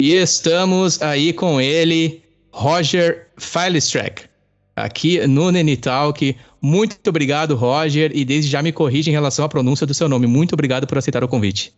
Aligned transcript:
E 0.00 0.12
estamos 0.14 1.00
aí 1.00 1.32
com 1.32 1.60
ele, 1.60 2.22
Roger 2.50 3.28
Filestrack, 3.38 4.24
aqui 4.74 5.26
no 5.26 5.50
Neni 5.50 5.76
Talk. 5.76 6.36
Muito 6.60 6.96
obrigado, 7.08 7.54
Roger, 7.54 8.10
e 8.14 8.24
desde 8.24 8.50
já 8.50 8.62
me 8.62 8.72
corrija 8.72 9.10
em 9.10 9.12
relação 9.12 9.44
à 9.44 9.48
pronúncia 9.48 9.86
do 9.86 9.94
seu 9.94 10.08
nome. 10.08 10.26
Muito 10.26 10.52
obrigado 10.54 10.86
por 10.86 10.98
aceitar 10.98 11.22
o 11.22 11.28
convite. 11.28 11.74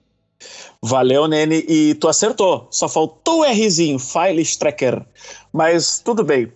Valeu, 0.82 1.26
Nene, 1.26 1.64
e 1.68 1.94
tu 1.94 2.08
acertou. 2.08 2.68
Só 2.70 2.88
faltou 2.88 3.40
o 3.40 3.44
Rzinho, 3.44 3.98
Filestracker. 3.98 5.04
Mas 5.52 5.98
tudo 5.98 6.22
bem. 6.22 6.52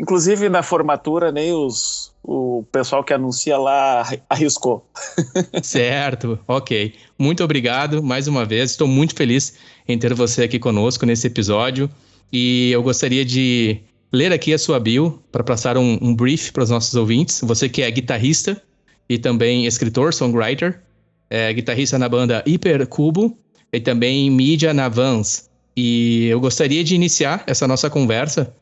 Inclusive 0.00 0.48
na 0.48 0.62
formatura 0.62 1.30
nem 1.30 1.52
os 1.52 2.10
o 2.22 2.64
pessoal 2.72 3.04
que 3.04 3.12
anuncia 3.12 3.58
lá 3.58 4.06
arriscou. 4.28 4.86
certo, 5.62 6.38
ok. 6.46 6.94
Muito 7.18 7.44
obrigado 7.44 8.02
mais 8.02 8.26
uma 8.26 8.44
vez. 8.44 8.70
Estou 8.70 8.88
muito 8.88 9.14
feliz 9.14 9.54
em 9.86 9.98
ter 9.98 10.14
você 10.14 10.44
aqui 10.44 10.58
conosco 10.58 11.04
nesse 11.04 11.26
episódio. 11.26 11.90
E 12.32 12.70
eu 12.72 12.82
gostaria 12.82 13.24
de 13.24 13.80
ler 14.12 14.32
aqui 14.32 14.54
a 14.54 14.58
sua 14.58 14.78
bio 14.80 15.22
para 15.30 15.44
passar 15.44 15.76
um, 15.76 15.98
um 16.00 16.14
brief 16.14 16.50
para 16.52 16.62
os 16.62 16.70
nossos 16.70 16.94
ouvintes. 16.94 17.40
Você 17.42 17.68
que 17.68 17.82
é 17.82 17.90
guitarrista 17.90 18.62
e 19.08 19.18
também 19.18 19.66
escritor, 19.66 20.14
songwriter, 20.14 20.80
é 21.28 21.52
guitarrista 21.52 21.98
na 21.98 22.08
banda 22.08 22.42
Hipercubo 22.46 23.36
e 23.72 23.80
também 23.80 24.30
mídia 24.30 24.72
na 24.72 24.88
Vans. 24.88 25.50
E 25.76 26.26
eu 26.26 26.40
gostaria 26.40 26.84
de 26.84 26.94
iniciar 26.94 27.42
essa 27.46 27.66
nossa 27.66 27.88
conversa 27.88 28.54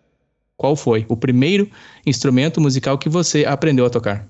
qual 0.58 0.74
foi 0.74 1.06
o 1.08 1.16
primeiro 1.16 1.70
instrumento 2.04 2.60
musical 2.60 2.98
que 2.98 3.08
você 3.08 3.44
aprendeu 3.46 3.86
a 3.86 3.90
tocar? 3.90 4.26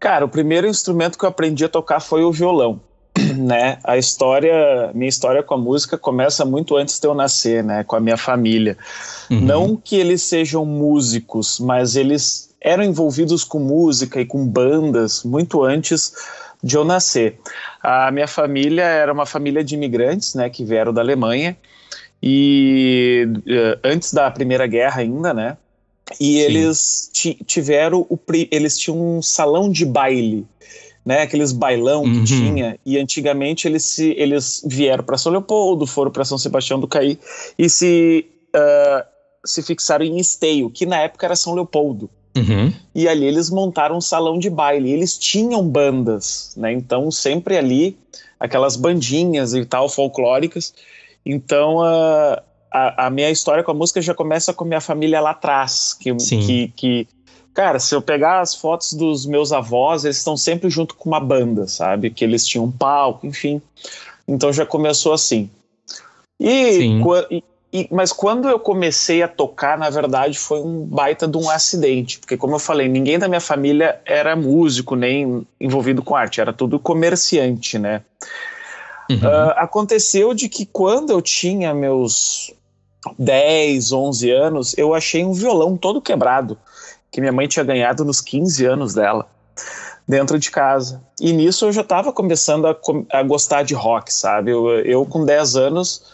Cara, 0.00 0.24
o 0.24 0.28
primeiro 0.28 0.66
instrumento 0.66 1.18
que 1.18 1.24
eu 1.26 1.28
aprendi 1.28 1.62
a 1.62 1.68
tocar 1.68 2.00
foi 2.00 2.24
o 2.24 2.32
violão. 2.32 2.80
Né? 3.36 3.78
A 3.84 3.96
história, 3.96 4.90
minha 4.94 5.08
história 5.08 5.42
com 5.42 5.54
a 5.54 5.58
música 5.58 5.96
começa 5.96 6.44
muito 6.44 6.76
antes 6.76 6.98
de 6.98 7.06
eu 7.06 7.14
nascer, 7.14 7.62
né? 7.62 7.84
Com 7.84 7.96
a 7.96 8.00
minha 8.00 8.16
família. 8.16 8.76
Uhum. 9.30 9.40
Não 9.40 9.76
que 9.76 9.96
eles 9.96 10.22
sejam 10.22 10.64
músicos, 10.64 11.60
mas 11.60 11.96
eles 11.96 12.54
eram 12.60 12.82
envolvidos 12.82 13.44
com 13.44 13.58
música 13.58 14.20
e 14.20 14.26
com 14.26 14.46
bandas 14.46 15.22
muito 15.22 15.62
antes 15.62 16.12
de 16.62 16.76
eu 16.76 16.84
nascer. 16.84 17.38
A 17.82 18.10
minha 18.10 18.28
família 18.28 18.84
era 18.84 19.12
uma 19.12 19.26
família 19.26 19.62
de 19.62 19.74
imigrantes, 19.74 20.34
né? 20.34 20.48
Que 20.50 20.64
vieram 20.64 20.92
da 20.92 21.00
Alemanha 21.00 21.56
e 22.22 23.26
uh, 23.28 23.80
antes 23.84 24.12
da 24.12 24.30
Primeira 24.30 24.66
Guerra 24.66 25.00
ainda, 25.00 25.32
né? 25.32 25.56
E 26.20 26.34
Sim. 26.34 26.38
eles 26.38 27.10
tiveram 27.46 28.06
o 28.08 28.18
eles 28.50 28.76
tinham 28.76 29.18
um 29.18 29.22
salão 29.22 29.70
de 29.70 29.86
baile, 29.86 30.46
né? 31.04 31.22
Aqueles 31.22 31.52
bailão 31.52 32.02
uhum. 32.02 32.12
que 32.12 32.24
tinha 32.24 32.78
e 32.84 32.98
antigamente 32.98 33.66
eles 33.66 33.84
se 33.84 34.14
eles 34.18 34.62
vieram 34.66 35.04
para 35.04 35.16
São 35.16 35.32
Leopoldo, 35.32 35.86
foram 35.86 36.10
para 36.10 36.24
São 36.24 36.36
Sebastião 36.36 36.80
do 36.80 36.88
Caí 36.88 37.18
e 37.58 37.70
se 37.70 38.26
uh, 38.54 39.06
se 39.44 39.62
fixaram 39.62 40.04
em 40.04 40.18
Esteio, 40.18 40.68
que 40.68 40.84
na 40.84 41.00
época 41.00 41.26
era 41.26 41.36
São 41.36 41.54
Leopoldo. 41.54 42.10
Uhum. 42.36 42.72
E 42.94 43.08
ali 43.08 43.24
eles 43.24 43.50
montaram 43.50 43.96
um 43.96 44.00
salão 44.00 44.38
de 44.38 44.48
baile. 44.48 44.90
Eles 44.90 45.18
tinham 45.18 45.66
bandas, 45.66 46.52
né? 46.56 46.72
Então 46.72 47.10
sempre 47.10 47.56
ali 47.56 47.96
aquelas 48.38 48.76
bandinhas 48.76 49.54
e 49.54 49.64
tal 49.64 49.88
folclóricas. 49.88 50.72
Então, 51.24 51.80
a, 51.82 52.42
a, 52.70 53.06
a, 53.06 53.10
minha 53.10 53.30
história 53.30 53.62
com 53.62 53.70
a 53.70 53.74
música 53.74 54.00
já 54.00 54.14
começa 54.14 54.52
com 54.52 54.64
minha 54.64 54.80
família 54.80 55.20
lá 55.20 55.30
atrás. 55.30 55.94
Que, 55.94 56.14
que, 56.14 56.68
que, 56.74 57.08
cara, 57.52 57.78
se 57.78 57.94
eu 57.94 58.00
pegar 58.00 58.40
as 58.40 58.54
fotos 58.54 58.92
dos 58.92 59.26
meus 59.26 59.52
avós, 59.52 60.04
eles 60.04 60.18
estão 60.18 60.36
sempre 60.36 60.70
junto 60.70 60.94
com 60.94 61.08
uma 61.08 61.20
banda, 61.20 61.66
sabe? 61.66 62.10
Que 62.10 62.24
eles 62.24 62.46
tinham 62.46 62.64
um 62.64 62.72
palco, 62.72 63.26
enfim. 63.26 63.60
Então 64.26 64.52
já 64.52 64.64
começou 64.64 65.12
assim. 65.12 65.50
E, 66.38 66.98
e, 67.30 67.44
e, 67.72 67.88
mas 67.90 68.12
quando 68.12 68.48
eu 68.48 68.58
comecei 68.58 69.22
a 69.22 69.28
tocar, 69.28 69.76
na 69.78 69.90
verdade, 69.90 70.38
foi 70.38 70.60
um 70.60 70.84
baita 70.84 71.28
de 71.28 71.36
um 71.36 71.50
acidente, 71.50 72.18
porque 72.18 72.36
como 72.36 72.54
eu 72.54 72.58
falei, 72.58 72.88
ninguém 72.88 73.18
da 73.18 73.28
minha 73.28 73.40
família 73.40 74.00
era 74.06 74.34
músico 74.34 74.96
nem 74.96 75.46
envolvido 75.60 76.02
com 76.02 76.16
arte, 76.16 76.40
era 76.40 76.52
tudo 76.52 76.78
comerciante, 76.78 77.78
né? 77.78 78.02
Uhum. 79.10 79.16
Uh, 79.16 79.50
aconteceu 79.56 80.32
de 80.32 80.48
que 80.48 80.64
quando 80.64 81.10
eu 81.10 81.20
tinha 81.20 81.74
meus 81.74 82.54
10, 83.18 83.90
11 83.90 84.30
anos, 84.30 84.78
eu 84.78 84.94
achei 84.94 85.24
um 85.24 85.32
violão 85.32 85.76
todo 85.76 86.00
quebrado, 86.00 86.56
que 87.10 87.20
minha 87.20 87.32
mãe 87.32 87.48
tinha 87.48 87.64
ganhado 87.64 88.04
nos 88.04 88.20
15 88.20 88.64
anos 88.66 88.94
dela, 88.94 89.26
dentro 90.06 90.38
de 90.38 90.48
casa. 90.48 91.02
E 91.20 91.32
nisso 91.32 91.66
eu 91.66 91.72
já 91.72 91.80
estava 91.80 92.12
começando 92.12 92.66
a, 92.66 92.76
a, 93.12 93.22
gostar 93.24 93.64
de 93.64 93.74
rock, 93.74 94.12
sabe? 94.12 94.52
Eu, 94.52 94.68
eu 94.80 95.04
com 95.04 95.24
10 95.24 95.56
anos, 95.56 96.04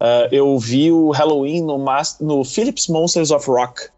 uh, 0.00 0.26
eu 0.32 0.58
vi 0.58 0.90
o 0.90 1.10
Halloween 1.10 1.62
no, 1.62 1.78
no 2.20 2.44
Philips 2.44 2.88
Monsters 2.88 3.30
of 3.30 3.48
Rock. 3.48 3.88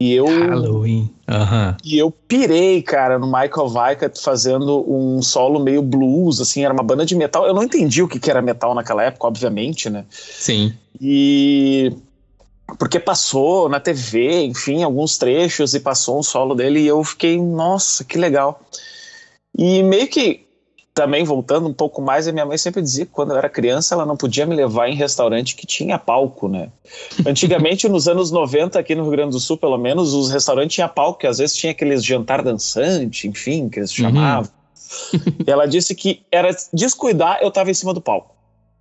E 0.00 0.14
eu. 0.14 0.26
Halloween. 0.26 1.10
Uhum. 1.28 1.76
E 1.84 1.98
eu 1.98 2.10
pirei, 2.10 2.80
cara, 2.82 3.18
no 3.18 3.26
Michael 3.26 3.66
Weikert 3.66 4.16
fazendo 4.20 4.84
um 4.88 5.20
solo 5.20 5.58
meio 5.58 5.82
blues, 5.82 6.40
assim, 6.40 6.64
era 6.64 6.72
uma 6.72 6.82
banda 6.82 7.04
de 7.04 7.16
metal. 7.16 7.46
Eu 7.46 7.52
não 7.52 7.64
entendi 7.64 8.02
o 8.02 8.08
que, 8.08 8.20
que 8.20 8.30
era 8.30 8.40
metal 8.40 8.74
naquela 8.74 9.02
época, 9.02 9.26
obviamente, 9.26 9.90
né? 9.90 10.04
Sim. 10.10 10.72
E. 11.00 11.92
Porque 12.78 13.00
passou 13.00 13.68
na 13.68 13.80
TV, 13.80 14.42
enfim, 14.44 14.82
alguns 14.82 15.16
trechos 15.16 15.72
e 15.72 15.80
passou 15.80 16.18
um 16.18 16.22
solo 16.22 16.54
dele 16.54 16.80
e 16.80 16.86
eu 16.86 17.02
fiquei, 17.02 17.40
nossa, 17.40 18.04
que 18.04 18.18
legal. 18.18 18.60
E 19.56 19.82
meio 19.82 20.06
que 20.06 20.47
também 20.98 21.22
voltando 21.22 21.68
um 21.68 21.72
pouco 21.72 22.02
mais, 22.02 22.26
a 22.26 22.32
minha 22.32 22.44
mãe 22.44 22.58
sempre 22.58 22.82
dizia 22.82 23.06
que 23.06 23.12
quando 23.12 23.30
eu 23.30 23.36
era 23.36 23.48
criança 23.48 23.94
ela 23.94 24.04
não 24.04 24.16
podia 24.16 24.44
me 24.44 24.56
levar 24.56 24.88
em 24.88 24.96
restaurante 24.96 25.54
que 25.54 25.64
tinha 25.64 25.96
palco, 25.96 26.48
né? 26.48 26.70
Antigamente, 27.24 27.88
nos 27.88 28.08
anos 28.08 28.32
90, 28.32 28.76
aqui 28.76 28.96
no 28.96 29.02
Rio 29.02 29.12
Grande 29.12 29.30
do 29.30 29.38
Sul, 29.38 29.56
pelo 29.56 29.78
menos, 29.78 30.12
os 30.12 30.28
restaurantes 30.28 30.74
tinham 30.74 30.88
palco, 30.88 31.20
que 31.20 31.28
às 31.28 31.38
vezes 31.38 31.54
tinha 31.54 31.70
aqueles 31.70 32.04
jantar 32.04 32.42
dançante, 32.42 33.28
enfim, 33.28 33.68
que 33.68 33.78
eles 33.78 33.96
uhum. 33.96 34.06
chamavam. 34.06 34.50
Uhum. 35.14 35.20
ela 35.46 35.66
disse 35.66 35.94
que 35.94 36.22
era 36.32 36.50
descuidar, 36.72 37.38
eu 37.42 37.48
estava 37.48 37.70
em 37.70 37.74
cima 37.74 37.94
do 37.94 38.00
palco. 38.00 38.34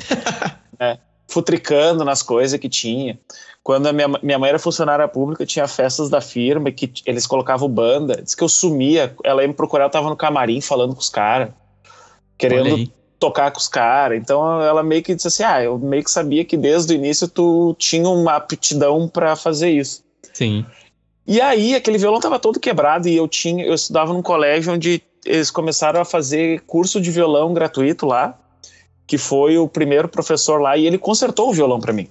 é, 0.80 0.98
futricando 1.28 2.04
nas 2.04 2.24
coisas 2.24 2.60
que 2.60 2.68
tinha. 2.68 3.20
Quando 3.62 3.86
a 3.86 3.94
minha, 3.94 4.08
minha 4.24 4.40
mãe 4.40 4.50
era 4.50 4.58
funcionária 4.58 5.08
pública, 5.08 5.46
tinha 5.46 5.68
festas 5.68 6.10
da 6.10 6.20
firma 6.20 6.72
que 6.72 6.92
eles 7.06 7.28
colocavam 7.28 7.70
banda. 7.70 8.24
Diz 8.24 8.34
que 8.34 8.44
eu 8.44 8.50
sumia, 8.50 9.16
ela 9.24 9.44
ia 9.44 9.48
me 9.48 9.54
procurar, 9.54 9.86
eu 9.86 9.92
tava 9.92 10.10
no 10.10 10.16
camarim 10.16 10.62
falando 10.62 10.96
com 10.96 11.02
os 11.02 11.10
caras 11.10 11.50
querendo 12.38 12.92
tocar 13.20 13.52
com 13.52 13.60
os 13.60 13.68
caras. 13.68 14.18
Então 14.18 14.62
ela 14.62 14.84
meio 14.84 15.04
que 15.04 15.16
disse 15.16 15.28
assim: 15.28 15.44
Ah, 15.44 15.64
eu 15.64 15.78
meio 15.78 16.04
que 16.04 16.12
sabia 16.12 16.46
que 16.46 16.56
desde 16.56 16.94
o 16.94 16.96
início 16.96 17.28
tu 17.28 17.76
tinha 17.78 18.08
uma 18.08 18.36
aptidão 18.36 19.08
para 19.08 19.36
fazer 19.36 19.70
isso. 19.70 20.04
Sim. 20.34 20.66
E 21.26 21.42
aí 21.42 21.76
aquele 21.76 21.98
violão 21.98 22.22
tava 22.22 22.40
todo 22.40 22.60
quebrado 22.60 23.08
e 23.08 23.16
eu 23.16 23.28
tinha, 23.28 23.66
eu 23.66 23.74
estudava 23.74 24.14
num 24.14 24.22
colégio 24.22 24.74
onde 24.74 25.02
eles 25.26 25.52
começaram 25.52 26.00
a 26.00 26.06
fazer 26.06 26.62
curso 26.62 27.02
de 27.02 27.12
violão 27.12 27.54
gratuito 27.54 28.06
lá, 28.06 28.40
que 29.06 29.18
foi 29.18 29.58
o 29.58 29.68
primeiro 29.68 30.08
professor 30.08 30.62
lá 30.62 30.78
e 30.78 30.88
ele 30.88 30.98
consertou 30.98 31.50
o 31.50 31.54
violão 31.54 31.82
para 31.82 31.92
mim. 31.92 32.08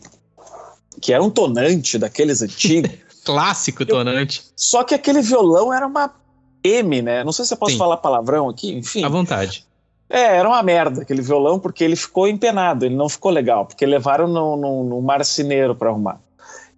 Que 1.00 1.12
era 1.14 1.22
um 1.22 1.30
tonante 1.30 1.98
daqueles 1.98 2.42
antigos. 2.42 2.90
Clássico 3.24 3.84
tonante. 3.84 4.40
Eu, 4.40 4.52
só 4.54 4.84
que 4.84 4.94
aquele 4.94 5.20
violão 5.20 5.72
era 5.72 5.86
uma 5.86 6.14
M, 6.62 7.02
né? 7.02 7.24
Não 7.24 7.32
sei 7.32 7.44
se 7.44 7.54
eu 7.54 7.58
posso 7.58 7.72
Sim. 7.72 7.78
falar 7.78 7.96
palavrão 7.96 8.48
aqui, 8.48 8.72
enfim. 8.72 9.02
À 9.02 9.08
vontade. 9.08 9.66
É, 10.08 10.36
era 10.36 10.48
uma 10.48 10.62
merda 10.62 11.02
aquele 11.02 11.20
violão, 11.20 11.58
porque 11.58 11.82
ele 11.82 11.96
ficou 11.96 12.28
empenado, 12.28 12.84
ele 12.84 12.94
não 12.94 13.08
ficou 13.08 13.30
legal, 13.30 13.66
porque 13.66 13.84
levaram 13.84 14.28
no, 14.28 14.56
no, 14.56 14.84
no 14.84 15.02
marceneiro 15.02 15.74
para 15.74 15.90
arrumar. 15.90 16.20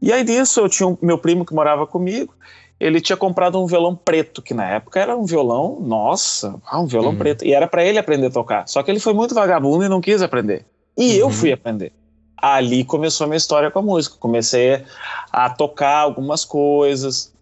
E 0.01 0.13
aí 0.13 0.25
disso, 0.25 0.61
eu 0.61 0.69
tinha 0.69 0.89
um, 0.89 0.97
meu 1.03 1.19
primo 1.19 1.45
que 1.45 1.55
morava 1.55 1.87
comigo, 1.87 2.33
ele 2.81 3.01
tinha 3.01 3.17
comprado 3.17 3.61
um 3.61 3.67
violão 3.67 3.95
preto, 3.95 4.41
que 4.41 4.55
na 4.55 4.67
época 4.67 5.01
era 5.01 5.17
um 5.17 5.25
violão, 5.25 5.79
nossa, 5.81 6.55
ah, 6.65 6.81
um 6.81 6.87
violão 6.87 7.11
uhum. 7.11 7.19
preto, 7.19 7.45
e 7.45 7.53
era 7.53 7.67
para 7.67 7.85
ele 7.85 7.99
aprender 7.99 8.29
a 8.29 8.31
tocar. 8.31 8.69
Só 8.69 8.83
que 8.83 8.91
ele 8.91 9.01
foi 9.01 9.13
muito 9.13 9.35
vagabundo 9.35 9.85
e 9.85 9.89
não 9.89 10.01
quis 10.01 10.23
aprender. 10.23 10.65
E 10.97 11.15
uhum. 11.15 11.19
eu 11.19 11.31
fui 11.31 11.53
aprender. 11.53 11.93
Ali 12.37 12.85
começou 12.85 13.25
a 13.25 13.29
minha 13.29 13.37
história 13.37 13.69
com 13.69 13.81
a 13.81 13.83
música. 13.83 14.17
Comecei 14.19 14.85
a 15.33 15.51
tocar 15.51 15.99
algumas 15.99 16.45
coisas. 16.45 17.33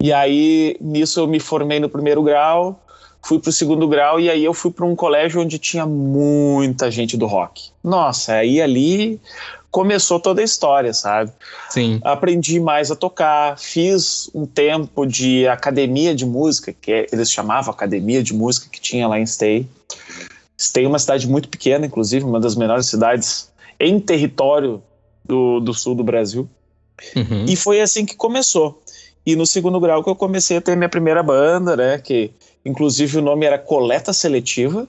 E 0.00 0.12
aí, 0.12 0.76
nisso, 0.80 1.18
eu 1.18 1.26
me 1.26 1.40
formei 1.40 1.80
no 1.80 1.88
primeiro 1.88 2.22
grau 2.22 2.80
fui 3.24 3.38
para 3.38 3.48
o 3.48 3.52
segundo 3.52 3.88
grau 3.88 4.20
e 4.20 4.30
aí 4.30 4.44
eu 4.44 4.52
fui 4.52 4.70
para 4.70 4.84
um 4.84 4.94
colégio 4.94 5.40
onde 5.40 5.58
tinha 5.58 5.86
muita 5.86 6.90
gente 6.90 7.16
do 7.16 7.26
rock. 7.26 7.70
Nossa, 7.82 8.34
aí 8.34 8.60
ali 8.60 9.20
começou 9.70 10.20
toda 10.20 10.40
a 10.40 10.44
história, 10.44 10.92
sabe? 10.92 11.32
Sim. 11.70 11.98
Aprendi 12.04 12.60
mais 12.60 12.90
a 12.90 12.96
tocar, 12.96 13.58
fiz 13.58 14.30
um 14.34 14.46
tempo 14.46 15.06
de 15.06 15.48
academia 15.48 16.14
de 16.14 16.24
música, 16.24 16.72
que 16.72 16.92
é, 16.92 17.06
eles 17.10 17.30
chamavam 17.30 17.72
academia 17.72 18.22
de 18.22 18.34
música 18.34 18.68
que 18.70 18.80
tinha 18.80 19.08
lá 19.08 19.18
em 19.18 19.26
Stay. 19.26 19.66
Stay 20.56 20.84
é 20.84 20.88
uma 20.88 20.98
cidade 20.98 21.26
muito 21.26 21.48
pequena, 21.48 21.86
inclusive, 21.86 22.24
uma 22.24 22.38
das 22.38 22.54
menores 22.54 22.86
cidades 22.86 23.50
em 23.80 23.98
território 23.98 24.82
do, 25.24 25.58
do 25.60 25.74
sul 25.74 25.94
do 25.94 26.04
Brasil. 26.04 26.48
Uhum. 27.16 27.46
E 27.48 27.56
foi 27.56 27.80
assim 27.80 28.06
que 28.06 28.14
começou. 28.14 28.80
E 29.26 29.34
no 29.34 29.46
segundo 29.46 29.80
grau 29.80 30.04
que 30.04 30.10
eu 30.10 30.14
comecei 30.14 30.58
a 30.58 30.60
ter 30.60 30.76
minha 30.76 30.88
primeira 30.88 31.22
banda, 31.22 31.74
né? 31.74 31.98
Que 31.98 32.30
Inclusive 32.64 33.18
o 33.18 33.22
nome 33.22 33.46
era 33.46 33.58
Coleta 33.58 34.12
Seletiva. 34.12 34.88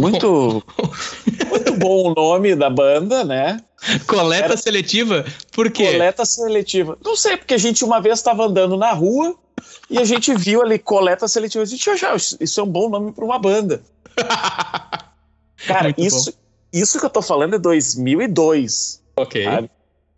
Muito, 0.00 0.62
muito 1.48 1.74
bom 1.76 2.10
o 2.10 2.14
nome 2.14 2.54
da 2.54 2.68
banda, 2.68 3.24
né? 3.24 3.58
Coleta 4.06 4.44
Era... 4.44 4.56
seletiva? 4.56 5.24
Por 5.52 5.70
quê? 5.70 5.92
Coleta 5.92 6.24
seletiva. 6.24 6.98
Não 7.04 7.16
sei, 7.16 7.36
porque 7.36 7.54
a 7.54 7.58
gente 7.58 7.84
uma 7.84 8.00
vez 8.00 8.18
estava 8.18 8.44
andando 8.44 8.76
na 8.76 8.92
rua 8.92 9.34
e 9.88 9.98
a 9.98 10.04
gente 10.04 10.34
viu 10.34 10.62
ali 10.62 10.78
coleta 10.78 11.26
seletiva. 11.28 11.62
A 11.62 11.66
gente 11.66 11.88
achou, 11.88 12.14
isso 12.40 12.60
é 12.60 12.62
um 12.62 12.68
bom 12.68 12.88
nome 12.88 13.12
para 13.12 13.24
uma 13.24 13.38
banda. 13.38 13.82
Cara, 15.66 15.94
isso, 15.96 16.32
isso 16.72 16.98
que 16.98 17.06
eu 17.06 17.10
tô 17.10 17.22
falando 17.22 17.54
é 17.54 17.58
2002. 17.58 19.02
Ok. 19.16 19.44
Sabe? 19.44 19.70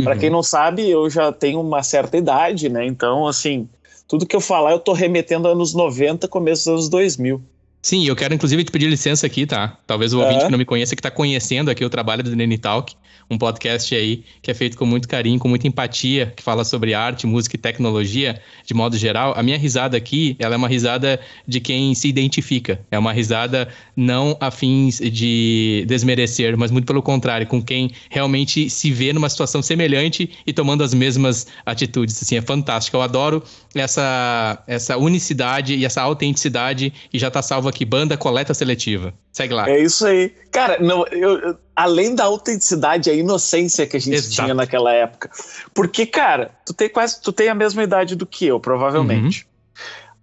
Para 0.02 0.16
quem 0.16 0.30
não 0.30 0.42
sabe, 0.42 0.88
eu 0.88 1.10
já 1.10 1.32
tenho 1.32 1.60
uma 1.60 1.82
certa 1.82 2.16
idade, 2.16 2.68
né? 2.68 2.86
Então, 2.86 3.26
assim, 3.26 3.68
tudo 4.08 4.26
que 4.26 4.34
eu 4.34 4.40
falar 4.40 4.72
eu 4.72 4.80
tô 4.80 4.94
remetendo 4.94 5.46
anos 5.46 5.74
90, 5.74 6.26
começo 6.26 6.64
dos 6.64 6.72
anos 6.72 6.88
2000. 6.88 7.40
Sim, 7.82 8.04
eu 8.06 8.16
quero 8.16 8.34
inclusive 8.34 8.64
te 8.64 8.72
pedir 8.72 8.88
licença 8.88 9.26
aqui, 9.26 9.46
tá? 9.46 9.78
Talvez 9.86 10.12
o 10.12 10.20
ouvinte 10.20 10.46
que 10.46 10.50
não 10.50 10.58
me 10.58 10.64
conheça, 10.64 10.96
que 10.96 11.02
tá 11.02 11.10
conhecendo 11.10 11.70
aqui 11.70 11.84
o 11.84 11.90
trabalho 11.90 12.24
do 12.24 12.34
Nene 12.34 12.58
Talk, 12.58 12.96
um 13.30 13.36
podcast 13.36 13.94
aí 13.94 14.24
que 14.42 14.50
é 14.50 14.54
feito 14.54 14.76
com 14.76 14.86
muito 14.86 15.08
carinho, 15.08 15.38
com 15.38 15.48
muita 15.48 15.66
empatia, 15.66 16.32
que 16.34 16.42
fala 16.42 16.64
sobre 16.64 16.94
arte, 16.94 17.26
música 17.26 17.56
e 17.56 17.58
tecnologia 17.58 18.40
de 18.64 18.74
modo 18.74 18.96
geral. 18.96 19.34
A 19.36 19.42
minha 19.42 19.58
risada 19.58 19.96
aqui, 19.96 20.36
ela 20.38 20.54
é 20.54 20.58
uma 20.58 20.68
risada 20.68 21.20
de 21.46 21.60
quem 21.60 21.94
se 21.94 22.08
identifica. 22.08 22.80
É 22.90 22.98
uma 22.98 23.12
risada 23.12 23.68
não 23.96 24.36
a 24.40 24.50
fins 24.50 24.98
de 24.98 25.84
desmerecer, 25.86 26.56
mas 26.56 26.70
muito 26.70 26.86
pelo 26.86 27.02
contrário, 27.02 27.46
com 27.46 27.62
quem 27.62 27.90
realmente 28.08 28.70
se 28.70 28.90
vê 28.90 29.12
numa 29.12 29.28
situação 29.28 29.62
semelhante 29.62 30.30
e 30.46 30.52
tomando 30.52 30.82
as 30.82 30.94
mesmas 30.94 31.46
atitudes. 31.64 32.22
Assim, 32.22 32.36
é 32.36 32.42
fantástico. 32.42 32.96
Eu 32.96 33.02
adoro 33.02 33.42
essa, 33.74 34.62
essa 34.66 34.96
unicidade 34.96 35.74
e 35.74 35.84
essa 35.84 36.02
autenticidade 36.02 36.92
e 37.12 37.18
já 37.18 37.30
tá 37.30 37.42
salvo 37.42 37.68
aqui, 37.68 37.84
banda 37.84 38.16
coleta 38.16 38.54
seletiva. 38.54 39.12
Segue 39.32 39.54
lá. 39.54 39.68
É 39.68 39.80
isso 39.80 40.06
aí. 40.06 40.32
Cara, 40.50 40.78
não, 40.80 41.06
eu, 41.08 41.38
eu, 41.38 41.58
além 41.76 42.14
da 42.14 42.24
autenticidade, 42.24 43.08
a 43.08 43.14
inocência 43.18 43.86
que 43.86 43.96
a 43.96 44.00
gente 44.00 44.16
Exato. 44.16 44.34
tinha 44.34 44.54
naquela 44.54 44.92
época. 44.92 45.30
Porque, 45.74 46.06
cara, 46.06 46.50
tu 46.64 46.72
tem 46.72 46.88
quase 46.88 47.20
tu 47.20 47.32
tem 47.32 47.48
a 47.48 47.54
mesma 47.54 47.82
idade 47.82 48.14
do 48.14 48.26
que 48.26 48.46
eu, 48.46 48.58
provavelmente. 48.60 49.46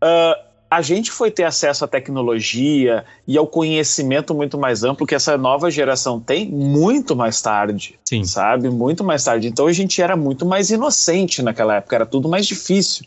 Uhum. 0.02 0.10
Uh, 0.10 0.46
a 0.70 0.82
gente 0.82 1.12
foi 1.12 1.32
ter 1.32 1.44
acesso 1.44 1.86
à 1.86 1.88
tecnologia 1.88 3.06
e 3.28 3.38
ao 3.38 3.48
conhecimento 3.48 4.34
muito 4.34 4.58
mais 4.58 4.84
amplo 4.84 5.06
que 5.06 5.16
essa 5.16 5.38
nova 5.38 5.70
geração 5.72 6.20
tem 6.20 6.50
muito 6.50 7.16
mais 7.16 7.42
tarde. 7.42 7.98
Sim. 8.04 8.24
Sabe? 8.24 8.70
Muito 8.70 9.04
mais 9.04 9.24
tarde. 9.24 9.48
Então 9.48 9.68
a 9.68 9.74
gente 9.74 10.02
era 10.02 10.16
muito 10.16 10.46
mais 10.46 10.72
inocente 10.72 11.42
naquela 11.42 11.76
época, 11.76 11.96
era 11.96 12.06
tudo 12.06 12.28
mais 12.28 12.46
difícil. 12.46 13.06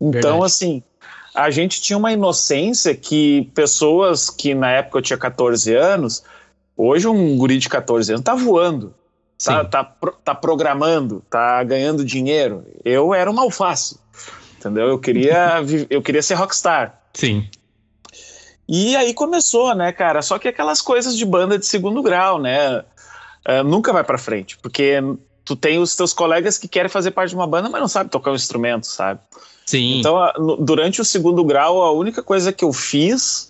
Então, 0.00 0.40
Verdade. 0.40 0.44
assim, 0.44 0.82
a 1.34 1.50
gente 1.50 1.80
tinha 1.80 1.96
uma 1.96 2.12
inocência 2.12 2.94
que 2.94 3.50
pessoas 3.54 4.28
que 4.28 4.54
na 4.54 4.70
época 4.70 4.98
eu 4.98 5.02
tinha 5.02 5.16
14 5.16 5.74
anos, 5.74 6.22
hoje 6.76 7.06
um 7.06 7.36
guri 7.36 7.58
de 7.58 7.68
14 7.68 8.12
anos 8.12 8.24
tá 8.24 8.34
voando, 8.34 8.94
tá, 9.44 9.64
tá, 9.64 9.84
tá, 10.24 10.34
programando, 10.34 11.22
tá 11.30 11.62
ganhando 11.64 12.04
dinheiro. 12.04 12.64
Eu 12.84 13.14
era 13.14 13.30
uma 13.30 13.42
alface, 13.42 13.98
entendeu? 14.58 14.88
Eu 14.88 14.98
queria, 14.98 15.56
eu 15.88 16.02
queria 16.02 16.22
ser 16.22 16.34
rockstar. 16.34 17.00
Sim. 17.14 17.48
E 18.68 18.94
aí 18.94 19.12
começou, 19.12 19.74
né, 19.74 19.90
cara? 19.92 20.22
Só 20.22 20.38
que 20.38 20.46
aquelas 20.46 20.80
coisas 20.80 21.16
de 21.16 21.24
banda 21.24 21.58
de 21.58 21.66
segundo 21.66 22.02
grau, 22.02 22.38
né? 22.38 22.84
Uh, 23.48 23.64
nunca 23.64 23.92
vai 23.92 24.04
para 24.04 24.18
frente, 24.18 24.56
porque 24.58 25.02
tu 25.44 25.56
tem 25.56 25.80
os 25.80 25.96
teus 25.96 26.12
colegas 26.12 26.56
que 26.56 26.68
querem 26.68 26.88
fazer 26.88 27.10
parte 27.10 27.30
de 27.30 27.36
uma 27.36 27.46
banda, 27.46 27.68
mas 27.68 27.80
não 27.80 27.88
sabe 27.88 28.10
tocar 28.10 28.30
um 28.30 28.36
instrumento, 28.36 28.86
sabe? 28.86 29.18
Sim. 29.66 29.98
Então, 29.98 30.16
durante 30.60 31.00
o 31.00 31.04
segundo 31.04 31.42
grau, 31.44 31.82
a 31.82 31.92
única 31.92 32.22
coisa 32.22 32.52
que 32.52 32.64
eu 32.64 32.72
fiz 32.72 33.49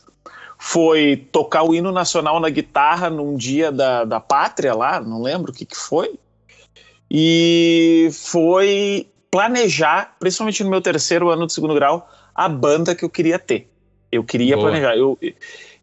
foi 0.62 1.17
tocar 1.33 1.62
o 1.62 1.75
hino 1.75 1.91
nacional 1.91 2.39
na 2.39 2.51
guitarra 2.51 3.09
num 3.09 3.35
dia 3.35 3.73
da, 3.73 4.05
da 4.05 4.21
pátria 4.21 4.75
lá, 4.75 5.01
não 5.01 5.23
lembro 5.23 5.51
o 5.51 5.55
que, 5.55 5.65
que 5.65 5.75
foi. 5.75 6.19
E 7.11 8.11
foi 8.12 9.09
planejar, 9.31 10.15
principalmente 10.21 10.62
no 10.62 10.69
meu 10.69 10.83
terceiro 10.83 11.31
ano 11.31 11.47
do 11.47 11.53
segundo 11.53 11.75
grau, 11.75 12.07
a 12.35 12.47
banda 12.47 12.95
que 12.95 13.03
eu 13.03 13.09
queria 13.09 13.39
ter. 13.39 13.71
Eu 14.12 14.23
queria 14.23 14.55
Boa. 14.55 14.69
planejar. 14.69 14.97
Eu, 14.97 15.19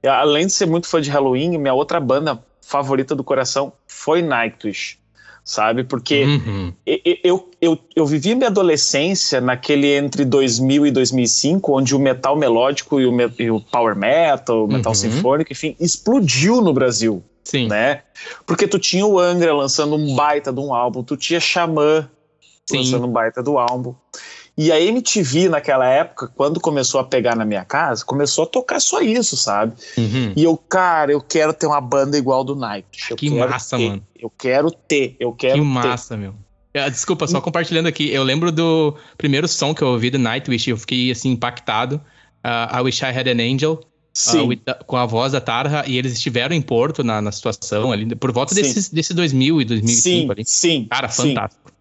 além 0.07 0.45
de 0.45 0.53
ser 0.53 0.67
muito 0.67 0.87
fã 0.87 1.01
de 1.01 1.09
Halloween, 1.09 1.57
minha 1.57 1.73
outra 1.73 1.99
banda 1.99 2.39
favorita 2.61 3.15
do 3.15 3.23
coração 3.23 3.73
foi 3.87 4.21
Nightwish 4.21 4.99
sabe? 5.47 5.85
Porque 5.85 6.25
uhum. 6.25 6.73
eu, 6.85 6.99
eu, 7.23 7.49
eu, 7.61 7.79
eu, 7.95 8.05
vivi 8.05 8.35
minha 8.35 8.49
adolescência 8.49 9.39
naquele 9.39 9.95
entre 9.95 10.25
2000 10.25 10.87
e 10.87 10.91
2005, 10.91 11.77
onde 11.77 11.95
o 11.95 11.99
metal 11.99 12.35
melódico 12.35 12.99
e 12.99 13.05
o, 13.07 13.13
e 13.39 13.49
o 13.49 13.61
power 13.61 13.95
metal, 13.95 14.65
o 14.65 14.67
metal 14.67 14.91
uhum. 14.91 14.95
sinfônico, 14.95 15.53
enfim, 15.53 15.73
explodiu 15.79 16.61
no 16.61 16.73
Brasil. 16.73 17.23
Sim. 17.45 17.69
Né? 17.69 18.01
Porque 18.45 18.67
tu 18.67 18.77
tinha 18.77 19.05
o 19.05 19.17
Angra 19.17 19.53
lançando 19.53 19.95
um 19.95 20.15
baita 20.15 20.51
de 20.51 20.59
um 20.59 20.73
álbum, 20.73 21.01
tu 21.01 21.15
tinha 21.15 21.39
Xamã 21.39 22.09
lançando 22.69 23.07
um 23.07 23.11
baita 23.11 23.41
do 23.41 23.57
álbum. 23.57 23.95
E 24.57 24.71
a 24.71 24.81
MTV, 24.81 25.49
naquela 25.49 25.87
época, 25.87 26.31
quando 26.35 26.59
começou 26.59 26.99
a 26.99 27.03
pegar 27.03 27.35
na 27.35 27.45
minha 27.45 27.63
casa, 27.63 28.03
começou 28.03 28.45
a 28.45 28.47
tocar 28.47 28.79
só 28.79 29.01
isso, 29.01 29.37
sabe? 29.37 29.73
Uhum. 29.95 30.33
E 30.35 30.43
eu, 30.43 30.57
cara, 30.57 31.11
eu 31.11 31.21
quero 31.21 31.53
ter 31.53 31.67
uma 31.67 31.79
banda 31.79 32.17
igual 32.17 32.43
do 32.43 32.55
Night. 32.55 32.87
que 33.15 33.29
massa, 33.29 33.77
ter, 33.77 33.89
mano. 33.89 34.03
Eu 34.17 34.31
quero 34.35 34.71
ter, 34.71 35.15
eu 35.19 35.31
quero 35.31 35.53
Que 35.55 35.61
massa, 35.61 36.15
ter. 36.15 36.21
meu. 36.21 36.33
Ah, 36.75 36.89
desculpa, 36.89 37.27
só 37.27 37.39
compartilhando 37.39 37.87
aqui. 37.87 38.09
Eu 38.11 38.23
lembro 38.23 38.51
do 38.51 38.95
primeiro 39.15 39.47
som 39.47 39.75
que 39.75 39.81
eu 39.83 39.89
ouvi 39.89 40.09
do 40.09 40.17
Nightwish, 40.17 40.69
eu 40.69 40.77
fiquei 40.77 41.11
assim 41.11 41.31
impactado. 41.31 42.01
Uh, 42.43 42.77
I 42.77 42.81
Wish 42.81 43.03
I 43.03 43.09
Had 43.09 43.27
an 43.27 43.41
Angel. 43.41 43.73
Uh, 43.73 43.81
Sim. 44.13 44.61
Com 44.87 44.97
a 44.97 45.05
voz 45.05 45.33
da 45.33 45.41
Tarja, 45.41 45.83
e 45.85 45.95
eles 45.95 46.13
estiveram 46.13 46.55
em 46.55 46.61
Porto 46.61 47.03
na, 47.03 47.21
na 47.21 47.31
situação 47.31 47.91
ali, 47.91 48.15
por 48.15 48.31
volta 48.31 48.55
desse, 48.55 48.91
desse 48.93 49.13
2000 49.13 49.61
e 49.61 49.65
2005 49.65 50.01
sim, 50.01 50.31
ali. 50.31 50.43
Sim. 50.45 50.87
Cara, 50.89 51.07
fantástico. 51.07 51.71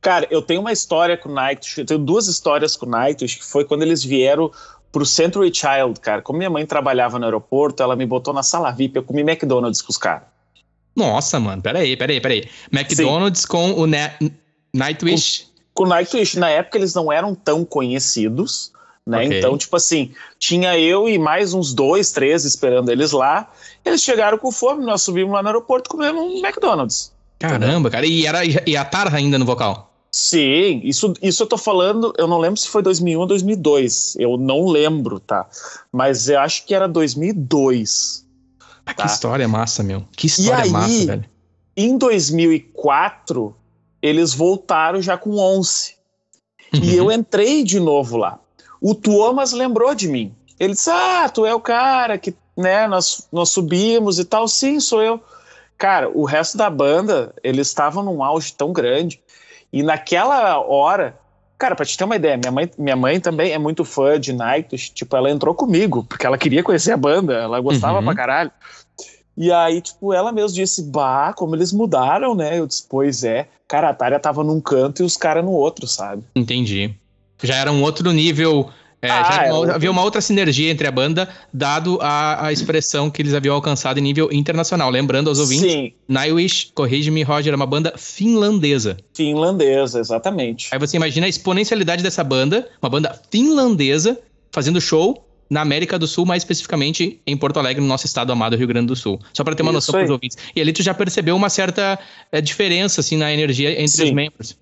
Cara, 0.00 0.26
eu 0.30 0.40
tenho 0.40 0.60
uma 0.60 0.72
história 0.72 1.16
com 1.16 1.28
o 1.28 1.34
Nightwish, 1.34 1.78
eu 1.78 1.86
tenho 1.86 2.00
duas 2.00 2.26
histórias 2.26 2.74
com 2.76 2.86
o 2.86 2.88
Nightwish, 2.88 3.38
que 3.38 3.44
foi 3.44 3.64
quando 3.64 3.82
eles 3.82 4.02
vieram 4.02 4.50
pro 4.90 5.04
Century 5.04 5.52
Child, 5.54 6.00
cara. 6.00 6.22
Como 6.22 6.38
minha 6.38 6.50
mãe 6.50 6.64
trabalhava 6.64 7.18
no 7.18 7.24
aeroporto, 7.24 7.82
ela 7.82 7.94
me 7.94 8.06
botou 8.06 8.32
na 8.32 8.42
sala 8.42 8.70
VIP, 8.70 8.96
eu 8.96 9.02
comi 9.02 9.20
McDonald's 9.20 9.82
com 9.82 9.90
os 9.90 9.98
caras. 9.98 10.24
Nossa, 10.96 11.38
mano, 11.38 11.62
peraí, 11.62 11.96
peraí, 11.96 12.20
peraí. 12.20 12.48
McDonald's 12.72 13.42
Sim. 13.42 13.48
com 13.48 13.72
o 13.72 13.86
ne 13.86 14.10
Nightwish? 14.74 15.46
Com, 15.74 15.84
com 15.84 15.84
o 15.84 15.88
Nightwish, 15.88 16.38
na 16.38 16.48
época 16.48 16.78
eles 16.78 16.94
não 16.94 17.12
eram 17.12 17.34
tão 17.34 17.64
conhecidos, 17.64 18.72
né? 19.06 19.26
Okay. 19.26 19.38
Então, 19.38 19.56
tipo 19.56 19.76
assim, 19.76 20.12
tinha 20.38 20.78
eu 20.78 21.08
e 21.08 21.18
mais 21.18 21.52
uns 21.52 21.74
dois, 21.74 22.10
três 22.10 22.44
esperando 22.44 22.90
eles 22.90 23.12
lá. 23.12 23.50
Eles 23.84 24.02
chegaram 24.02 24.38
com 24.38 24.50
fome, 24.50 24.84
nós 24.84 25.02
subimos 25.02 25.32
lá 25.32 25.42
no 25.42 25.48
aeroporto 25.48 25.88
e 25.88 25.90
comemos 25.90 26.22
um 26.22 26.44
McDonald's. 26.44 27.12
Caramba, 27.38 27.90
cara. 27.90 28.06
E, 28.06 28.26
era, 28.26 28.40
e 28.44 28.76
a 28.76 28.84
Tarra 28.84 29.18
ainda 29.18 29.38
no 29.38 29.44
vocal? 29.44 29.89
Sim, 30.12 30.80
isso, 30.82 31.14
isso 31.22 31.44
eu 31.44 31.46
tô 31.46 31.56
falando, 31.56 32.12
eu 32.18 32.26
não 32.26 32.38
lembro 32.38 32.58
se 32.58 32.68
foi 32.68 32.82
2001 32.82 33.20
ou 33.20 33.26
2002, 33.26 34.16
eu 34.18 34.36
não 34.36 34.66
lembro, 34.66 35.20
tá? 35.20 35.48
Mas 35.92 36.28
eu 36.28 36.40
acho 36.40 36.66
que 36.66 36.74
era 36.74 36.88
2002. 36.88 38.26
Ah, 38.84 38.92
tá? 38.92 39.04
Que 39.04 39.08
história 39.08 39.46
massa, 39.46 39.84
meu. 39.84 40.04
Que 40.16 40.26
história 40.26 40.64
aí, 40.64 40.70
massa, 40.70 41.06
velho. 41.06 41.24
Em 41.76 41.96
2004, 41.96 43.54
eles 44.02 44.34
voltaram 44.34 45.00
já 45.00 45.16
com 45.16 45.36
11. 45.36 45.94
Uhum. 46.74 46.80
E 46.82 46.96
eu 46.96 47.12
entrei 47.12 47.62
de 47.62 47.78
novo 47.78 48.16
lá. 48.16 48.40
O 48.80 48.94
Tuomas 48.94 49.52
lembrou 49.52 49.94
de 49.94 50.08
mim. 50.08 50.34
Ele 50.58 50.72
disse: 50.72 50.90
Ah, 50.90 51.28
tu 51.28 51.46
é 51.46 51.54
o 51.54 51.60
cara 51.60 52.18
que, 52.18 52.34
né, 52.56 52.88
nós, 52.88 53.28
nós 53.30 53.50
subimos 53.50 54.18
e 54.18 54.24
tal. 54.24 54.48
Sim, 54.48 54.80
sou 54.80 55.02
eu. 55.02 55.20
Cara, 55.78 56.10
o 56.10 56.24
resto 56.24 56.58
da 56.58 56.68
banda, 56.68 57.34
eles 57.42 57.68
estavam 57.68 58.02
num 58.02 58.22
auge 58.22 58.52
tão 58.52 58.72
grande 58.72 59.22
e 59.72 59.82
naquela 59.82 60.58
hora, 60.60 61.18
cara, 61.58 61.74
pra 61.74 61.84
te 61.84 61.96
ter 61.96 62.04
uma 62.04 62.16
ideia, 62.16 62.36
minha 62.36 62.50
mãe, 62.50 62.70
minha 62.78 62.96
mãe 62.96 63.20
também 63.20 63.52
é 63.52 63.58
muito 63.58 63.84
fã 63.84 64.18
de 64.18 64.32
Nightwish, 64.32 64.90
tipo, 64.90 65.16
ela 65.16 65.30
entrou 65.30 65.54
comigo, 65.54 66.04
porque 66.04 66.26
ela 66.26 66.38
queria 66.38 66.62
conhecer 66.62 66.92
a 66.92 66.96
banda, 66.96 67.34
ela 67.34 67.60
gostava 67.60 67.98
uhum. 67.98 68.04
pra 68.04 68.14
caralho. 68.14 68.50
E 69.36 69.50
aí, 69.50 69.80
tipo, 69.80 70.12
ela 70.12 70.32
mesmo 70.32 70.54
disse, 70.54 70.82
bah, 70.82 71.32
como 71.32 71.56
eles 71.56 71.72
mudaram, 71.72 72.34
né? 72.34 72.58
Eu 72.58 72.66
disse, 72.66 72.84
pois 72.88 73.24
é. 73.24 73.48
Cara, 73.66 73.88
a 73.88 73.94
Tária 73.94 74.18
tava 74.18 74.44
num 74.44 74.60
canto 74.60 75.02
e 75.02 75.04
os 75.04 75.16
caras 75.16 75.44
no 75.44 75.52
outro, 75.52 75.86
sabe? 75.86 76.24
Entendi. 76.34 76.94
Já 77.42 77.54
era 77.56 77.72
um 77.72 77.82
outro 77.82 78.12
nível 78.12 78.68
é, 79.02 79.10
ah, 79.10 79.46
já 79.46 79.54
uma, 79.54 79.72
havia 79.72 79.90
uma 79.90 80.02
outra 80.02 80.20
sinergia 80.20 80.70
entre 80.70 80.86
a 80.86 80.90
banda, 80.90 81.28
dado 81.52 81.98
a, 82.02 82.46
a 82.46 82.52
expressão 82.52 83.10
que 83.10 83.22
eles 83.22 83.32
haviam 83.32 83.54
alcançado 83.54 83.98
em 83.98 84.02
nível 84.02 84.28
internacional. 84.30 84.90
Lembrando 84.90 85.28
aos 85.28 85.38
ouvintes, 85.38 85.72
Sim. 85.72 85.92
Nightwish, 86.06 86.70
corrige-me, 86.74 87.22
Roger, 87.22 87.52
é 87.52 87.56
uma 87.56 87.66
banda 87.66 87.94
finlandesa. 87.96 88.98
Finlandesa, 89.14 90.00
exatamente. 90.00 90.68
Aí 90.70 90.78
você 90.78 90.96
imagina 90.96 91.26
a 91.26 91.28
exponencialidade 91.28 92.02
dessa 92.02 92.22
banda, 92.22 92.68
uma 92.82 92.90
banda 92.90 93.18
finlandesa, 93.30 94.18
fazendo 94.52 94.80
show 94.80 95.26
na 95.48 95.62
América 95.62 95.98
do 95.98 96.06
Sul, 96.06 96.24
mais 96.24 96.42
especificamente 96.42 97.20
em 97.26 97.36
Porto 97.36 97.58
Alegre, 97.58 97.82
no 97.82 97.88
nosso 97.88 98.06
estado 98.06 98.30
amado 98.32 98.54
Rio 98.54 98.68
Grande 98.68 98.86
do 98.86 98.96
Sul. 98.96 99.18
Só 99.32 99.42
para 99.42 99.54
ter 99.54 99.62
uma 99.62 99.70
Isso 99.70 99.76
noção 99.76 99.92
para 99.94 100.04
os 100.04 100.10
ouvintes. 100.10 100.36
E 100.54 100.60
ali 100.60 100.72
tu 100.72 100.82
já 100.82 100.94
percebeu 100.94 101.34
uma 101.34 101.48
certa 101.48 101.98
é, 102.30 102.40
diferença 102.40 103.00
assim 103.00 103.16
na 103.16 103.32
energia 103.32 103.72
entre 103.72 103.88
Sim. 103.88 104.04
os 104.04 104.12
membros. 104.12 104.56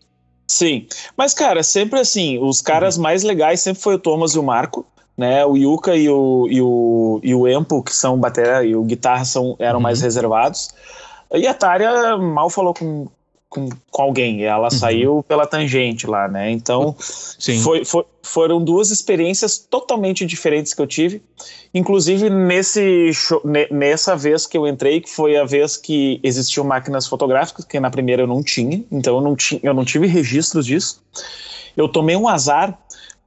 Sim, 0.48 0.86
mas 1.14 1.34
cara, 1.34 1.62
sempre 1.62 2.00
assim, 2.00 2.38
os 2.38 2.62
caras 2.62 2.96
uhum. 2.96 3.02
mais 3.02 3.22
legais 3.22 3.60
sempre 3.60 3.82
foi 3.82 3.94
o 3.96 3.98
Thomas 3.98 4.32
e 4.32 4.38
o 4.38 4.42
Marco, 4.42 4.86
né? 5.16 5.44
O 5.44 5.56
Yuka 5.56 5.94
e 5.94 6.08
o, 6.08 6.48
e 6.50 6.62
o, 6.62 7.20
e 7.22 7.34
o 7.34 7.46
Empo, 7.46 7.82
que 7.82 7.94
são 7.94 8.18
bateria 8.18 8.64
e 8.64 8.74
o 8.74 8.82
guitarra, 8.82 9.26
são, 9.26 9.56
eram 9.58 9.76
uhum. 9.76 9.82
mais 9.82 10.00
reservados. 10.00 10.70
E 11.34 11.46
a 11.46 11.52
Tária 11.52 12.16
mal 12.16 12.48
falou 12.48 12.72
com, 12.72 13.08
com, 13.48 13.68
com 13.90 14.02
alguém, 14.02 14.44
ela 14.44 14.64
uhum. 14.64 14.70
saiu 14.70 15.24
pela 15.26 15.46
tangente 15.46 16.06
lá, 16.06 16.28
né? 16.28 16.50
Então, 16.50 16.94
foi, 17.62 17.84
foi, 17.84 18.04
foram 18.22 18.62
duas 18.62 18.90
experiências 18.90 19.58
totalmente 19.58 20.26
diferentes 20.26 20.74
que 20.74 20.82
eu 20.82 20.86
tive. 20.86 21.22
Inclusive, 21.72 22.28
nesse 22.28 23.12
show, 23.14 23.42
nessa 23.70 24.14
vez 24.14 24.46
que 24.46 24.56
eu 24.56 24.66
entrei, 24.66 25.00
que 25.00 25.10
foi 25.10 25.36
a 25.36 25.44
vez 25.44 25.76
que 25.76 26.20
existiam 26.22 26.64
máquinas 26.64 27.06
fotográficas, 27.06 27.64
que 27.64 27.80
na 27.80 27.90
primeira 27.90 28.22
eu 28.22 28.26
não 28.26 28.42
tinha, 28.42 28.84
então 28.92 29.16
eu 29.16 29.22
não, 29.22 29.34
tinha, 29.34 29.60
eu 29.62 29.72
não 29.72 29.84
tive 29.84 30.06
registros 30.06 30.66
disso. 30.66 31.02
Eu 31.76 31.88
tomei 31.88 32.16
um 32.16 32.28
azar 32.28 32.78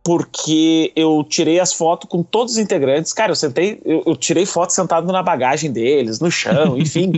porque 0.04 0.92
eu 0.96 1.24
tirei 1.24 1.60
as 1.60 1.74
fotos 1.74 2.10
com 2.10 2.24
todos 2.24 2.54
os 2.54 2.60
integrantes. 2.60 3.14
Cara, 3.14 3.32
eu 3.32 3.36
sentei, 3.36 3.80
eu, 3.86 4.04
eu 4.06 4.16
tirei 4.16 4.46
foto 4.46 4.72
sentado 4.72 5.12
na 5.12 5.22
bagagem 5.22 5.72
deles, 5.72 6.20
no 6.20 6.30
chão, 6.30 6.78
enfim. 6.78 7.14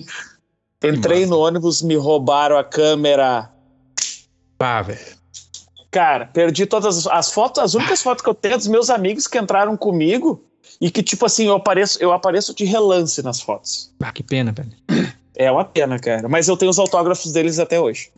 Entrei 0.83 1.25
no 1.25 1.39
ônibus, 1.39 1.81
me 1.81 1.95
roubaram 1.95 2.57
a 2.57 2.63
câmera. 2.63 3.49
Pá, 4.57 4.81
velho. 4.81 4.99
Cara, 5.89 6.25
perdi 6.25 6.65
todas 6.65 7.05
as 7.07 7.31
fotos, 7.31 7.63
as 7.63 7.73
únicas 7.75 8.01
fotos 8.01 8.23
que 8.23 8.29
eu 8.29 8.33
tenho 8.33 8.57
dos 8.57 8.67
meus 8.67 8.89
amigos 8.89 9.27
que 9.27 9.37
entraram 9.37 9.77
comigo 9.77 10.43
e 10.81 10.89
que, 10.89 11.03
tipo 11.03 11.25
assim, 11.25 11.45
eu 11.45 11.55
apareço, 11.55 11.99
eu 12.01 12.11
apareço 12.11 12.53
de 12.55 12.65
relance 12.65 13.21
nas 13.21 13.39
fotos. 13.39 13.93
Ah, 14.01 14.11
que 14.11 14.23
pena, 14.23 14.51
velho. 14.51 14.71
É 15.35 15.51
uma 15.51 15.63
pena, 15.63 15.97
cara. 15.99 16.27
Mas 16.27 16.47
eu 16.47 16.57
tenho 16.57 16.69
os 16.71 16.79
autógrafos 16.79 17.31
deles 17.31 17.59
até 17.59 17.79
hoje. 17.79 18.09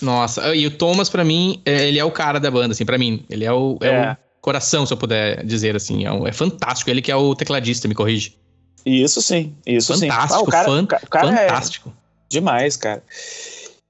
Nossa, 0.00 0.54
e 0.54 0.66
o 0.66 0.70
Thomas, 0.70 1.08
para 1.08 1.24
mim, 1.24 1.60
é, 1.64 1.88
ele 1.88 1.98
é 1.98 2.04
o 2.04 2.10
cara 2.10 2.38
da 2.38 2.50
banda, 2.50 2.72
assim, 2.72 2.84
para 2.84 2.98
mim. 2.98 3.24
Ele 3.30 3.44
é 3.44 3.52
o, 3.52 3.78
é, 3.80 3.88
é. 3.88 4.12
o 4.12 4.16
coração, 4.40 4.84
se 4.86 4.92
eu 4.92 4.96
puder 4.96 5.44
dizer 5.44 5.74
assim. 5.74 6.04
É, 6.04 6.12
um, 6.12 6.26
é 6.26 6.32
fantástico. 6.32 6.90
Ele 6.90 7.02
que 7.02 7.10
é 7.10 7.16
o 7.16 7.34
tecladista, 7.34 7.88
me 7.88 7.94
corrige. 7.94 8.36
Isso 8.84 9.20
sim, 9.20 9.54
isso 9.66 9.92
fantástico, 9.92 10.28
sim. 10.28 10.36
Ah, 10.36 10.42
o 10.42 10.46
cara, 10.46 10.64
fan, 10.64 10.86
cara 10.86 11.28
é 11.28 11.48
fantástico. 11.48 11.88
É 11.88 12.05
Demais, 12.28 12.76
cara. 12.76 13.02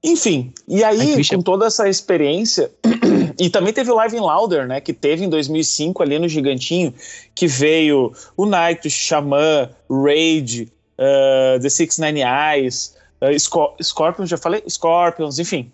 Enfim, 0.03 0.53
e 0.67 0.83
aí, 0.83 1.15
Ai, 1.15 1.23
com 1.23 1.41
toda 1.41 1.65
essa 1.65 1.89
experiência, 1.89 2.71
e 3.39 3.49
também 3.49 3.73
teve 3.73 3.91
o 3.91 3.95
Live 3.95 4.15
in 4.15 4.19
Louder, 4.19 4.67
né, 4.67 4.79
que 4.79 4.93
teve 4.93 5.25
em 5.25 5.29
2005 5.29 6.03
ali 6.03 6.19
no 6.19 6.29
Gigantinho, 6.29 6.93
que 7.33 7.47
veio 7.47 8.13
o 8.35 8.45
Night, 8.45 8.87
o 8.87 8.91
Xamã, 8.91 9.69
Raid, 9.89 10.71
uh, 10.97 11.59
The 11.59 11.69
Six 11.69 11.97
Nine 11.97 12.21
Eyes, 12.21 12.95
uh, 13.21 13.37
Scor 13.39 13.75
Scorpions, 13.81 14.29
já 14.29 14.37
falei? 14.37 14.63
Scorpions, 14.69 15.39
enfim. 15.39 15.71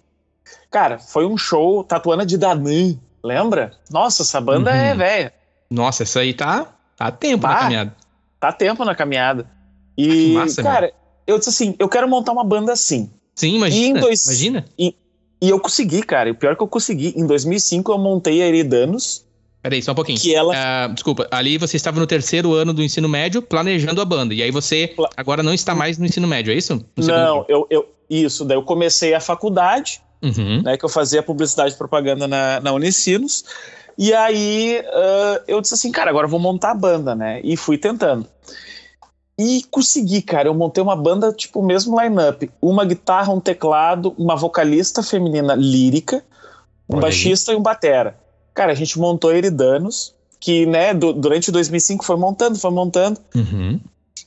Cara, 0.72 0.98
foi 0.98 1.25
um 1.25 1.38
show 1.38 1.84
Tatuana 1.84 2.25
de 2.25 2.38
Danã, 2.38 2.96
lembra? 3.24 3.74
Nossa, 3.91 4.24
essa 4.24 4.39
banda 4.39 4.72
é 4.72 4.74
uhum. 4.74 4.79
é 4.79 4.96
velha. 4.96 5.34
Nossa, 5.70 6.03
essa 6.03 6.22
aí 6.22 6.34
tá, 6.34 6.74
tá 6.96 7.12
tempo 7.12 7.41
tá, 7.41 7.50
na 7.50 7.60
caminhada. 7.60 7.96
Tá 8.39 8.51
tempo 8.51 8.86
na 8.86 8.96
caminhada. 8.96 9.48
E, 9.98 10.34
massa, 10.34 10.63
cara, 10.63 10.93
eu 11.25 11.37
disse 11.37 11.49
assim, 11.49 11.75
eu 11.79 11.89
quero 11.89 12.07
montar 12.07 12.31
uma 12.31 12.43
banda 12.43 12.73
assim. 12.73 13.09
Sim, 13.35 13.55
imagina. 13.55 13.99
Dois, 13.99 14.25
imagina. 14.25 14.65
E, 14.77 14.95
e, 15.41 15.49
eu 15.49 15.59
consegui, 15.59 16.03
cara. 16.03 16.31
O 16.31 16.35
pior 16.35 16.53
é 16.53 16.55
que 16.55 16.61
eu 16.61 16.67
consegui. 16.67 17.13
Em 17.15 17.25
2005 17.25 17.91
eu 17.91 17.97
montei 17.97 18.41
a 18.41 18.47
Eridanos. 18.47 19.25
Peraí, 19.61 19.81
só 19.81 19.93
um 19.93 19.95
pouquinho. 19.95 20.19
Que 20.19 20.35
ela... 20.35 20.53
Uh, 20.53 20.93
desculpa, 20.93 21.27
ali 21.31 21.57
você 21.57 21.77
estava 21.77 21.99
no 21.99 22.05
terceiro 22.05 22.53
ano 22.53 22.73
do 22.73 22.83
ensino 22.83 23.07
médio 23.07 23.41
planejando 23.41 24.01
a 24.01 24.05
banda. 24.05 24.33
E 24.33 24.43
aí 24.43 24.51
você 24.51 24.87
Pla... 24.87 25.09
agora 25.15 25.41
não 25.41 25.53
está 25.53 25.73
mais 25.73 25.97
no 25.97 26.05
ensino 26.05 26.27
médio, 26.27 26.51
é 26.51 26.55
isso? 26.57 26.85
não, 26.97 27.45
eu, 27.47 27.65
eu, 27.69 27.87
isso. 28.09 28.43
Daí 28.43 28.57
eu 28.57 28.63
comecei 28.63 29.13
a 29.13 29.21
faculdade, 29.21 30.01
uhum. 30.21 30.61
né? 30.63 30.77
Que 30.77 30.83
eu 30.83 30.89
fazia 30.89 31.23
publicidade 31.23 31.73
e 31.73 31.77
propaganda 31.77 32.27
na, 32.27 32.59
na 32.59 32.73
Unicinos. 32.73 33.45
E 33.97 34.13
aí 34.13 34.81
uh, 34.81 35.43
eu 35.47 35.61
disse 35.61 35.75
assim, 35.75 35.91
cara, 35.91 36.09
agora 36.09 36.25
eu 36.25 36.29
vou 36.29 36.39
montar 36.39 36.71
a 36.71 36.75
banda, 36.75 37.15
né? 37.15 37.39
E 37.43 37.55
fui 37.55 37.77
tentando. 37.77 38.27
E 39.37 39.63
consegui, 39.71 40.21
cara. 40.21 40.47
Eu 40.47 40.53
montei 40.53 40.83
uma 40.83 40.95
banda, 40.95 41.31
tipo, 41.33 41.59
o 41.59 41.65
mesmo 41.65 41.99
line-up. 41.99 42.49
Uma 42.61 42.85
guitarra, 42.85 43.33
um 43.33 43.39
teclado, 43.39 44.13
uma 44.17 44.35
vocalista 44.35 45.01
feminina 45.01 45.55
lírica, 45.55 46.23
um 46.87 46.95
Olha 46.95 47.01
baixista 47.01 47.51
aí. 47.51 47.57
e 47.57 47.59
um 47.59 47.63
batera. 47.63 48.17
Cara, 48.53 48.71
a 48.71 48.75
gente 48.75 48.99
montou 48.99 49.33
Eridanos, 49.33 50.13
que, 50.39 50.65
né, 50.65 50.93
do, 50.93 51.13
durante 51.13 51.51
2005 51.51 52.05
foi 52.05 52.15
montando, 52.15 52.59
foi 52.59 52.69
montando. 52.69 53.19
Uhum. 53.33 53.79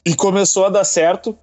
E 0.04 0.14
começou 0.14 0.66
a 0.66 0.70
dar 0.70 0.84
certo, 0.84 1.36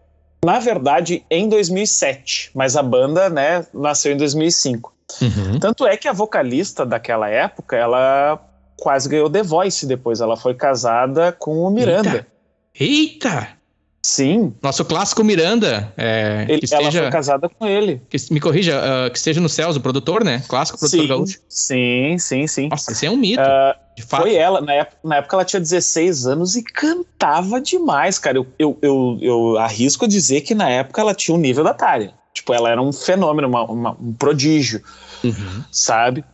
na 0.44 0.60
verdade, 0.60 1.26
em 1.30 1.48
2007. 1.48 2.52
Mas 2.54 2.76
a 2.76 2.84
banda, 2.84 3.30
né, 3.30 3.66
nasceu 3.74 4.12
em 4.12 4.18
2005. 4.18 4.94
Uhum. 5.22 5.60
Tanto 5.60 5.86
é 5.86 5.96
que 5.96 6.08
a 6.08 6.14
vocalista 6.14 6.86
daquela 6.86 7.30
época, 7.30 7.78
ela 7.78 8.42
quase 8.78 9.08
ganhou 9.08 9.30
The 9.30 9.44
Voice 9.44 9.86
depois. 9.86 10.20
Ela 10.20 10.36
foi 10.36 10.54
casada 10.54 11.32
com 11.32 11.64
o 11.64 11.70
Miranda. 11.70 12.10
Eita. 12.10 12.33
Eita! 12.80 13.64
Sim. 14.06 14.54
Nosso 14.62 14.84
clássico 14.84 15.24
Miranda. 15.24 15.94
É, 15.96 16.46
ele, 16.50 16.60
que 16.60 16.66
esteja, 16.66 16.84
ela 16.84 16.92
foi 16.92 17.10
casada 17.10 17.48
com 17.48 17.66
ele. 17.66 18.02
Que, 18.10 18.18
me 18.32 18.40
corrija, 18.42 18.78
uh, 18.78 19.10
que 19.10 19.18
esteja 19.18 19.40
no 19.40 19.48
céus, 19.48 19.78
o 19.78 19.82
produtor, 19.82 20.26
né? 20.26 20.44
Clássico 20.46 20.78
produtor 20.78 21.02
sim, 21.02 21.08
gaúcho. 21.08 21.40
Sim, 21.48 22.18
sim, 22.18 22.46
sim. 22.46 22.68
Nossa, 22.68 22.92
esse 22.92 23.06
é 23.06 23.10
um 23.10 23.16
mito. 23.16 23.42
Uh, 23.42 23.80
de 23.96 24.04
fato. 24.04 24.24
Foi 24.24 24.36
ela. 24.36 24.60
Na 24.60 24.74
época, 24.74 24.98
na 25.06 25.16
época 25.16 25.36
ela 25.38 25.46
tinha 25.46 25.60
16 25.62 26.28
anos 26.28 26.58
e 26.58 26.64
cantava 26.64 27.62
demais, 27.62 28.20
cara. 28.20 28.38
Eu, 28.38 28.48
eu, 28.60 28.78
eu, 28.82 29.18
eu 29.22 29.58
arrisco 29.58 30.06
dizer 30.06 30.42
que 30.42 30.54
na 30.54 30.70
época 30.70 31.00
ela 31.00 31.16
tinha 31.16 31.34
o 31.34 31.38
um 31.38 31.42
nível 31.42 31.64
da 31.64 31.74
Tária. 31.74 32.14
Tipo, 32.34 32.54
ela 32.54 32.70
era 32.70 32.82
um 32.82 32.92
fenômeno, 32.92 33.48
uma, 33.48 33.64
uma, 33.64 33.92
um 33.92 34.12
prodígio, 34.12 34.84
uhum. 35.24 35.64
sabe? 35.72 36.26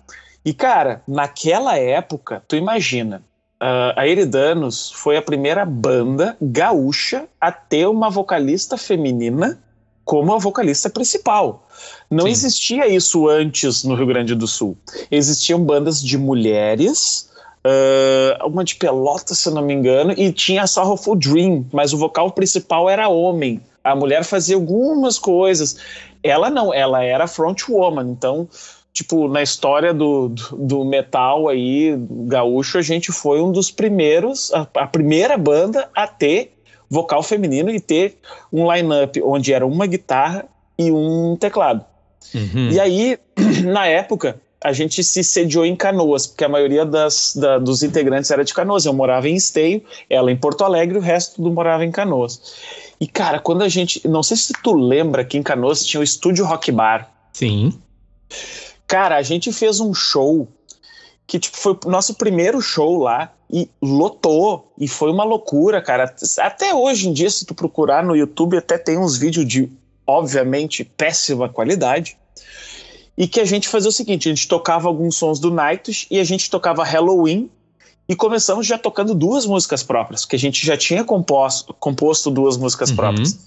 E, 0.44 0.54
cara, 0.54 1.04
naquela 1.08 1.78
época, 1.78 2.42
tu 2.48 2.56
imagina, 2.56 3.22
Uh, 3.62 3.92
a 3.98 4.08
Eridanos 4.08 4.90
foi 4.92 5.18
a 5.18 5.22
primeira 5.22 5.66
banda 5.66 6.38
gaúcha 6.42 7.28
a 7.42 7.52
ter 7.52 7.88
uma 7.88 8.10
vocalista 8.10 8.78
feminina 8.78 9.60
como 10.06 10.34
a 10.34 10.38
vocalista 10.38 10.90
principal. 10.90 11.68
Não 12.10 12.26
Sim. 12.26 12.32
existia 12.32 12.88
isso 12.88 13.28
antes 13.28 13.84
no 13.84 13.96
Rio 13.96 14.08
Grande 14.08 14.34
do 14.34 14.48
Sul. 14.48 14.78
Existiam 15.12 15.64
bandas 15.64 16.02
de 16.02 16.18
mulheres, 16.18 17.30
uh, 17.66 18.48
uma 18.48 18.64
de 18.64 18.76
Pelota, 18.76 19.36
se 19.36 19.52
não 19.52 19.62
me 19.62 19.74
engano, 19.74 20.14
e 20.18 20.32
tinha 20.32 20.64
a 20.64 20.68
Sorrowful 20.68 21.18
Dream, 21.18 21.66
mas 21.72 21.92
o 21.92 21.98
vocal 21.98 22.32
principal 22.32 22.90
era 22.90 23.10
homem. 23.10 23.62
A 23.84 23.94
mulher 23.94 24.24
fazia 24.24 24.56
algumas 24.56 25.20
coisas. 25.20 25.78
Ela 26.24 26.50
não, 26.50 26.74
ela 26.74 27.04
era 27.04 27.28
frontwoman, 27.28 28.10
então 28.10 28.48
tipo, 28.94 29.28
na 29.28 29.42
história 29.42 29.94
do, 29.94 30.30
do, 30.30 30.56
do, 30.58 30.86
metal 30.86 31.48
aí, 31.48 31.96
gaúcho, 32.28 32.78
a 32.78 32.82
gente 32.82 33.12
foi 33.12 33.42
um 33.42 33.52
dos 33.52 33.72
primeiros, 33.72 34.54
a, 34.54 34.68
a 34.76 34.88
primeira 34.88 35.38
banda 35.38 35.90
a 35.96 36.08
ter 36.08 36.54
vocal 36.90 37.22
feminino 37.22 37.70
e 37.70 37.80
ter 37.80 38.18
um 38.52 38.72
line-up 38.72 39.22
onde 39.22 39.54
era 39.54 39.66
uma 39.66 39.86
guitarra 39.86 40.46
e 40.78 40.92
um 40.92 41.38
teclado. 41.40 41.86
Uhum. 42.34 42.72
E 42.72 42.80
aí, 42.80 43.18
na 43.64 43.86
época, 43.86 44.42
a 44.62 44.74
gente 44.74 45.04
se 45.04 45.24
sediou 45.24 45.66
em 45.66 45.76
Canoas, 45.76 46.28
porque 46.28 46.44
a 46.44 46.50
maioria 46.50 46.86
das, 46.86 47.36
da, 47.36 47.58
dos 47.58 47.82
integrantes 47.82 48.30
era 48.30 48.44
de 48.44 48.54
Canoas. 48.54 48.86
Eu 48.86 48.94
morava 48.94 49.30
em 49.30 49.36
Esteio, 49.36 49.82
ela 50.10 50.32
em 50.32 50.36
Porto 50.36 50.64
Alegre, 50.64 50.98
o 50.98 51.02
resto 51.02 51.42
do 51.42 51.52
morava 51.52 51.86
em 51.86 51.92
Canoas. 51.92 52.42
E, 53.00 53.08
cara, 53.08 53.40
quando 53.40 53.62
a 53.62 53.70
gente. 53.70 54.06
Não 54.08 54.22
sei 54.22 54.36
se 54.36 54.54
tu 54.62 54.74
lembra 54.74 55.24
que 55.24 55.38
em 55.38 55.44
Canoas 55.44 55.86
tinha 55.86 56.02
o 56.02 56.04
estúdio 56.04 56.46
Rock 56.46 56.72
Bar. 56.72 57.10
Sim. 57.32 57.80
Cara, 58.90 59.18
a 59.18 59.22
gente 59.22 59.54
fez 59.54 59.80
um 59.80 59.94
show 59.94 60.48
que 61.28 61.38
tipo, 61.38 61.56
foi 61.56 61.78
o 61.86 61.90
nosso 61.90 62.16
primeiro 62.16 62.60
show 62.60 62.98
lá 62.98 63.32
e 63.52 63.70
lotou. 63.80 64.74
E 64.80 64.88
foi 64.88 65.12
uma 65.12 65.24
loucura, 65.24 65.80
cara. 65.80 66.12
Até 66.40 66.74
hoje 66.74 67.08
em 67.08 67.14
dia, 67.14 67.30
se 67.30 67.46
tu 67.46 67.54
procurar 67.54 68.04
no 68.04 68.16
YouTube, 68.16 68.58
até 68.58 68.80
tem 68.80 68.98
uns 68.98 69.16
vídeos 69.16 69.48
de, 69.48 69.72
obviamente, 70.08 70.84
péssima 70.84 71.48
qualidade. 71.48 72.18
E 73.16 73.28
que 73.28 73.40
a 73.40 73.46
gente 73.46 73.68
fazia 73.68 73.90
o 73.90 73.94
seguinte: 73.94 74.28
a 74.28 74.34
gente 74.34 74.48
tocava 74.48 74.88
alguns 74.88 75.18
sons 75.18 75.40
do 75.40 75.52
Nights 75.52 76.08
e 76.10 76.20
a 76.20 76.24
gente 76.24 76.50
tocava 76.50 76.84
Halloween. 76.84 77.48
E 78.08 78.16
começamos 78.16 78.66
já 78.66 78.80
tocando 78.80 79.14
duas 79.14 79.46
músicas 79.46 79.84
próprias, 79.84 80.26
que 80.26 80.36
a 80.36 80.40
gente 80.40 80.66
já 80.66 80.76
tinha 80.76 81.04
composto, 81.04 81.76
composto 81.76 82.32
duas 82.32 82.58
músicas 82.58 82.90
uhum. 82.90 82.96
próprias. 82.96 83.38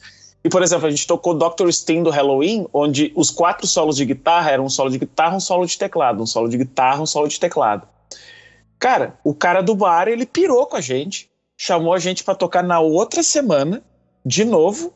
E, 0.44 0.48
por 0.48 0.62
exemplo, 0.62 0.86
a 0.86 0.90
gente 0.90 1.06
tocou 1.06 1.34
Dr. 1.34 1.70
Steen 1.70 2.02
do 2.02 2.10
Halloween, 2.10 2.66
onde 2.72 3.12
os 3.14 3.30
quatro 3.30 3.66
solos 3.66 3.96
de 3.96 4.04
guitarra 4.04 4.50
eram 4.50 4.64
um 4.64 4.68
solo 4.68 4.90
de 4.90 4.98
guitarra, 4.98 5.36
um 5.36 5.40
solo 5.40 5.66
de 5.66 5.78
teclado, 5.78 6.22
um 6.22 6.26
solo 6.26 6.48
de 6.48 6.58
guitarra, 6.58 7.00
um 7.00 7.06
solo 7.06 7.28
de 7.28 7.38
teclado. 7.38 7.86
Cara, 8.78 9.16
o 9.22 9.32
cara 9.32 9.62
do 9.62 9.76
bar, 9.76 10.08
ele 10.08 10.26
pirou 10.26 10.66
com 10.66 10.76
a 10.76 10.80
gente, 10.80 11.30
chamou 11.56 11.94
a 11.94 11.98
gente 11.98 12.24
para 12.24 12.34
tocar 12.34 12.64
na 12.64 12.80
outra 12.80 13.22
semana, 13.22 13.80
de 14.26 14.44
novo. 14.44 14.92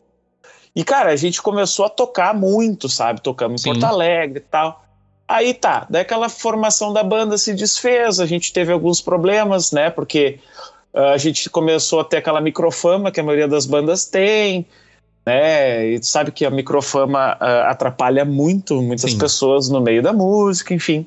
E, 0.74 0.82
cara, 0.82 1.12
a 1.12 1.16
gente 1.16 1.40
começou 1.40 1.84
a 1.84 1.88
tocar 1.88 2.34
muito, 2.34 2.88
sabe? 2.88 3.22
Tocamos 3.22 3.60
em 3.60 3.64
Sim. 3.64 3.70
Porto 3.70 3.84
Alegre 3.84 4.38
e 4.38 4.42
tal. 4.42 4.84
Aí 5.28 5.54
tá, 5.54 5.86
daí 5.88 6.02
aquela 6.02 6.28
formação 6.28 6.92
da 6.92 7.02
banda 7.02 7.38
se 7.38 7.54
desfez, 7.54 8.20
a 8.20 8.26
gente 8.26 8.52
teve 8.52 8.72
alguns 8.72 9.00
problemas, 9.00 9.72
né? 9.72 9.90
Porque 9.90 10.38
uh, 10.94 11.12
a 11.14 11.18
gente 11.18 11.48
começou 11.50 12.00
a 12.00 12.04
ter 12.04 12.18
aquela 12.18 12.40
microfama 12.40 13.10
que 13.10 13.18
a 13.18 13.22
maioria 13.22 13.48
das 13.48 13.66
bandas 13.66 14.06
tem 14.06 14.66
né? 15.26 15.88
E 15.88 15.98
tu 15.98 16.06
sabe 16.06 16.30
que 16.30 16.46
a 16.46 16.50
microfama 16.50 17.36
uh, 17.40 17.68
atrapalha 17.68 18.24
muito 18.24 18.80
muitas 18.80 19.10
Sim. 19.10 19.18
pessoas 19.18 19.68
no 19.68 19.80
meio 19.80 20.00
da 20.00 20.12
música, 20.12 20.72
enfim. 20.72 21.04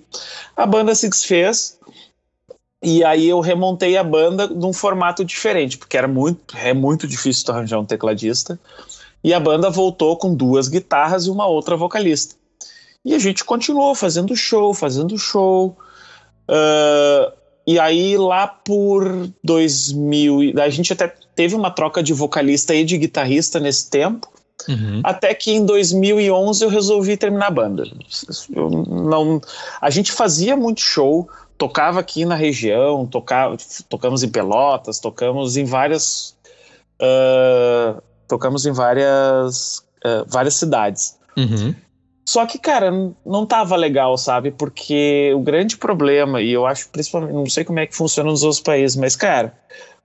A 0.57 0.65
banda 0.65 0.93
se 0.93 1.09
desfez 1.09 1.79
E 2.83 3.03
aí 3.05 3.29
eu 3.29 3.39
remontei 3.39 3.95
a 3.95 4.03
banda 4.03 4.47
num 4.47 4.73
formato 4.73 5.23
diferente, 5.23 5.77
porque 5.77 5.97
era 5.97 6.07
muito, 6.07 6.57
é 6.57 6.73
muito 6.73 7.07
difícil 7.07 7.45
arranjar 7.53 7.79
um 7.79 7.85
tecladista. 7.85 8.59
E 9.23 9.33
a 9.33 9.39
banda 9.39 9.69
voltou 9.69 10.17
com 10.17 10.33
duas 10.33 10.67
guitarras 10.67 11.25
e 11.25 11.29
uma 11.29 11.47
outra 11.47 11.77
vocalista. 11.77 12.35
E 13.05 13.15
a 13.15 13.19
gente 13.19 13.45
continuou 13.45 13.95
fazendo 13.95 14.35
show, 14.35 14.73
fazendo 14.73 15.17
show. 15.17 15.77
Uh, 16.49 17.31
e 17.65 17.79
aí 17.79 18.17
lá 18.17 18.47
por 18.47 19.29
2000, 19.43 20.59
a 20.59 20.69
gente 20.69 20.91
até 20.91 21.13
teve 21.39 21.55
uma 21.55 21.72
troca 21.72 22.03
de 22.03 22.12
vocalista 22.12 22.75
e 22.75 22.84
de 22.84 22.98
guitarrista 22.98 23.62
nesse 23.62 23.89
tempo. 23.89 24.27
Uhum. 24.67 25.00
Até 25.05 25.34
que 25.34 25.53
em 25.53 25.65
2011 25.65 26.62
eu 26.62 26.69
resolvi 26.69 27.15
terminar 27.15 27.48
a 27.48 27.51
banda. 27.51 27.84
Eu 28.53 28.69
não, 28.69 29.39
a 29.79 29.89
gente 29.89 30.12
fazia 30.12 30.58
muito 30.58 30.81
show, 30.81 31.29
tocava 31.58 32.01
aqui 32.01 32.25
na 32.25 32.36
região, 32.36 33.05
tocava, 33.05 33.55
tocamos 33.88 34.22
em 34.22 34.27
Pelotas, 34.27 35.00
tocamos 35.00 35.55
em 35.55 35.63
várias. 35.63 36.36
Uh, 37.01 38.01
tocamos 38.27 38.65
em 38.65 38.74
várias, 38.74 39.77
uh, 40.03 40.25
várias 40.27 40.55
cidades. 40.55 41.17
Uhum. 41.38 41.74
Só 42.27 42.46
que, 42.46 42.60
cara, 42.60 42.91
não 43.25 43.46
tava 43.46 43.77
legal, 43.77 44.17
sabe? 44.17 44.51
Porque 44.51 45.31
o 45.34 45.39
grande 45.39 45.77
problema, 45.77 46.41
e 46.41 46.51
eu 46.51 46.65
acho 46.65 46.89
principalmente, 46.89 47.34
não 47.34 47.46
sei 47.46 47.63
como 47.63 47.79
é 47.79 47.88
que 47.88 47.96
funciona 47.96 48.29
nos 48.29 48.43
outros 48.43 48.62
países, 48.62 48.98
mas, 48.98 49.15
cara, 49.15 49.58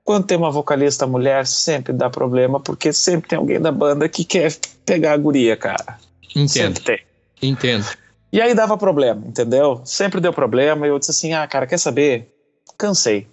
quando 0.05 0.27
tem 0.27 0.37
uma 0.37 0.51
vocalista 0.51 1.07
mulher, 1.07 1.47
sempre 1.47 1.93
dá 1.93 2.11
problema, 2.11 2.61
porque 2.61 2.93
sempre 2.93 3.31
tem 3.31 3.39
alguém 3.39 3.59
da 3.59 3.73
banda 3.73 4.07
que 4.09 4.23
quer 4.23 4.55
pegar 4.85 5.13
a 5.13 5.17
guria, 5.17 5.57
cara. 5.57 5.99
Entendo. 6.37 6.49
Sempre 6.49 6.83
tem. 6.83 7.01
Entendo. 7.43 7.87
E 8.31 8.41
aí 8.41 8.55
dava 8.55 8.77
problema, 8.77 9.23
entendeu? 9.27 9.81
Sempre 9.85 10.21
deu 10.21 10.33
problema. 10.33 10.87
E 10.87 10.91
eu 10.91 10.99
disse 10.99 11.13
assim: 11.13 11.33
ah, 11.33 11.47
cara, 11.47 11.67
quer 11.67 11.79
saber? 11.79 12.29
Cansei. 12.77 13.27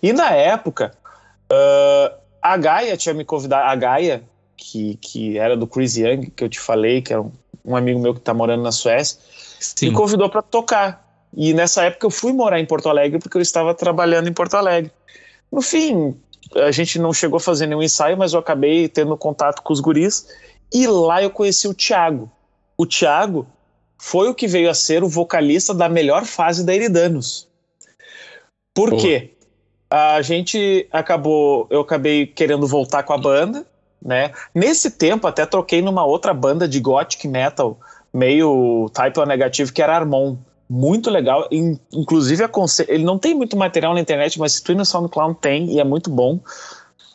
E 0.00 0.12
na 0.12 0.30
época, 0.30 0.92
uh, 1.50 2.14
a 2.40 2.56
Gaia 2.56 2.96
tinha 2.96 3.14
me 3.14 3.24
convidado. 3.24 3.68
A 3.68 3.74
Gaia, 3.74 4.22
que, 4.56 4.96
que 5.00 5.36
era 5.36 5.56
do 5.56 5.66
Chris 5.66 5.96
Young, 5.96 6.30
que 6.30 6.44
eu 6.44 6.48
te 6.48 6.60
falei, 6.60 7.02
que 7.02 7.12
era 7.12 7.22
um, 7.22 7.32
um 7.64 7.74
amigo 7.74 7.98
meu 7.98 8.14
que 8.14 8.20
tá 8.20 8.32
morando 8.32 8.62
na 8.62 8.70
Suécia, 8.70 9.18
Sim. 9.58 9.88
me 9.88 9.92
convidou 9.92 10.28
para 10.28 10.42
tocar. 10.42 11.02
E 11.36 11.52
nessa 11.52 11.84
época 11.84 12.06
eu 12.06 12.10
fui 12.10 12.32
morar 12.32 12.60
em 12.60 12.66
Porto 12.66 12.88
Alegre 12.88 13.18
porque 13.18 13.36
eu 13.36 13.42
estava 13.42 13.74
trabalhando 13.74 14.28
em 14.28 14.32
Porto 14.32 14.54
Alegre. 14.54 14.92
No 15.50 15.62
fim, 15.62 16.16
a 16.56 16.70
gente 16.70 16.98
não 16.98 17.12
chegou 17.12 17.36
a 17.36 17.40
fazer 17.40 17.66
nenhum 17.66 17.82
ensaio, 17.82 18.16
mas 18.16 18.32
eu 18.32 18.40
acabei 18.40 18.88
tendo 18.88 19.16
contato 19.16 19.62
com 19.62 19.72
os 19.72 19.80
guris. 19.80 20.28
E 20.72 20.86
lá 20.86 21.22
eu 21.22 21.30
conheci 21.30 21.68
o 21.68 21.74
Thiago. 21.74 22.30
O 22.76 22.86
Thiago 22.86 23.46
foi 23.98 24.28
o 24.28 24.34
que 24.34 24.46
veio 24.46 24.68
a 24.68 24.74
ser 24.74 25.02
o 25.02 25.08
vocalista 25.08 25.72
da 25.72 25.88
melhor 25.88 26.24
fase 26.24 26.64
da 26.64 26.74
Eridanos. 26.74 27.48
Por 28.74 28.96
quê? 28.96 29.30
A 29.88 30.20
gente 30.20 30.88
acabou, 30.90 31.68
eu 31.70 31.80
acabei 31.80 32.26
querendo 32.26 32.66
voltar 32.66 33.04
com 33.04 33.12
a 33.12 33.18
banda, 33.18 33.64
né? 34.02 34.32
Nesse 34.52 34.90
tempo 34.90 35.26
até 35.26 35.46
troquei 35.46 35.80
numa 35.80 36.04
outra 36.04 36.34
banda 36.34 36.66
de 36.66 36.80
gothic 36.80 37.28
metal, 37.28 37.78
meio 38.12 38.90
type 38.92 39.18
O 39.20 39.24
negativo, 39.24 39.72
que 39.72 39.80
era 39.80 39.94
Armon. 39.94 40.36
Muito 40.68 41.10
legal, 41.10 41.48
inclusive 41.92 42.42
ele 42.88 43.04
não 43.04 43.18
tem 43.18 43.34
muito 43.34 43.56
material 43.56 43.92
na 43.94 44.00
internet, 44.00 44.38
mas 44.38 44.54
se 44.54 44.64
tu 44.64 44.72
ir 44.72 44.74
no 44.74 44.84
SoundCloud 44.84 45.38
tem 45.40 45.72
e 45.72 45.80
é 45.80 45.84
muito 45.84 46.10
bom. 46.10 46.40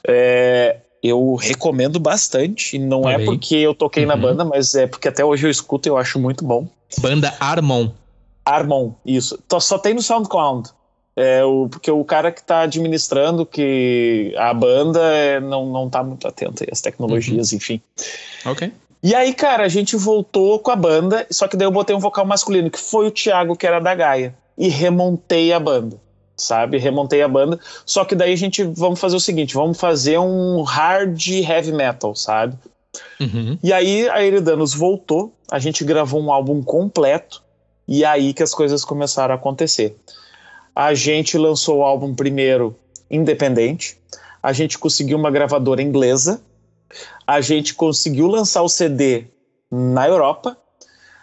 É, 0.07 0.77
eu 1.01 1.35
recomendo 1.35 1.99
bastante. 1.99 2.75
E 2.75 2.79
não 2.79 3.09
é 3.09 3.23
porque 3.23 3.55
eu 3.55 3.73
toquei 3.73 4.03
uhum. 4.03 4.09
na 4.09 4.15
banda, 4.15 4.45
mas 4.45 4.75
é 4.75 4.87
porque 4.87 5.07
até 5.07 5.23
hoje 5.23 5.47
eu 5.47 5.51
escuto 5.51 5.87
e 5.87 5.89
eu 5.89 5.97
acho 5.97 6.19
muito 6.19 6.45
bom. 6.45 6.67
Banda 6.99 7.33
Armon. 7.39 7.89
Armon, 8.45 8.93
isso. 9.05 9.39
Só 9.59 9.77
tem 9.77 9.93
no 9.93 10.01
SoundCloud. 10.01 10.69
É, 11.15 11.43
o, 11.43 11.67
porque 11.67 11.91
o 11.91 12.05
cara 12.05 12.31
que 12.31 12.39
está 12.39 12.61
administrando 12.61 13.45
que 13.45 14.33
a 14.37 14.53
banda 14.53 15.01
é, 15.01 15.39
não, 15.39 15.65
não 15.65 15.89
tá 15.89 16.01
muito 16.01 16.25
atento 16.27 16.63
às 16.71 16.81
tecnologias, 16.81 17.51
uhum. 17.51 17.57
enfim. 17.57 17.81
Ok. 18.45 18.71
E 19.01 19.15
aí, 19.15 19.33
cara, 19.33 19.63
a 19.63 19.69
gente 19.69 19.95
voltou 19.95 20.59
com 20.59 20.71
a 20.71 20.75
banda, 20.75 21.25
só 21.31 21.47
que 21.47 21.55
daí 21.55 21.65
eu 21.65 21.71
botei 21.71 21.95
um 21.95 21.99
vocal 21.99 22.25
masculino, 22.25 22.69
que 22.69 22.79
foi 22.79 23.07
o 23.07 23.11
Thiago, 23.11 23.55
que 23.55 23.65
era 23.65 23.79
da 23.79 23.95
Gaia. 23.95 24.35
E 24.57 24.67
remontei 24.67 25.53
a 25.53 25.59
banda 25.59 25.99
sabe? 26.41 26.77
Remontei 26.77 27.21
a 27.21 27.27
banda. 27.27 27.59
Só 27.85 28.05
que 28.05 28.15
daí 28.15 28.33
a 28.33 28.37
gente 28.37 28.63
vamos 28.63 28.99
fazer 28.99 29.15
o 29.15 29.19
seguinte: 29.19 29.53
vamos 29.53 29.79
fazer 29.79 30.17
um 30.17 30.61
hard 30.63 31.19
heavy 31.27 31.71
metal, 31.71 32.15
sabe? 32.15 32.57
Uhum. 33.19 33.57
E 33.61 33.71
aí 33.71 34.09
a 34.09 34.23
Eridanos 34.23 34.73
voltou, 34.73 35.33
a 35.51 35.59
gente 35.59 35.83
gravou 35.83 36.21
um 36.21 36.31
álbum 36.31 36.61
completo, 36.63 37.43
e 37.87 38.03
aí 38.03 38.33
que 38.33 38.43
as 38.43 38.53
coisas 38.53 38.83
começaram 38.83 39.33
a 39.33 39.37
acontecer. 39.37 39.95
A 40.75 40.93
gente 40.93 41.37
lançou 41.37 41.79
o 41.79 41.83
álbum 41.83 42.15
primeiro 42.15 42.75
independente, 43.11 43.97
a 44.41 44.53
gente 44.53 44.77
conseguiu 44.77 45.17
uma 45.17 45.29
gravadora 45.29 45.81
inglesa, 45.81 46.41
a 47.25 47.41
gente 47.41 47.73
conseguiu 47.73 48.27
lançar 48.27 48.61
o 48.61 48.69
CD 48.69 49.25
na 49.71 50.07
Europa, 50.07 50.57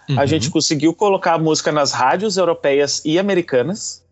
uhum. 0.09 0.21
a 0.21 0.27
gente 0.27 0.51
conseguiu 0.51 0.95
colocar 0.95 1.35
a 1.35 1.39
música 1.39 1.73
nas 1.73 1.93
rádios 1.93 2.37
europeias 2.37 3.03
e 3.05 3.19
americanas, 3.19 4.05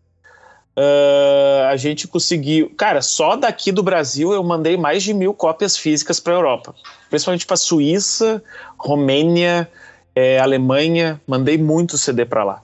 Uh, 0.77 1.63
a 1.71 1.77
gente 1.77 2.05
conseguiu. 2.05 2.69
Cara, 2.75 3.01
só 3.01 3.37
daqui 3.37 3.71
do 3.71 3.81
Brasil 3.81 4.33
eu 4.33 4.43
mandei 4.43 4.75
mais 4.75 5.03
de 5.03 5.13
mil 5.13 5.33
cópias 5.33 5.77
físicas 5.77 6.19
para 6.19 6.33
a 6.33 6.35
Europa, 6.35 6.75
principalmente 7.09 7.45
para 7.45 7.55
Suíça, 7.55 8.43
Romênia, 8.77 9.71
é, 10.13 10.37
Alemanha. 10.37 11.21
Mandei 11.25 11.57
muito 11.57 11.97
CD 11.97 12.25
para 12.25 12.43
lá. 12.43 12.61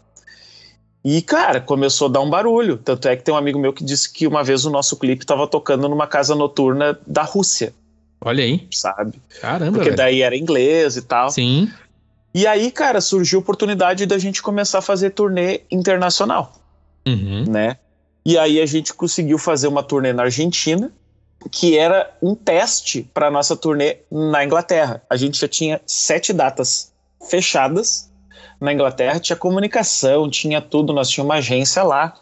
E, 1.04 1.22
cara, 1.22 1.62
começou 1.62 2.10
a 2.10 2.12
dar 2.12 2.20
um 2.20 2.30
barulho. 2.30 2.78
Tanto 2.78 3.08
é 3.08 3.16
que 3.16 3.24
tem 3.24 3.34
um 3.34 3.38
amigo 3.38 3.58
meu 3.58 3.72
que 3.72 3.84
disse 3.84 4.12
que 4.12 4.28
uma 4.28 4.44
vez 4.44 4.66
o 4.66 4.70
nosso 4.70 4.98
clipe 4.98 5.24
estava 5.24 5.48
tocando 5.48 5.88
numa 5.88 6.06
casa 6.06 6.36
noturna 6.36 7.00
da 7.08 7.24
Rússia. 7.24 7.74
Olha 8.24 8.44
aí. 8.44 8.68
Sabe? 8.72 9.22
Caramba. 9.42 9.72
Porque 9.72 9.90
velho. 9.90 9.98
daí 9.98 10.22
era 10.22 10.38
inglês 10.38 10.96
e 10.96 11.02
tal. 11.02 11.30
Sim. 11.32 11.72
E 12.34 12.48
aí, 12.48 12.72
cara, 12.72 13.02
surgiu 13.02 13.40
a 13.40 13.42
oportunidade 13.42 14.06
da 14.06 14.18
gente 14.18 14.42
começar 14.42 14.80
a 14.80 14.82
fazer 14.82 15.10
turnê 15.10 15.62
internacional. 15.70 16.54
Uhum. 17.06 17.46
Né? 17.50 17.78
E 18.24 18.38
aí 18.38 18.62
a 18.62 18.66
gente 18.66 18.94
conseguiu 18.94 19.38
fazer 19.38 19.68
uma 19.68 19.84
turnê 19.84 20.14
na 20.14 20.24
Argentina, 20.24 20.92
que 21.52 21.78
era 21.78 22.16
um 22.22 22.36
teste 22.36 23.10
para 23.14 23.28
a 23.28 23.32
nossa 23.32 23.56
turnê 23.56 23.98
na 24.12 24.46
Inglaterra. 24.46 25.02
A 25.10 25.18
gente 25.18 25.40
já 25.40 25.48
tinha 25.48 25.82
sete 25.86 26.32
datas 26.32 26.92
fechadas 27.30 28.10
na 28.60 28.72
Inglaterra, 28.72 29.20
tinha 29.20 29.36
comunicação, 29.36 30.30
tinha 30.30 30.62
tudo, 30.62 30.94
nós 30.94 31.10
tínhamos 31.10 31.32
uma 31.32 31.40
agência 31.40 31.82
lá. 31.84 32.14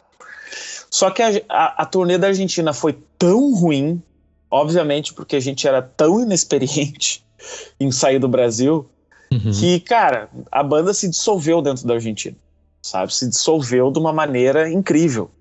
Só 0.90 1.12
que 1.12 1.22
a, 1.22 1.30
a, 1.50 1.84
a 1.84 1.86
turnê 1.86 2.18
da 2.18 2.28
Argentina 2.28 2.74
foi 2.74 2.98
tão 3.18 3.54
ruim, 3.54 4.02
obviamente 4.50 5.14
porque 5.14 5.36
a 5.36 5.40
gente 5.40 5.68
era 5.68 5.82
tão 5.82 6.22
inexperiente 6.22 7.24
em 7.80 7.92
sair 7.92 8.20
do 8.20 8.28
Brasil, 8.28 8.90
uhum. 9.32 9.52
que, 9.52 9.80
cara, 9.80 10.30
a 10.52 10.64
banda 10.64 10.94
se 10.94 11.08
dissolveu 11.10 11.62
dentro 11.62 11.88
da 11.88 11.96
Argentina, 11.96 12.36
sabe? 12.82 13.14
Se 13.14 13.28
dissolveu 13.28 13.92
de 13.92 14.00
uma 14.00 14.14
maneira 14.14 14.70
incrível 14.70 15.32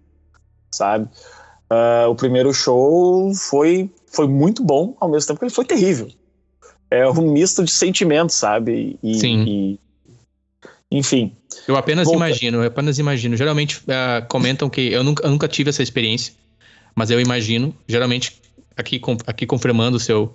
sabe? 0.70 1.08
Uh, 1.70 2.08
o 2.08 2.14
primeiro 2.14 2.52
show 2.52 3.32
foi, 3.34 3.90
foi 4.06 4.26
muito 4.26 4.62
bom, 4.62 4.96
ao 5.00 5.08
mesmo 5.08 5.28
tempo 5.28 5.40
que 5.40 5.44
ele 5.44 5.54
foi 5.54 5.64
terrível. 5.64 6.08
É 6.90 7.06
um 7.08 7.32
misto 7.32 7.64
de 7.64 7.70
sentimentos, 7.70 8.34
sabe? 8.34 8.98
E, 9.02 9.14
Sim. 9.18 9.44
E, 9.46 9.80
enfim. 10.90 11.36
Eu 11.66 11.76
apenas 11.76 12.06
Volta. 12.06 12.16
imagino, 12.16 12.58
eu 12.58 12.66
apenas 12.66 12.98
imagino. 12.98 13.36
Geralmente 13.36 13.78
uh, 13.80 14.26
comentam 14.28 14.70
que 14.70 14.92
eu 14.92 15.04
nunca, 15.04 15.26
eu 15.26 15.30
nunca 15.30 15.46
tive 15.46 15.68
essa 15.68 15.82
experiência, 15.82 16.32
mas 16.94 17.10
eu 17.10 17.20
imagino, 17.20 17.74
geralmente, 17.86 18.40
aqui, 18.78 19.00
aqui 19.26 19.44
confirmando 19.44 19.96
o 19.96 20.00
seu, 20.00 20.34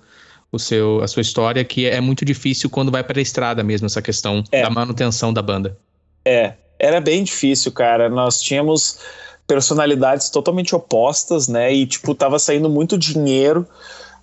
o 0.51 0.59
seu, 0.59 1.01
a 1.01 1.07
sua 1.07 1.21
história, 1.21 1.63
que 1.63 1.87
é 1.87 1.99
muito 2.01 2.25
difícil 2.25 2.69
quando 2.69 2.91
vai 2.91 3.03
para 3.03 3.19
a 3.19 3.21
estrada 3.21 3.63
mesmo, 3.63 3.87
essa 3.87 4.01
questão 4.01 4.43
é. 4.51 4.61
da 4.61 4.69
manutenção 4.69 5.33
da 5.33 5.41
banda. 5.41 5.77
É, 6.25 6.53
era 6.77 6.99
bem 6.99 7.23
difícil, 7.23 7.71
cara. 7.71 8.09
Nós 8.09 8.41
tínhamos 8.41 8.99
personalidades 9.47 10.29
totalmente 10.29 10.75
opostas, 10.75 11.47
né? 11.47 11.73
E, 11.73 11.85
tipo, 11.85 12.13
tava 12.13 12.37
saindo 12.37 12.69
muito 12.69 12.97
dinheiro 12.97 13.67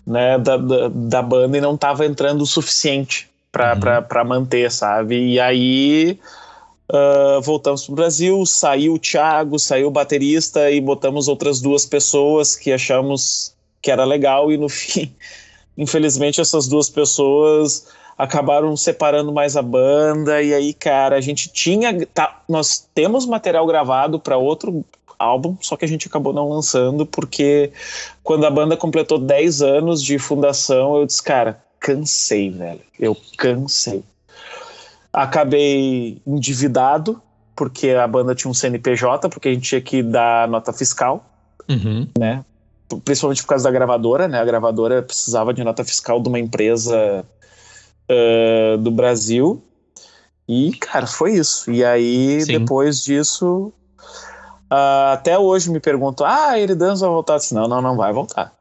né, 0.06 0.38
da, 0.38 0.56
da, 0.56 0.88
da 0.88 1.22
banda 1.22 1.58
e 1.58 1.60
não 1.60 1.76
tava 1.76 2.06
entrando 2.06 2.42
o 2.42 2.46
suficiente 2.46 3.28
para 3.52 4.06
uhum. 4.22 4.28
manter, 4.28 4.70
sabe? 4.70 5.16
E 5.16 5.40
aí 5.40 6.18
uh, 6.90 7.40
voltamos 7.42 7.84
pro 7.84 7.94
Brasil, 7.94 8.44
saiu 8.46 8.94
o 8.94 8.98
Thiago, 8.98 9.58
saiu 9.58 9.88
o 9.88 9.90
baterista 9.90 10.70
e 10.70 10.80
botamos 10.80 11.28
outras 11.28 11.60
duas 11.60 11.84
pessoas 11.84 12.56
que 12.56 12.72
achamos 12.72 13.54
que 13.80 13.90
era 13.90 14.04
legal 14.04 14.50
e 14.52 14.56
no 14.56 14.68
fim, 14.70 15.14
infelizmente, 15.76 16.40
essas 16.40 16.68
duas 16.68 16.88
pessoas 16.88 17.88
acabaram 18.16 18.76
separando 18.76 19.32
mais 19.32 19.56
a 19.56 19.62
banda 19.62 20.42
e 20.42 20.52
aí, 20.52 20.74
cara, 20.74 21.16
a 21.16 21.20
gente 21.20 21.50
tinha, 21.50 22.06
tá, 22.06 22.42
nós 22.46 22.86
temos 22.94 23.24
material 23.24 23.66
gravado 23.66 24.20
para 24.20 24.36
outro 24.36 24.84
álbum, 25.18 25.56
só 25.60 25.76
que 25.76 25.84
a 25.84 25.88
gente 25.88 26.06
acabou 26.06 26.32
não 26.32 26.48
lançando 26.48 27.06
porque 27.06 27.72
quando 28.22 28.44
a 28.44 28.50
banda 28.50 28.76
completou 28.76 29.18
10 29.18 29.62
anos 29.62 30.02
de 30.02 30.18
fundação, 30.18 30.96
eu 30.98 31.06
disse, 31.06 31.22
cara, 31.22 31.62
cansei, 31.78 32.50
velho. 32.50 32.80
Eu 32.98 33.16
cansei. 33.36 34.04
Acabei 35.12 36.20
endividado 36.26 37.20
porque 37.56 37.90
a 37.90 38.06
banda 38.06 38.34
tinha 38.34 38.50
um 38.50 38.54
CNPJ, 38.54 39.28
porque 39.28 39.48
a 39.48 39.52
gente 39.52 39.68
tinha 39.68 39.80
que 39.80 40.02
dar 40.02 40.48
nota 40.48 40.72
fiscal, 40.72 41.24
uhum. 41.68 42.06
né? 42.18 42.44
Principalmente 43.04 43.42
por 43.42 43.48
causa 43.48 43.64
da 43.64 43.70
gravadora, 43.70 44.26
né? 44.26 44.40
A 44.40 44.44
gravadora 44.44 45.02
precisava 45.02 45.54
de 45.54 45.62
nota 45.62 45.84
fiscal 45.84 46.20
de 46.20 46.28
uma 46.28 46.38
empresa 46.38 47.24
uh, 48.10 48.78
do 48.78 48.90
Brasil. 48.90 49.62
E, 50.48 50.72
cara, 50.72 51.06
foi 51.06 51.34
isso. 51.34 51.70
E 51.70 51.84
aí, 51.84 52.40
Sim. 52.40 52.58
depois 52.58 53.02
disso, 53.02 53.72
uh, 54.70 55.12
até 55.12 55.38
hoje 55.38 55.70
me 55.70 55.78
perguntam: 55.78 56.26
ah, 56.26 56.58
Eridanos 56.58 57.00
vai 57.00 57.10
voltar? 57.10 57.36
disse, 57.36 57.54
não, 57.54 57.68
não, 57.68 57.80
não 57.80 57.96
vai 57.96 58.12
voltar. 58.12 58.52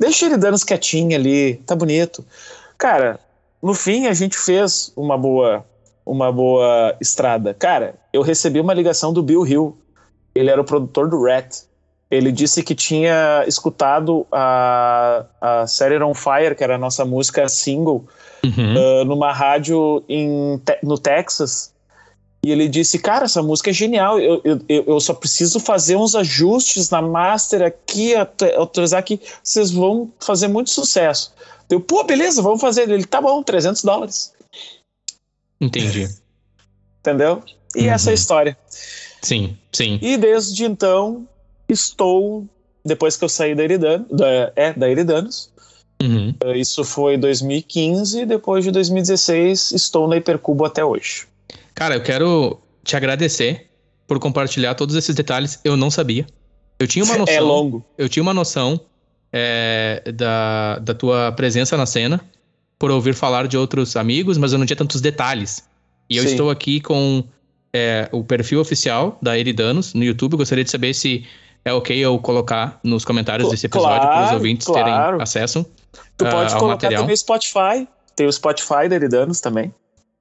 Deixa 0.00 0.26
Eridanos 0.26 0.64
quietinho 0.64 1.16
ali, 1.16 1.56
tá 1.66 1.74
bonito. 1.74 2.24
Cara, 2.78 3.18
no 3.62 3.74
fim 3.74 4.06
a 4.06 4.14
gente 4.14 4.38
fez 4.38 4.92
uma 4.96 5.16
boa 5.16 5.64
uma 6.04 6.30
boa 6.30 6.96
estrada. 7.00 7.52
Cara, 7.52 7.96
eu 8.12 8.22
recebi 8.22 8.60
uma 8.60 8.72
ligação 8.72 9.12
do 9.12 9.22
Bill 9.22 9.44
Hill. 9.44 9.78
Ele 10.34 10.50
era 10.50 10.60
o 10.60 10.64
produtor 10.64 11.08
do 11.08 11.20
Rat. 11.22 11.64
Ele 12.10 12.30
disse 12.30 12.62
que 12.62 12.74
tinha 12.74 13.44
escutado 13.48 14.26
a, 14.30 15.24
a 15.40 15.66
Set 15.66 16.00
on 16.00 16.14
Fire, 16.14 16.54
que 16.54 16.62
era 16.62 16.76
a 16.76 16.78
nossa 16.78 17.04
música 17.04 17.48
single, 17.48 18.06
uhum. 18.44 19.00
uh, 19.00 19.04
numa 19.04 19.32
rádio 19.32 20.04
em, 20.08 20.60
no 20.82 20.98
Texas. 20.98 21.74
E 22.44 22.52
ele 22.52 22.68
disse: 22.68 23.00
Cara, 23.00 23.24
essa 23.24 23.42
música 23.42 23.70
é 23.70 23.72
genial. 23.72 24.20
Eu, 24.20 24.40
eu, 24.44 24.84
eu 24.86 25.00
só 25.00 25.14
preciso 25.14 25.58
fazer 25.58 25.96
uns 25.96 26.14
ajustes 26.14 26.90
na 26.90 27.02
master 27.02 27.62
aqui, 27.62 28.14
autorizar 28.56 29.02
que 29.02 29.20
vocês 29.42 29.72
vão 29.72 30.12
fazer 30.20 30.46
muito 30.46 30.70
sucesso. 30.70 31.34
Eu, 31.68 31.80
pô, 31.80 32.04
beleza, 32.04 32.40
vamos 32.40 32.60
fazer. 32.60 32.88
Ele, 32.88 33.04
tá 33.04 33.20
bom, 33.20 33.42
300 33.42 33.82
dólares. 33.82 34.32
Entendi. 35.60 36.08
Entendeu? 37.00 37.42
E 37.74 37.80
uhum. 37.88 37.92
essa 37.92 38.10
é 38.10 38.12
a 38.12 38.14
história. 38.14 38.56
Sim, 39.20 39.58
sim. 39.72 39.98
E 40.00 40.16
desde 40.16 40.64
então, 40.64 41.26
estou, 41.68 42.46
depois 42.84 43.16
que 43.16 43.24
eu 43.24 43.28
saí 43.28 43.54
da 43.54 43.64
Eridanos, 43.64 44.06
da, 44.10 44.52
é, 44.56 44.72
da 44.72 44.88
Eridanos, 44.88 45.50
uhum. 46.02 46.34
Eh, 46.40 46.58
isso 46.58 46.84
foi 46.84 47.16
2015, 47.16 48.26
depois 48.26 48.64
de 48.64 48.70
2016, 48.70 49.72
estou 49.72 50.08
na 50.08 50.16
Hipercubo 50.16 50.64
até 50.64 50.84
hoje. 50.84 51.26
Cara, 51.74 51.94
eu 51.94 52.02
quero 52.02 52.58
te 52.82 52.96
agradecer 52.96 53.66
por 54.06 54.18
compartilhar 54.18 54.74
todos 54.74 54.94
esses 54.94 55.14
detalhes. 55.14 55.58
Eu 55.64 55.76
não 55.76 55.90
sabia. 55.90 56.26
Eu 56.78 56.86
tinha 56.86 57.04
uma 57.04 57.14
é 57.14 57.18
noção. 57.18 57.34
É 57.34 57.40
longo. 57.40 57.84
Eu 57.98 58.08
tinha 58.08 58.22
uma 58.22 58.34
noção 58.34 58.80
é, 59.32 60.02
da, 60.14 60.78
da 60.78 60.94
tua 60.94 61.32
presença 61.32 61.76
na 61.76 61.86
cena 61.86 62.20
por 62.78 62.90
ouvir 62.90 63.14
falar 63.14 63.48
de 63.48 63.56
outros 63.56 63.96
amigos, 63.96 64.38
mas 64.38 64.52
eu 64.52 64.58
não 64.58 64.66
tinha 64.66 64.76
tantos 64.76 65.00
detalhes. 65.00 65.64
E 66.08 66.16
eu 66.16 66.24
Sim. 66.24 66.30
estou 66.30 66.50
aqui 66.50 66.80
com 66.80 67.24
é, 67.72 68.08
o 68.12 68.22
perfil 68.22 68.60
oficial 68.60 69.18
da 69.20 69.38
Eridanos 69.38 69.94
no 69.94 70.04
YouTube. 70.04 70.36
gostaria 70.36 70.64
de 70.64 70.70
saber 70.70 70.94
se 70.94 71.24
é 71.66 71.72
ok 71.72 71.98
eu 71.98 72.16
colocar 72.20 72.78
nos 72.84 73.04
comentários 73.04 73.50
desse 73.50 73.66
episódio 73.66 73.98
claro, 73.98 74.08
para 74.08 74.26
os 74.26 74.32
ouvintes 74.34 74.66
claro. 74.68 74.84
terem 74.84 75.20
acesso. 75.20 75.66
Tu 76.16 76.24
uh, 76.24 76.30
pode 76.30 76.54
colocar 76.54 76.74
material. 76.74 77.02
também 77.02 77.16
Spotify. 77.16 77.88
Tem 78.14 78.24
o 78.24 78.32
Spotify 78.32 78.88
da 78.88 78.94
Eridanos 78.94 79.40
também. 79.40 79.74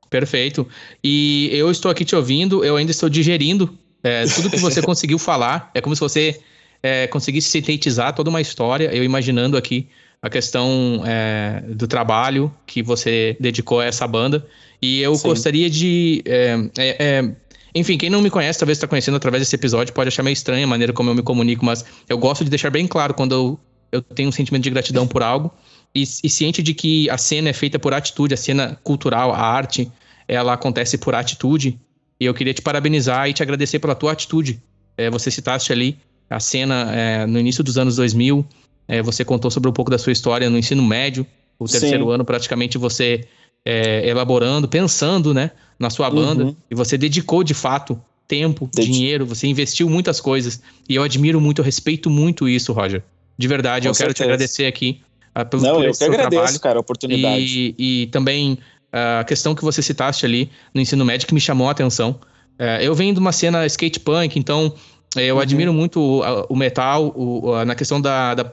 Perfeito. 0.10 0.68
E 1.04 1.52
eu 1.54 1.70
estou 1.70 1.92
aqui 1.92 2.04
te 2.04 2.16
ouvindo, 2.16 2.66
eu 2.66 2.76
ainda 2.76 2.90
estou 2.90 3.08
digerindo 3.08 3.78
é, 4.02 4.26
tudo 4.26 4.50
que 4.50 4.58
você 4.58 4.82
conseguiu 4.84 5.20
falar. 5.20 5.70
É 5.76 5.82
como 5.82 5.96
se 5.96 6.02
você 6.02 6.42
é, 6.82 7.06
conseguisse 7.06 7.48
sintetizar 7.48 8.16
toda 8.16 8.28
uma 8.28 8.42
história, 8.42 8.90
eu 8.92 9.04
imaginando 9.04 9.56
aqui 9.56 9.88
a 10.24 10.30
questão 10.32 11.04
é, 11.06 11.62
do 11.68 11.88
trabalho 11.88 12.52
que 12.66 12.82
você 12.82 13.38
dedicou 13.40 13.82
a 13.82 13.86
essa 13.86 14.08
banda. 14.08 14.48
E 14.82 15.00
eu 15.00 15.14
Sim. 15.14 15.28
gostaria 15.28 15.70
de. 15.70 16.24
É, 16.26 16.56
é, 16.76 16.96
é 17.00 17.36
enfim, 17.76 17.98
quem 17.98 18.10
não 18.10 18.22
me 18.22 18.30
conhece, 18.30 18.58
talvez 18.58 18.78
está 18.78 18.88
conhecendo 18.88 19.18
através 19.18 19.42
desse 19.42 19.56
episódio, 19.56 19.94
pode 19.94 20.08
achar 20.08 20.24
meio 20.24 20.34
estranha 20.34 20.64
a 20.64 20.68
maneira 20.68 20.94
como 20.94 21.10
eu 21.10 21.16
me 21.16 21.22
comunico, 21.22 21.66
mas 21.66 21.84
eu 22.08 22.18
gosto 22.18 22.44
de 22.46 22.50
deixar 22.50 22.70
bem 22.70 22.88
claro 22.88 23.14
quando 23.14 23.34
eu, 23.34 23.60
eu 23.92 24.02
tenho 24.02 24.30
um 24.30 24.32
sentimento 24.32 24.64
de 24.64 24.70
gratidão 24.70 25.06
por 25.06 25.22
algo 25.22 25.54
e, 25.94 26.02
e 26.02 26.30
ciente 26.30 26.64
de 26.64 26.74
que 26.74 27.10
a 27.10 27.18
cena 27.18 27.50
é 27.50 27.54
feita 27.54 27.78
por 27.80 27.94
atitude, 27.94 28.34
a 28.34 28.38
cena 28.38 28.80
cultural, 28.84 29.34
a 29.34 29.40
arte, 29.40 29.92
ela 30.28 30.54
acontece 30.54 30.98
por 30.98 31.16
atitude. 31.16 31.80
E 32.20 32.26
eu 32.26 32.34
queria 32.34 32.54
te 32.54 32.62
parabenizar 32.62 33.30
e 33.30 33.34
te 33.34 33.44
agradecer 33.44 33.80
pela 33.80 33.94
tua 33.94 34.12
atitude. 34.12 34.62
É, 34.98 35.10
você 35.10 35.30
citaste 35.30 35.72
ali 35.72 35.98
a 36.30 36.40
cena 36.40 36.92
é, 36.94 37.26
no 37.26 37.40
início 37.40 37.64
dos 37.64 37.78
anos 37.78 37.96
2000, 37.98 38.46
é, 38.88 39.02
você 39.02 39.24
contou 39.24 39.50
sobre 39.50 39.70
um 39.70 39.74
pouco 39.74 39.92
da 39.92 39.98
sua 39.98 40.12
história 40.12 40.50
no 40.50 40.58
ensino 40.58 40.84
médio, 40.84 41.26
o 41.58 41.66
terceiro 41.66 42.06
Sim. 42.06 42.12
ano 42.12 42.26
praticamente 42.26 42.78
você 42.78 43.26
é, 43.66 44.08
elaborando, 44.08 44.68
pensando, 44.68 45.34
né, 45.34 45.52
na 45.80 45.90
sua 45.90 46.10
banda, 46.10 46.46
uhum. 46.46 46.56
e 46.70 46.76
você 46.76 46.98
dedicou 46.98 47.44
de 47.44 47.54
fato 47.54 48.00
tempo, 48.28 48.70
dinheiro, 48.74 49.26
você 49.26 49.48
investiu 49.48 49.90
muitas 49.90 50.22
coisas, 50.22 50.62
e 50.88 50.96
eu 50.96 51.04
admiro 51.04 51.42
muito, 51.42 51.60
eu 51.60 51.66
respeito 51.66 52.10
muito 52.10 52.48
isso, 52.48 52.72
Roger. 52.72 53.04
De 53.38 53.48
verdade, 53.48 53.86
Com 53.86 53.90
eu 53.90 53.94
certeza. 53.94 54.14
quero 54.14 54.14
te 54.14 54.24
agradecer 54.24 54.66
aqui 54.66 55.02
uh, 55.38 55.46
pelo 55.46 55.62
Não, 55.62 55.84
eu 55.84 55.94
que 55.94 56.04
agradeço, 56.04 56.30
trabalho. 56.30 56.60
cara, 56.60 56.80
a 56.80 56.82
oportunidade. 56.82 57.76
E, 57.78 58.04
e 58.04 58.08
também 58.08 58.54
uh, 58.54 59.20
a 59.20 59.24
questão 59.24 59.54
que 59.54 59.64
você 59.64 59.82
citaste 59.82 60.26
ali 60.26 60.50
no 60.74 60.80
ensino 60.82 61.04
médio 61.04 61.28
que 61.28 61.34
me 61.34 61.42
chamou 61.42 61.68
a 61.68 61.72
atenção. 61.72 62.20
Uh, 62.60 62.82
eu 62.82 62.96
venho 62.96 63.14
de 63.14 63.20
uma 63.20 63.34
cena 63.34 63.66
skate 63.66 64.00
punk, 64.00 64.40
então 64.40 64.74
eu 65.18 65.36
uhum. 65.36 65.42
admiro 65.42 65.74
muito 65.74 66.00
o, 66.00 66.22
o 66.50 66.56
metal 66.56 67.14
o, 67.16 67.64
na 67.66 67.76
questão 67.76 68.00
da, 68.02 68.34
da, 68.34 68.52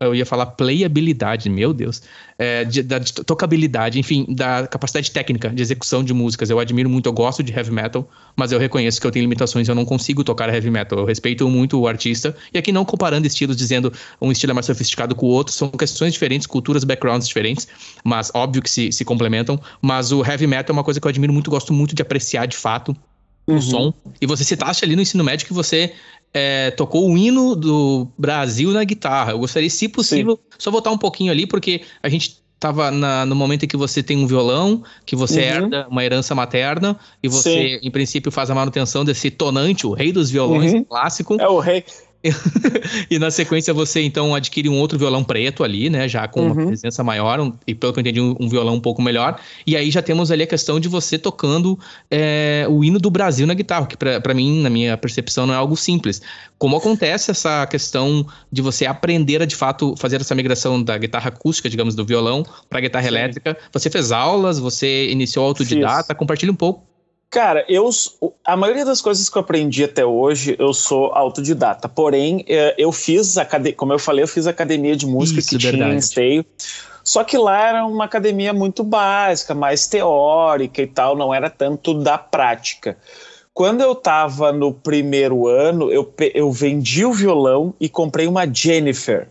Eu 0.00 0.14
ia 0.14 0.26
falar 0.26 0.46
playabilidade, 0.46 1.48
meu 1.48 1.72
Deus. 1.72 2.02
É, 2.38 2.64
de, 2.64 2.82
da 2.82 2.98
de 2.98 3.12
tocabilidade, 3.12 3.98
enfim, 3.98 4.26
da 4.28 4.66
capacidade 4.66 5.10
técnica 5.10 5.48
de 5.50 5.62
execução 5.62 6.02
de 6.04 6.12
músicas. 6.12 6.50
Eu 6.50 6.58
admiro 6.58 6.88
muito, 6.88 7.08
eu 7.08 7.12
gosto 7.12 7.42
de 7.42 7.52
heavy 7.52 7.70
metal, 7.70 8.08
mas 8.36 8.52
eu 8.52 8.58
reconheço 8.58 9.00
que 9.00 9.06
eu 9.06 9.10
tenho 9.10 9.22
limitações, 9.22 9.68
eu 9.68 9.74
não 9.74 9.84
consigo 9.84 10.22
tocar 10.24 10.52
heavy 10.52 10.70
metal. 10.70 10.98
Eu 10.98 11.04
respeito 11.04 11.48
muito 11.48 11.78
o 11.80 11.86
artista. 11.86 12.34
E 12.52 12.58
aqui 12.58 12.72
não 12.72 12.84
comparando 12.84 13.26
estilos, 13.26 13.56
dizendo 13.56 13.92
um 14.20 14.32
estilo 14.32 14.52
é 14.52 14.54
mais 14.54 14.66
sofisticado 14.66 15.14
com 15.14 15.26
o 15.26 15.30
outro, 15.30 15.52
são 15.52 15.68
questões 15.70 16.12
diferentes, 16.12 16.46
culturas, 16.46 16.84
backgrounds 16.84 17.26
diferentes, 17.26 17.68
mas 18.04 18.30
óbvio 18.34 18.62
que 18.62 18.70
se, 18.70 18.92
se 18.92 19.04
complementam. 19.04 19.60
Mas 19.80 20.12
o 20.12 20.24
heavy 20.24 20.46
metal 20.46 20.74
é 20.74 20.76
uma 20.76 20.84
coisa 20.84 21.00
que 21.00 21.06
eu 21.06 21.10
admiro 21.10 21.32
muito, 21.32 21.50
gosto 21.50 21.72
muito 21.72 21.94
de 21.94 22.02
apreciar 22.02 22.46
de 22.46 22.56
fato 22.56 22.96
uhum. 23.48 23.56
o 23.56 23.62
som. 23.62 23.94
E 24.20 24.26
você 24.26 24.44
citaste 24.44 24.84
ali 24.84 24.94
no 24.94 25.02
ensino 25.02 25.24
médio 25.24 25.46
que 25.46 25.52
você 25.52 25.92
é, 26.32 26.70
tocou 26.72 27.10
o 27.10 27.16
hino 27.16 27.54
do 27.54 28.08
Brasil 28.16 28.70
na 28.70 28.84
guitarra. 28.84 29.32
Eu 29.32 29.38
gostaria, 29.38 29.70
se 29.70 29.88
possível, 29.88 30.36
Sim. 30.36 30.56
só 30.58 30.70
voltar 30.70 30.90
um 30.90 30.98
pouquinho 30.98 31.32
ali, 31.32 31.46
porque 31.46 31.82
a 32.02 32.08
gente 32.08 32.38
estava 32.54 32.90
no 32.90 33.36
momento 33.36 33.64
em 33.64 33.68
que 33.68 33.76
você 33.76 34.02
tem 34.02 34.16
um 34.16 34.26
violão, 34.26 34.82
que 35.06 35.14
você 35.14 35.40
uhum. 35.40 35.46
herda 35.46 35.86
uma 35.88 36.04
herança 36.04 36.34
materna, 36.34 36.98
e 37.22 37.28
você, 37.28 37.78
Sim. 37.80 37.86
em 37.86 37.90
princípio, 37.90 38.32
faz 38.32 38.50
a 38.50 38.54
manutenção 38.54 39.04
desse 39.04 39.30
tonante, 39.30 39.86
o 39.86 39.92
rei 39.92 40.10
dos 40.10 40.28
violões 40.28 40.72
uhum. 40.72 40.84
clássico. 40.84 41.40
É 41.40 41.48
o 41.48 41.60
rei. 41.60 41.84
e 43.08 43.18
na 43.18 43.30
sequência 43.30 43.72
você 43.72 44.02
então 44.02 44.34
adquire 44.34 44.68
um 44.68 44.78
outro 44.78 44.98
violão 44.98 45.22
preto 45.22 45.62
ali, 45.62 45.88
né? 45.88 46.08
Já 46.08 46.26
com 46.26 46.40
uhum. 46.40 46.52
uma 46.52 46.66
presença 46.66 47.04
maior, 47.04 47.38
um, 47.38 47.52
e 47.66 47.74
pelo 47.74 47.92
que 47.92 47.98
eu 47.98 48.00
entendi, 48.00 48.20
um, 48.20 48.34
um, 48.40 48.48
violão 48.48 48.74
um 48.74 48.80
pouco 48.80 49.00
melhor. 49.00 49.40
E 49.66 49.76
aí 49.76 49.90
já 49.90 50.02
temos 50.02 50.30
ali 50.30 50.42
a 50.42 50.46
questão 50.46 50.80
de 50.80 50.88
você 50.88 51.16
tocando 51.16 51.78
é, 52.10 52.66
o 52.68 52.82
hino 52.82 52.98
do 52.98 53.10
Brasil 53.10 53.46
na 53.46 53.54
guitarra, 53.54 53.86
que 53.86 53.96
para 53.96 54.34
mim, 54.34 54.62
na 54.62 54.70
minha 54.70 54.96
percepção, 54.96 55.46
não 55.46 55.54
é 55.54 55.56
algo 55.56 55.76
simples. 55.76 56.20
Como 56.58 56.76
acontece 56.76 57.30
essa 57.30 57.64
questão 57.66 58.26
de 58.50 58.60
você 58.60 58.84
aprender 58.84 59.40
a 59.40 59.46
de 59.46 59.54
fato 59.54 59.94
fazer 59.96 60.20
essa 60.20 60.34
migração 60.34 60.82
da 60.82 60.98
guitarra 60.98 61.28
acústica, 61.28 61.70
digamos, 61.70 61.94
do 61.94 62.04
violão 62.04 62.44
para 62.68 62.80
guitarra 62.80 63.04
Sim. 63.04 63.10
elétrica? 63.10 63.56
Você 63.72 63.88
fez 63.88 64.10
aulas, 64.10 64.58
você 64.58 65.08
iniciou 65.08 65.46
autodidata? 65.46 66.08
Fiz. 66.08 66.16
Compartilhe 66.16 66.50
um 66.50 66.56
pouco 66.56 66.87
Cara, 67.30 67.64
eu 67.68 67.90
a 68.42 68.56
maioria 68.56 68.86
das 68.86 69.02
coisas 69.02 69.28
que 69.28 69.36
eu 69.36 69.40
aprendi 69.40 69.84
até 69.84 70.04
hoje 70.04 70.56
eu 70.58 70.72
sou 70.72 71.12
autodidata. 71.12 71.88
Porém, 71.88 72.44
é, 72.48 72.74
eu 72.78 72.90
fiz 72.90 73.34
como 73.76 73.92
eu 73.92 73.98
falei, 73.98 74.24
eu 74.24 74.28
fiz 74.28 74.46
academia 74.46 74.96
de 74.96 75.06
música 75.06 75.40
Isso, 75.40 75.50
que 75.50 75.58
verdade. 75.58 75.82
tinha 75.82 75.94
em 75.94 75.98
Esteio. 75.98 76.46
Só 77.04 77.24
que 77.24 77.36
lá 77.36 77.68
era 77.68 77.86
uma 77.86 78.04
academia 78.04 78.52
muito 78.52 78.82
básica, 78.82 79.54
mais 79.54 79.86
teórica 79.86 80.82
e 80.82 80.86
tal, 80.86 81.16
não 81.16 81.32
era 81.32 81.48
tanto 81.50 81.94
da 81.94 82.18
prática. 82.18 82.96
Quando 83.52 83.80
eu 83.80 83.92
estava 83.92 84.52
no 84.52 84.72
primeiro 84.72 85.48
ano, 85.48 85.90
eu, 85.90 86.14
eu 86.34 86.52
vendi 86.52 87.04
o 87.04 87.12
violão 87.12 87.74
e 87.80 87.88
comprei 87.88 88.26
uma 88.26 88.46
Jennifer. 88.46 89.28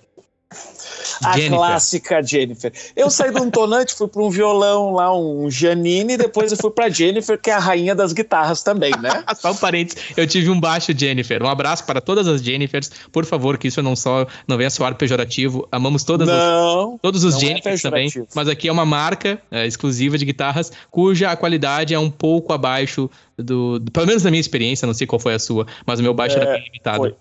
A 1.23 1.35
Jennifer. 1.35 1.57
clássica 1.57 2.23
Jennifer. 2.23 2.71
Eu 2.95 3.09
saí 3.09 3.33
de 3.33 3.41
um 3.41 3.49
tonante, 3.49 3.93
fui 3.93 4.07
para 4.07 4.21
um 4.21 4.29
violão 4.29 4.93
lá, 4.93 5.13
um 5.15 5.49
Janine, 5.49 6.13
e 6.13 6.17
depois 6.17 6.51
eu 6.51 6.57
fui 6.57 6.71
para 6.71 6.89
Jennifer, 6.89 7.39
que 7.39 7.49
é 7.49 7.53
a 7.53 7.59
rainha 7.59 7.93
das 7.93 8.13
guitarras 8.13 8.63
também, 8.63 8.91
né? 9.01 9.23
só 9.35 9.51
um 9.51 9.55
parênteses, 9.55 10.01
eu 10.15 10.25
tive 10.25 10.49
um 10.49 10.59
baixo 10.59 10.93
Jennifer. 10.97 11.41
Um 11.43 11.49
abraço 11.49 11.85
para 11.85 11.99
todas 11.99 12.27
as 12.27 12.41
Jennifers. 12.41 12.89
Por 13.11 13.25
favor, 13.25 13.57
que 13.57 13.67
isso 13.67 13.81
não 13.81 13.95
só 13.95 14.25
não 14.47 14.57
venha 14.57 14.69
soar 14.69 14.95
pejorativo. 14.95 15.67
Amamos 15.71 16.03
todas 16.03 16.27
não, 16.27 16.95
as, 16.95 17.01
todos 17.01 17.23
os 17.23 17.35
é 17.35 17.39
Jennifers 17.39 17.83
é 17.83 17.89
também. 17.89 18.09
Mas 18.33 18.47
aqui 18.47 18.67
é 18.67 18.71
uma 18.71 18.85
marca 18.85 19.41
é, 19.51 19.65
exclusiva 19.65 20.17
de 20.17 20.25
guitarras 20.25 20.71
cuja 20.89 21.31
a 21.31 21.35
qualidade 21.35 21.93
é 21.93 21.99
um 21.99 22.09
pouco 22.09 22.53
abaixo 22.53 23.09
do, 23.37 23.79
do, 23.79 23.91
Pelo 23.91 24.07
menos 24.07 24.23
na 24.23 24.31
minha 24.31 24.41
experiência, 24.41 24.85
não 24.85 24.93
sei 24.93 25.05
qual 25.05 25.19
foi 25.19 25.33
a 25.33 25.39
sua, 25.39 25.65
mas 25.85 25.99
o 25.99 26.03
meu 26.03 26.13
baixo 26.13 26.37
é, 26.37 26.41
era 26.41 26.53
bem 26.53 26.63
limitado. 26.63 26.97
Foi. 26.97 27.15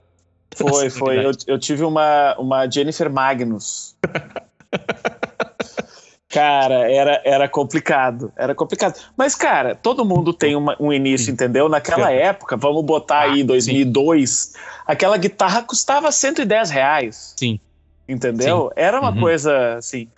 Foi, 0.55 0.91
foi. 0.91 1.25
Eu, 1.25 1.33
eu 1.47 1.59
tive 1.59 1.85
uma, 1.85 2.37
uma 2.39 2.71
Jennifer 2.71 3.11
Magnus. 3.11 3.97
Cara, 6.37 6.93
era, 6.93 7.23
era 7.25 7.49
complicado, 7.49 8.31
era 8.37 8.55
complicado. 8.55 9.01
Mas, 9.17 9.35
cara, 9.35 9.75
todo 9.75 10.05
mundo 10.05 10.35
tem 10.35 10.55
uma, 10.55 10.77
um 10.79 10.93
início, 10.93 11.33
entendeu? 11.33 11.67
Naquela 11.67 12.13
é. 12.13 12.25
época, 12.25 12.59
vamos 12.59 12.85
botar 12.85 13.21
aí, 13.21 13.43
2002, 13.43 14.31
sim. 14.31 14.59
aquela 14.87 15.17
guitarra 15.17 15.63
custava 15.63 16.13
110 16.13 16.69
reais. 16.69 17.33
Sim. 17.39 17.59
Entendeu? 18.07 18.67
Sim. 18.69 18.73
Era 18.77 19.01
uma 19.01 19.13
uhum. 19.13 19.21
coisa 19.21 19.77
assim. 19.77 20.09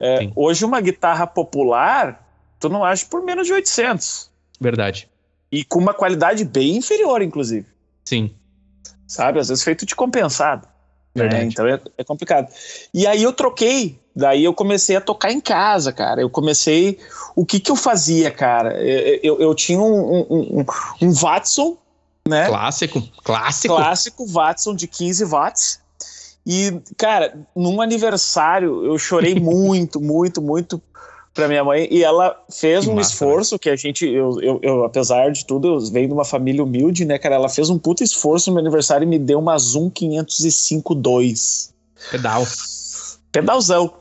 É, 0.00 0.28
hoje, 0.34 0.64
uma 0.64 0.80
guitarra 0.80 1.24
popular, 1.24 2.26
tu 2.58 2.68
não 2.68 2.84
acha 2.84 3.06
por 3.06 3.22
menos 3.22 3.46
de 3.46 3.52
800. 3.52 4.28
Verdade. 4.60 5.08
E 5.52 5.62
com 5.62 5.78
uma 5.78 5.94
qualidade 5.94 6.44
bem 6.44 6.78
inferior, 6.78 7.22
inclusive. 7.22 7.66
Sim. 8.04 8.34
Sabe? 9.10 9.40
Às 9.40 9.48
vezes 9.48 9.64
feito 9.64 9.84
de 9.84 9.96
compensado. 9.96 10.68
Né? 11.12 11.42
Então 11.42 11.66
é, 11.66 11.80
é, 11.98 12.04
complicado. 12.04 12.46
E 12.94 13.08
aí 13.08 13.20
eu 13.24 13.32
troquei. 13.32 13.98
Daí 14.14 14.44
eu 14.44 14.54
comecei 14.54 14.94
a 14.94 15.00
tocar 15.00 15.32
em 15.32 15.40
casa, 15.40 15.92
cara. 15.92 16.20
Eu 16.20 16.30
comecei. 16.30 17.00
O 17.34 17.44
que 17.44 17.58
que 17.58 17.72
eu 17.72 17.74
fazia, 17.74 18.30
cara? 18.30 18.80
Eu, 18.80 19.18
eu, 19.22 19.40
eu 19.40 19.54
tinha 19.54 19.80
um, 19.80 20.20
um, 20.20 20.60
um, 20.60 20.64
um 21.02 21.12
Watson, 21.12 21.76
né? 22.28 22.46
Clássico, 22.46 23.02
clássico. 23.24 23.74
Clássico 23.74 24.26
Watson 24.26 24.76
de 24.76 24.86
15 24.86 25.24
watts. 25.24 25.80
E, 26.46 26.80
cara, 26.96 27.36
num 27.54 27.80
aniversário 27.80 28.84
eu 28.84 28.96
chorei 28.96 29.34
muito, 29.40 30.00
muito, 30.00 30.40
muito 30.40 30.80
para 31.32 31.48
minha 31.48 31.62
mãe 31.62 31.86
e 31.90 32.02
ela 32.02 32.36
fez 32.50 32.84
que 32.84 32.90
um 32.90 32.94
massa, 32.96 33.12
esforço 33.12 33.54
né? 33.54 33.58
que 33.60 33.70
a 33.70 33.76
gente, 33.76 34.06
eu, 34.06 34.40
eu, 34.40 34.60
eu, 34.62 34.84
apesar 34.84 35.30
de 35.30 35.44
tudo, 35.44 35.68
eu 35.68 35.80
venho 35.90 36.08
de 36.08 36.14
uma 36.14 36.24
família 36.24 36.62
humilde, 36.62 37.04
né, 37.04 37.18
cara? 37.18 37.36
Ela 37.36 37.48
fez 37.48 37.70
um 37.70 37.78
puta 37.78 38.02
esforço 38.02 38.50
no 38.50 38.54
meu 38.54 38.62
aniversário 38.62 39.04
e 39.04 39.08
me 39.08 39.18
deu 39.18 39.38
uma 39.38 39.56
Zoom 39.58 39.90
505 39.90 40.94
2. 40.94 41.72
Pedal. 42.10 42.46
Pedalzão. 43.30 43.92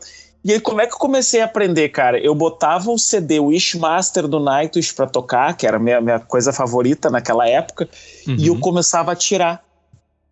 E 0.43 0.53
aí, 0.53 0.59
como 0.59 0.81
é 0.81 0.87
que 0.87 0.93
eu 0.93 0.97
comecei 0.97 1.41
a 1.41 1.45
aprender, 1.45 1.89
cara? 1.89 2.17
Eu 2.17 2.33
botava 2.33 2.89
o 2.89 2.97
CD 2.97 3.39
Wishmaster 3.39 4.27
do 4.27 4.39
Nightwish 4.39 4.93
pra 4.93 5.05
tocar, 5.05 5.55
que 5.55 5.67
era 5.67 5.77
a 5.77 5.79
minha, 5.79 5.99
minha 5.99 6.19
coisa 6.19 6.53
favorita 6.53 7.09
naquela 7.09 7.47
época, 7.47 7.89
uhum. 8.25 8.35
e 8.39 8.47
eu 8.47 8.53
uhum. 8.53 8.59
começava 8.59 9.11
a 9.11 9.15
tirar. 9.15 9.63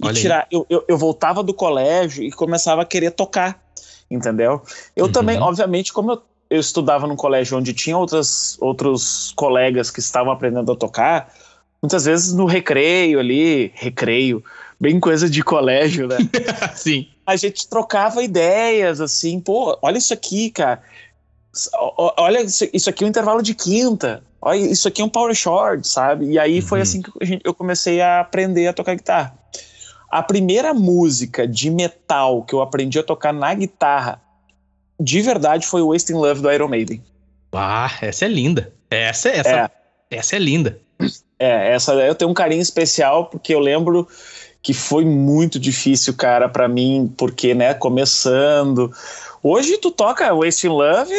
E 0.02 0.14
tirar. 0.14 0.48
Eu, 0.50 0.66
eu, 0.70 0.84
eu 0.88 0.98
voltava 0.98 1.44
do 1.44 1.54
colégio 1.54 2.24
e 2.24 2.32
começava 2.32 2.82
a 2.82 2.86
querer 2.86 3.12
tocar 3.12 3.62
entendeu? 4.10 4.62
Eu 4.96 5.08
uhum. 5.08 5.12
também, 5.12 5.38
obviamente, 5.38 5.92
como 5.92 6.12
eu 6.12 6.22
eu 6.50 6.60
estudava 6.60 7.08
num 7.08 7.16
colégio 7.16 7.58
onde 7.58 7.74
tinha 7.74 7.98
outras, 7.98 8.58
outros 8.60 9.34
colegas 9.36 9.92
que 9.92 10.00
estavam 10.00 10.32
aprendendo 10.32 10.72
a 10.72 10.76
tocar, 10.76 11.34
muitas 11.82 12.06
vezes 12.06 12.34
no 12.34 12.46
recreio 12.46 13.20
ali, 13.20 13.72
recreio, 13.76 14.44
bem 14.80 15.00
coisa 15.00 15.30
de 15.30 15.44
colégio, 15.44 16.08
né? 16.08 16.18
Sim. 16.76 17.08
A 17.26 17.36
gente 17.36 17.68
trocava 17.68 18.24
ideias, 18.24 19.02
assim, 19.02 19.40
pô, 19.40 19.78
olha 19.82 19.98
isso 19.98 20.14
aqui, 20.14 20.50
cara. 20.50 20.82
Olha, 22.18 22.42
isso 22.42 22.90
aqui 22.90 23.04
é 23.04 23.08
um 23.08 23.10
intervalo 23.10 23.42
de 23.42 23.54
quinta. 23.54 24.24
Olha, 24.42 24.60
isso 24.60 24.88
aqui 24.88 25.02
é 25.02 25.06
um 25.06 25.10
power 25.10 25.34
short, 25.34 25.86
sabe? 25.88 26.28
E 26.28 26.40
aí 26.40 26.60
uhum. 26.60 26.66
foi 26.66 26.82
assim 26.82 27.02
que 27.02 27.12
eu 27.44 27.54
comecei 27.54 28.00
a 28.00 28.22
aprender 28.22 28.68
a 28.68 28.74
tocar 28.74 28.96
guitarra. 28.96 29.38
A 30.10 30.24
primeira 30.24 30.74
música 30.74 31.46
de 31.48 31.70
metal 31.70 32.44
que 32.44 32.54
eu 32.54 32.62
aprendi 32.62 32.98
a 32.98 33.04
tocar 33.04 33.34
na 33.34 33.54
guitarra 33.54 34.22
de 35.00 35.22
verdade 35.22 35.66
foi 35.66 35.82
o 35.82 35.92
Wasting 35.92 36.14
Love 36.14 36.42
do 36.42 36.52
Iron 36.52 36.68
Maiden. 36.68 37.02
Ah, 37.54 37.92
essa 38.02 38.26
é 38.26 38.28
linda. 38.28 38.74
Essa, 38.90 39.30
essa, 39.30 39.72
é. 40.12 40.18
essa 40.18 40.36
é 40.36 40.40
linda. 40.40 40.80
É, 41.40 41.74
essa 41.74 41.94
eu 41.94 42.16
tenho 42.16 42.32
um 42.32 42.34
carinho 42.34 42.62
especial 42.62 43.26
porque 43.26 43.54
eu 43.54 43.60
lembro 43.60 44.08
que 44.62 44.74
foi 44.74 45.06
muito 45.06 45.60
difícil, 45.60 46.14
cara, 46.16 46.50
para 46.50 46.68
mim, 46.68 47.14
porque, 47.18 47.54
né, 47.54 47.74
começando. 47.74 48.92
Hoje 49.42 49.78
tu 49.78 49.92
toca 49.92 50.34
Wasting 50.34 50.68
Love 50.68 51.14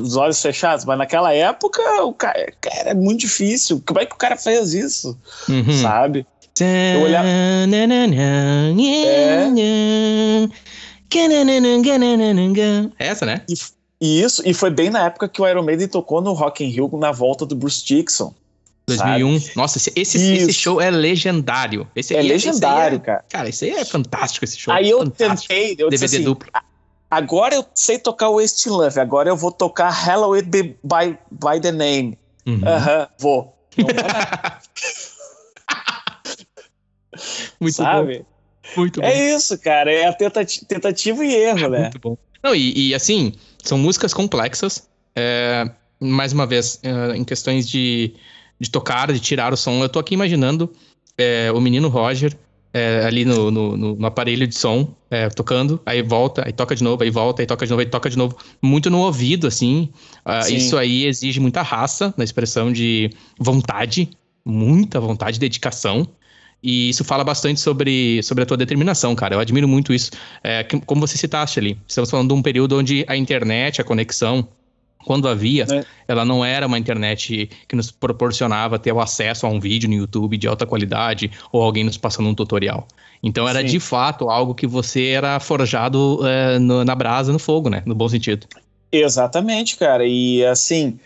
os 0.00 0.16
olhos 0.16 0.40
fechados, 0.40 0.84
mas 0.84 0.98
naquela 0.98 1.32
época 1.32 1.80
o 2.02 2.12
cara, 2.12 2.52
cara, 2.60 2.90
é 2.90 2.94
muito 2.94 3.20
difícil. 3.20 3.82
Como 3.86 4.00
é 4.00 4.06
que 4.06 4.14
o 4.14 4.18
cara 4.18 4.36
fez 4.36 4.74
isso? 4.74 5.18
Uhum. 5.48 5.80
Sabe? 5.80 6.26
Eu 6.94 7.02
olhava... 7.02 7.26
É. 7.26 7.66
Essa, 12.98 13.26
né? 13.26 13.42
E, 13.48 13.54
e, 14.00 14.22
isso, 14.22 14.42
e 14.46 14.54
foi 14.54 14.70
bem 14.70 14.90
na 14.90 15.04
época 15.04 15.28
que 15.28 15.42
o 15.42 15.48
Iron 15.48 15.62
Maiden 15.62 15.88
tocou 15.88 16.20
no 16.20 16.32
Rock 16.32 16.64
in 16.64 16.68
Rio 16.68 16.90
na 16.98 17.12
volta 17.12 17.44
do 17.44 17.54
Bruce 17.54 17.84
Dixon. 17.84 18.32
2001. 18.86 19.40
Sabe? 19.40 19.52
Nossa, 19.56 19.78
esse, 19.78 19.92
esse, 19.94 20.34
esse, 20.34 20.52
show 20.52 20.80
é 20.80 20.90
legendário. 20.90 21.86
Esse, 21.94 22.14
é 22.14 22.22
legendário, 22.22 22.96
é, 22.96 23.00
cara. 23.00 23.24
Cara, 23.28 23.48
isso 23.48 23.64
aí 23.64 23.70
é 23.70 23.84
fantástico, 23.84 24.44
esse 24.44 24.58
show. 24.58 24.72
Aí 24.72 24.90
eu 24.90 25.00
fantástico. 25.00 25.54
tentei, 25.54 25.76
eu 25.78 25.90
DVD 25.90 26.16
assim, 26.16 26.24
duplo. 26.24 26.50
Agora 27.10 27.56
eu 27.56 27.66
sei 27.74 27.98
tocar 27.98 28.28
o 28.28 28.40
Waste 28.40 28.68
Love, 28.68 29.00
agora 29.00 29.28
eu 29.28 29.36
vou 29.36 29.50
tocar 29.50 29.92
Hello 30.08 30.32
It 30.34 30.48
Be 30.48 30.76
by, 30.82 31.18
by 31.30 31.60
the 31.60 31.72
Name. 31.72 32.16
Aham, 32.46 32.54
uhum. 32.54 32.62
uh 32.62 32.80
-huh, 32.80 33.08
vou. 33.18 33.56
Muito 37.60 37.74
Sabe? 37.74 38.20
bom. 38.20 38.24
Muito 38.76 39.00
é 39.00 39.02
bom. 39.02 39.08
É 39.08 39.34
isso, 39.34 39.58
cara. 39.58 39.92
É 39.92 40.06
a 40.06 40.12
tentativa, 40.12 40.66
tentativa 40.66 41.24
e 41.24 41.34
erro, 41.34 41.68
né? 41.68 41.82
Muito 41.82 41.98
bom. 41.98 42.16
Não, 42.42 42.54
e, 42.54 42.88
e 42.88 42.94
assim, 42.94 43.32
são 43.62 43.78
músicas 43.78 44.14
complexas. 44.14 44.88
É, 45.14 45.70
mais 46.00 46.32
uma 46.32 46.46
vez, 46.46 46.80
é, 46.82 47.16
em 47.16 47.24
questões 47.24 47.68
de, 47.68 48.14
de 48.58 48.70
tocar, 48.70 49.12
de 49.12 49.20
tirar 49.20 49.52
o 49.52 49.56
som, 49.56 49.82
eu 49.82 49.88
tô 49.88 49.98
aqui 49.98 50.14
imaginando 50.14 50.72
é, 51.18 51.52
o 51.52 51.60
menino 51.60 51.88
Roger 51.88 52.36
é, 52.72 53.04
ali 53.04 53.24
no, 53.24 53.50
no, 53.50 53.76
no, 53.76 54.06
aparelho 54.06 54.46
de 54.46 54.54
som, 54.54 54.94
é, 55.10 55.28
tocando, 55.28 55.80
aí 55.84 56.02
volta, 56.02 56.44
aí 56.46 56.52
toca 56.52 56.74
de 56.74 56.84
novo, 56.84 57.02
aí 57.02 57.10
volta, 57.10 57.42
aí 57.42 57.46
toca 57.46 57.66
de 57.66 57.70
novo, 57.70 57.80
aí 57.80 57.86
toca 57.86 58.08
de 58.08 58.16
novo. 58.16 58.36
Muito 58.62 58.88
no 58.88 59.00
ouvido, 59.00 59.46
assim. 59.46 59.90
Uh, 60.24 60.52
isso 60.52 60.78
aí 60.78 61.04
exige 61.04 61.40
muita 61.40 61.62
raça, 61.62 62.14
na 62.16 62.22
expressão 62.22 62.72
de 62.72 63.10
vontade, 63.38 64.08
muita 64.44 65.00
vontade, 65.00 65.40
dedicação. 65.40 66.06
E 66.62 66.90
isso 66.90 67.04
fala 67.04 67.24
bastante 67.24 67.60
sobre, 67.60 68.22
sobre 68.22 68.44
a 68.44 68.46
tua 68.46 68.56
determinação, 68.56 69.14
cara. 69.14 69.34
Eu 69.34 69.40
admiro 69.40 69.66
muito 69.66 69.92
isso. 69.94 70.10
É, 70.44 70.62
como 70.64 71.00
você 71.00 71.16
citaste 71.16 71.58
ali, 71.58 71.78
estamos 71.86 72.10
falando 72.10 72.28
de 72.28 72.34
um 72.34 72.42
período 72.42 72.78
onde 72.78 73.04
a 73.08 73.16
internet, 73.16 73.80
a 73.80 73.84
conexão, 73.84 74.46
quando 75.04 75.28
havia, 75.28 75.66
é. 75.70 75.84
ela 76.06 76.24
não 76.24 76.44
era 76.44 76.66
uma 76.66 76.78
internet 76.78 77.48
que 77.66 77.74
nos 77.74 77.90
proporcionava 77.90 78.78
ter 78.78 78.92
o 78.92 79.00
acesso 79.00 79.46
a 79.46 79.48
um 79.48 79.58
vídeo 79.58 79.88
no 79.88 79.94
YouTube 79.94 80.36
de 80.36 80.46
alta 80.46 80.66
qualidade 80.66 81.30
ou 81.50 81.62
alguém 81.62 81.84
nos 81.84 81.96
passando 81.96 82.28
um 82.28 82.34
tutorial. 82.34 82.86
Então 83.22 83.48
era 83.48 83.60
Sim. 83.60 83.66
de 83.66 83.80
fato 83.80 84.28
algo 84.28 84.54
que 84.54 84.66
você 84.66 85.08
era 85.08 85.40
forjado 85.40 86.20
é, 86.26 86.58
no, 86.58 86.84
na 86.84 86.94
brasa, 86.94 87.32
no 87.32 87.38
fogo, 87.38 87.68
né? 87.70 87.82
No 87.86 87.94
bom 87.94 88.08
sentido. 88.08 88.46
Exatamente, 88.92 89.76
cara. 89.76 90.04
E 90.06 90.44
assim, 90.44 90.98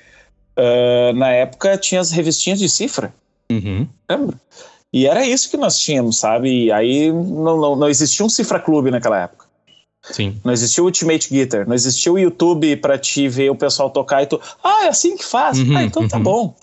uh, 0.56 1.12
na 1.14 1.30
época 1.30 1.76
tinha 1.76 2.00
as 2.00 2.10
revistinhas 2.10 2.58
de 2.58 2.68
cifra. 2.68 3.14
Uhum. 3.50 3.86
Lembra? 4.10 4.40
E 4.94 5.08
era 5.08 5.26
isso 5.26 5.50
que 5.50 5.56
nós 5.56 5.76
tínhamos, 5.76 6.18
sabe? 6.18 6.66
E 6.66 6.70
aí 6.70 7.10
não, 7.10 7.60
não, 7.60 7.74
não 7.74 7.88
existia 7.88 8.24
um 8.24 8.28
Cifra 8.28 8.60
Clube 8.60 8.92
naquela 8.92 9.24
época. 9.24 9.46
Sim. 10.02 10.40
Não 10.44 10.52
existia 10.52 10.84
o 10.84 10.86
Ultimate 10.86 11.28
Guitar, 11.28 11.66
não 11.66 11.74
existia 11.74 12.12
o 12.12 12.18
YouTube 12.18 12.76
para 12.76 12.96
te 12.96 13.26
ver 13.26 13.50
o 13.50 13.56
pessoal 13.56 13.90
tocar 13.90 14.22
e 14.22 14.26
tu. 14.26 14.40
Ah, 14.62 14.84
é 14.84 14.88
assim 14.88 15.16
que 15.16 15.24
faz. 15.24 15.58
Uhum, 15.58 15.76
ah, 15.76 15.82
então 15.82 16.06
tá 16.06 16.18
uhum. 16.18 16.22
bom. 16.22 16.56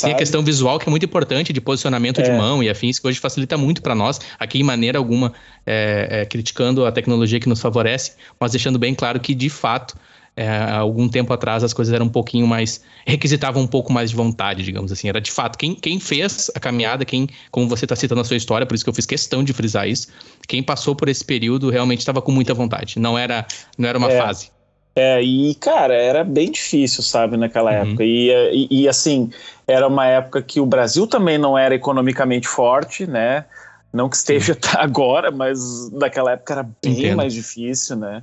Tem 0.00 0.12
a 0.12 0.14
questão 0.14 0.40
visual 0.40 0.78
que 0.78 0.88
é 0.88 0.90
muito 0.90 1.04
importante 1.04 1.52
de 1.52 1.60
posicionamento 1.60 2.20
é. 2.20 2.22
de 2.22 2.30
mão 2.30 2.62
e 2.62 2.70
afins, 2.70 3.00
que 3.00 3.08
hoje 3.08 3.18
facilita 3.18 3.58
muito 3.58 3.82
para 3.82 3.94
nós, 3.94 4.20
aqui 4.38 4.60
em 4.60 4.62
maneira 4.62 4.96
alguma 4.96 5.32
é, 5.66 6.08
é, 6.08 6.26
criticando 6.26 6.86
a 6.86 6.92
tecnologia 6.92 7.40
que 7.40 7.48
nos 7.48 7.60
favorece, 7.60 8.12
mas 8.38 8.52
deixando 8.52 8.78
bem 8.78 8.94
claro 8.94 9.18
que 9.18 9.34
de 9.34 9.50
fato 9.50 9.96
é, 10.38 10.70
algum 10.70 11.08
tempo 11.08 11.32
atrás 11.32 11.64
as 11.64 11.72
coisas 11.72 11.92
eram 11.92 12.06
um 12.06 12.08
pouquinho 12.08 12.46
mais. 12.46 12.80
requisitavam 13.04 13.60
um 13.60 13.66
pouco 13.66 13.92
mais 13.92 14.10
de 14.10 14.16
vontade, 14.16 14.62
digamos 14.62 14.92
assim. 14.92 15.08
Era 15.08 15.20
de 15.20 15.32
fato 15.32 15.58
quem, 15.58 15.74
quem 15.74 15.98
fez 15.98 16.48
a 16.54 16.60
caminhada, 16.60 17.04
quem, 17.04 17.28
como 17.50 17.68
você 17.68 17.84
está 17.84 17.96
citando 17.96 18.20
a 18.20 18.24
sua 18.24 18.36
história, 18.36 18.64
por 18.64 18.76
isso 18.76 18.84
que 18.84 18.88
eu 18.88 18.94
fiz 18.94 19.04
questão 19.04 19.42
de 19.42 19.52
frisar 19.52 19.88
isso, 19.88 20.06
quem 20.46 20.62
passou 20.62 20.94
por 20.94 21.08
esse 21.08 21.24
período 21.24 21.70
realmente 21.70 21.98
estava 21.98 22.22
com 22.22 22.30
muita 22.30 22.54
vontade. 22.54 23.00
Não 23.00 23.18
era, 23.18 23.44
não 23.76 23.88
era 23.88 23.98
uma 23.98 24.12
é, 24.12 24.16
fase. 24.16 24.52
É, 24.94 25.20
e 25.20 25.56
cara, 25.56 25.94
era 25.94 26.22
bem 26.22 26.52
difícil, 26.52 27.02
sabe, 27.02 27.36
naquela 27.36 27.72
uhum. 27.72 27.88
época. 27.88 28.04
E, 28.04 28.30
e, 28.70 28.82
e 28.82 28.88
assim, 28.88 29.30
era 29.66 29.88
uma 29.88 30.06
época 30.06 30.40
que 30.40 30.60
o 30.60 30.66
Brasil 30.66 31.04
também 31.08 31.36
não 31.36 31.58
era 31.58 31.74
economicamente 31.74 32.46
forte, 32.46 33.08
né? 33.08 33.44
Não 33.92 34.08
que 34.08 34.14
esteja 34.14 34.56
agora, 34.78 35.32
mas 35.32 35.90
naquela 35.90 36.30
época 36.30 36.52
era 36.54 36.62
bem 36.62 36.92
Entendo. 36.92 37.16
mais 37.16 37.34
difícil, 37.34 37.96
né? 37.96 38.22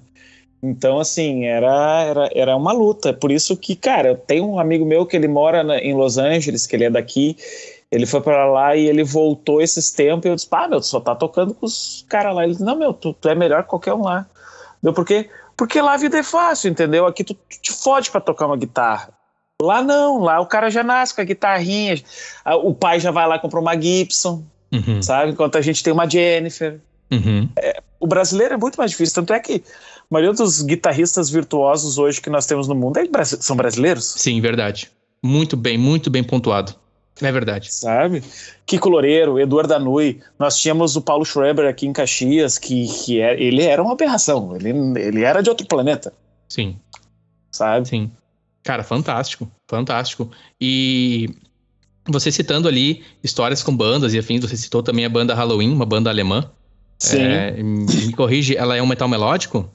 Então, 0.66 1.00
assim, 1.00 1.46
era, 1.46 2.04
era, 2.04 2.30
era 2.34 2.58
uma 2.58 2.72
luta. 2.72 3.14
Por 3.14 3.32
isso 3.32 3.56
que, 3.56 3.76
cara, 3.76 4.10
eu 4.10 4.18
tenho 4.18 4.50
um 4.50 4.60
amigo 4.60 4.84
meu 4.84 5.06
que 5.06 5.16
ele 5.16 5.28
mora 5.28 5.64
na, 5.64 5.78
em 5.78 5.94
Los 5.94 6.18
Angeles, 6.18 6.66
que 6.66 6.76
ele 6.76 6.86
é 6.86 6.90
daqui. 6.90 7.38
Ele 7.92 8.08
foi 8.08 8.20
para 8.20 8.48
lá 8.48 8.76
e 8.76 8.88
ele 8.88 9.04
voltou 9.04 9.62
esses 9.62 9.92
tempos. 9.92 10.26
E 10.26 10.30
eu 10.30 10.36
disse, 10.36 10.48
pá, 10.50 10.68
meu, 10.68 10.82
tu 10.82 10.88
só 10.88 11.00
tá 11.00 11.14
tocando 11.14 11.54
com 11.54 11.68
os 11.68 12.04
caras 12.10 12.36
lá. 12.36 12.44
Ele 12.44 12.54
disse, 12.54 12.64
não, 12.64 12.76
meu, 12.76 12.94
tu, 12.94 13.14
tu, 13.14 13.30
é 13.30 13.36
melhor 13.36 13.62
que 13.62 13.70
qualquer 13.70 13.94
um 13.94 14.02
lá. 14.02 14.26
Meu, 14.82 14.92
por 14.92 15.06
quê? 15.06 15.30
Porque 15.56 15.80
lá 15.80 15.94
a 15.94 15.98
vida 15.98 16.18
é 16.18 16.24
fácil, 16.24 16.72
entendeu? 16.72 17.06
Aqui 17.06 17.24
tu, 17.24 17.36
tu 17.36 17.62
te 17.62 17.72
fode 17.72 18.10
para 18.10 18.20
tocar 18.20 18.48
uma 18.48 18.58
guitarra. 18.58 19.10
Lá 19.62 19.84
não, 19.84 20.20
lá 20.20 20.42
o 20.42 20.48
cara 20.48 20.70
já 20.72 20.84
nasce 20.84 21.14
com 21.14 21.22
a 21.22 21.26
guitarrinha. 21.26 21.96
O 22.64 22.74
pai 22.74 23.00
já 23.00 23.12
vai 23.12 23.28
lá 23.28 23.36
e 23.36 23.40
compra 23.40 23.60
uma 23.60 23.80
Gibson, 23.80 24.44
uhum. 24.74 25.02
sabe? 25.02 25.32
Enquanto 25.32 25.58
a 25.58 25.62
gente 25.62 25.84
tem 25.84 25.94
uma 25.94 26.10
Jennifer. 26.10 26.80
Uhum. 27.12 27.48
É, 27.56 27.82
o 28.00 28.08
brasileiro 28.08 28.56
é 28.56 28.58
muito 28.58 28.76
mais 28.78 28.92
difícil. 28.92 29.16
Tanto 29.16 29.34
é 29.34 29.40
que 29.40 29.64
maioria 30.10 30.34
dos 30.34 30.62
guitarristas 30.62 31.30
virtuosos 31.30 31.98
hoje 31.98 32.22
que 32.22 32.30
nós 32.30 32.46
temos 32.46 32.68
no 32.68 32.76
mundo 32.76 32.98
é, 32.98 33.26
são 33.26 33.56
brasileiros. 33.56 34.06
Sim, 34.18 34.40
verdade. 34.42 34.92
Muito 35.24 35.58
bem, 35.58 35.78
muito 35.78 36.10
bem 36.10 36.24
pontuado. 36.24 36.76
É 37.22 37.32
verdade. 37.32 37.74
Sabe? 37.74 38.22
Kiko 38.66 38.90
Loureiro, 38.90 39.40
Eduardo 39.40 39.70
Danui, 39.70 40.22
nós 40.38 40.58
tínhamos 40.58 40.96
o 40.96 41.02
Paulo 41.02 41.24
Schreber 41.24 41.68
aqui 41.68 41.88
em 41.88 41.94
Caxias, 41.94 42.58
que, 42.58 42.88
que 42.88 43.22
é, 43.22 43.42
ele 43.42 43.64
era 43.64 43.82
uma 43.82 43.94
aberração, 43.94 44.56
ele, 44.56 44.70
ele 45.00 45.24
era 45.24 45.42
de 45.42 45.50
outro 45.50 45.66
planeta. 45.66 46.14
Sim. 46.50 46.78
Sabe? 47.52 47.88
Sim. 47.88 48.12
Cara, 48.64 48.84
fantástico, 48.84 49.50
fantástico. 49.68 50.30
E 50.60 51.30
você 52.08 52.32
citando 52.32 52.68
ali 52.68 53.04
histórias 53.24 53.64
com 53.64 53.76
bandas 53.76 54.14
e 54.14 54.20
afins, 54.20 54.42
você 54.42 54.58
citou 54.58 54.84
também 54.84 55.06
a 55.06 55.10
banda 55.10 55.34
Halloween, 55.34 55.72
uma 55.72 55.86
banda 55.86 56.10
alemã. 56.10 56.50
Sim. 57.00 57.22
É, 57.22 57.64
me 57.64 58.12
corrige, 58.12 58.58
ela 58.58 58.76
é 58.76 58.82
um 58.82 58.88
metal 58.88 59.08
melódico? 59.08 59.70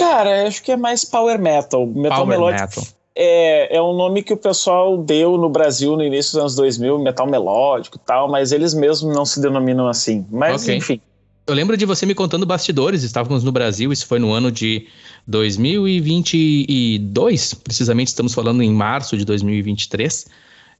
Cara, 0.00 0.48
acho 0.48 0.62
que 0.62 0.72
é 0.72 0.76
mais 0.76 1.04
power 1.04 1.38
metal. 1.38 1.86
Metal 1.86 2.18
Power 2.18 2.28
melódico 2.28 2.80
metal. 2.80 2.84
É, 3.14 3.76
é 3.76 3.82
um 3.82 3.94
nome 3.94 4.22
que 4.22 4.32
o 4.32 4.36
pessoal 4.36 4.96
deu 4.96 5.36
no 5.36 5.50
Brasil 5.50 5.94
no 5.96 6.02
início 6.02 6.32
dos 6.32 6.40
anos 6.40 6.54
2000, 6.54 6.98
metal 7.00 7.26
melódico 7.26 7.96
e 7.96 8.00
tal, 8.06 8.30
mas 8.30 8.50
eles 8.50 8.72
mesmos 8.72 9.14
não 9.14 9.26
se 9.26 9.42
denominam 9.42 9.86
assim. 9.88 10.24
Mas, 10.30 10.62
Ok. 10.62 10.74
enfim. 10.74 10.98
Eu 11.46 11.54
lembro 11.54 11.76
de 11.76 11.84
você 11.84 12.06
me 12.06 12.14
contando 12.14 12.46
bastidores, 12.46 13.02
estávamos 13.02 13.44
no 13.44 13.52
Brasil, 13.52 13.92
isso 13.92 14.06
foi 14.06 14.18
no 14.20 14.32
ano 14.32 14.50
de 14.52 14.86
2022, 15.26 17.54
precisamente 17.54 18.08
estamos 18.08 18.32
falando 18.32 18.62
em 18.62 18.72
março 18.72 19.16
de 19.16 19.24
2023, 19.24 20.26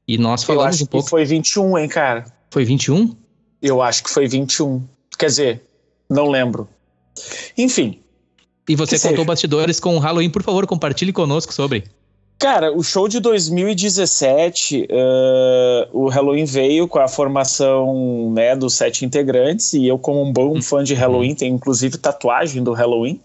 e 0.07 0.17
nós 0.17 0.43
falamos 0.43 0.81
um 0.81 0.85
pouco... 0.85 1.05
que 1.05 1.09
foi 1.09 1.25
21, 1.25 1.77
hein, 1.77 1.89
cara? 1.89 2.25
Foi 2.49 2.63
21? 2.63 3.13
Eu 3.61 3.81
acho 3.81 4.01
que 4.03 4.09
foi 4.09 4.27
21. 4.27 4.81
Quer 5.19 5.25
dizer, 5.25 5.61
não 6.09 6.29
lembro. 6.29 6.69
Enfim, 7.57 7.99
E 8.69 8.75
você 8.75 8.95
Que 8.95 9.01
contou 9.01 9.17
seja. 9.17 9.27
bastidores 9.27 9.79
com 9.79 9.95
o 9.95 9.99
Halloween, 9.99 10.29
por 10.29 10.43
favor, 10.43 10.65
compartilhe 10.67 11.11
conosco 11.11 11.53
sobre. 11.53 11.83
Cara, 12.39 12.71
o 12.75 12.81
show 12.81 13.07
de 13.07 13.19
2017, 13.19 14.87
eh, 14.89 15.87
o 15.93 16.07
Halloween 16.09 16.45
veio 16.45 16.87
com 16.87 16.97
a 16.99 17.07
formação 17.07 18.31
né, 18.33 18.55
dos 18.55 18.73
sete 18.73 19.05
integrantes, 19.05 19.73
e 19.73 19.87
eu, 19.87 19.99
como 19.99 20.23
um 20.23 20.31
bom 20.33 20.59
fã 20.61 20.83
de 20.83 20.93
Halloween, 20.95 21.35
tenho 21.35 21.53
inclusive 21.55 21.97
tatuagem 21.97 22.63
do 22.63 22.73
Halloween. 22.73 23.19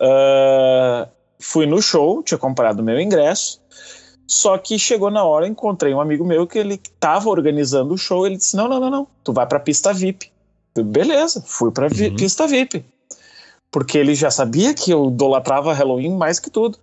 eh, 0.00 1.08
fui 1.38 1.66
no 1.66 1.80
show, 1.80 2.22
tinha 2.22 2.38
comprado 2.38 2.82
meu 2.82 3.00
ingresso, 3.00 3.60
só 4.26 4.58
que 4.58 4.78
chegou 4.78 5.10
na 5.10 5.22
hora, 5.24 5.46
encontrei 5.46 5.94
um 5.94 6.00
amigo 6.00 6.24
meu 6.24 6.46
que 6.46 6.58
ele 6.58 6.74
estava 6.74 7.28
organizando 7.28 7.94
o 7.94 7.98
show, 7.98 8.26
ele 8.26 8.36
disse: 8.36 8.56
Não, 8.56 8.68
não, 8.68 8.80
não, 8.80 8.90
não, 8.90 9.06
tu 9.22 9.32
vai 9.32 9.46
pra 9.46 9.60
pista 9.60 9.92
VIP. 9.92 10.30
Eu, 10.74 10.84
Beleza, 10.84 11.42
fui 11.46 11.70
pra 11.70 11.88
vi- 11.88 12.08
Uhum. 12.08 12.16
pista 12.16 12.46
VIP. 12.46 12.84
Porque 13.70 13.98
ele 13.98 14.14
já 14.14 14.30
sabia 14.30 14.72
que 14.74 14.90
eu 14.90 15.08
idolatrava 15.08 15.72
Halloween 15.72 16.16
mais 16.16 16.38
que 16.38 16.50
tudo. 16.50 16.78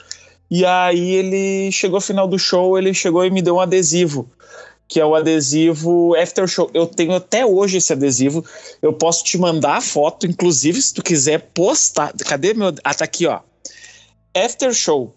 E 0.50 0.66
aí 0.66 1.12
ele 1.12 1.72
chegou 1.72 1.98
ao 1.98 2.02
final 2.02 2.28
do 2.28 2.38
show, 2.38 2.78
ele 2.78 2.94
chegou 2.94 3.26
e 3.26 3.32
me 3.32 3.42
deu 3.42 3.56
um 3.56 3.60
adesivo, 3.60 4.30
que 4.88 5.00
é 5.00 5.06
o 5.06 5.16
adesivo 5.16 6.16
After 6.16 6.46
Show. 6.48 6.70
Eu 6.74 6.86
tenho 6.86 7.14
até 7.16 7.44
hoje 7.46 7.78
esse 7.78 7.92
adesivo. 7.94 8.46
Eu 8.82 8.94
posso 8.94 9.24
te 9.24 9.38
mandar 9.38 9.78
a 9.78 9.82
foto, 9.82 10.28
inclusive 10.28 10.80
se 10.82 10.94
tu 10.94 11.02
quiser 11.02 11.50
postar. 11.54 12.14
Cadê 12.26 12.54
meu? 12.54 12.74
Ah, 12.84 12.94
tá 12.94 13.06
aqui, 13.06 13.26
ó. 13.26 13.40
After 14.36 14.72
Show. 14.74 15.16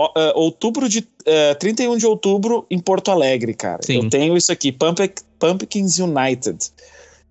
Ah, 0.00 0.32
outubro 0.34 0.88
de 0.88 1.06
ah, 1.26 1.54
31 1.54 1.96
de 1.98 2.06
outubro 2.06 2.66
em 2.70 2.78
Porto 2.80 3.10
Alegre, 3.12 3.54
cara. 3.54 3.80
Sim. 3.82 3.96
Eu 4.02 4.10
tenho 4.10 4.36
isso 4.36 4.50
aqui, 4.50 4.72
Pump- 4.72 5.22
Pumpkins 5.38 5.98
United, 5.98 6.58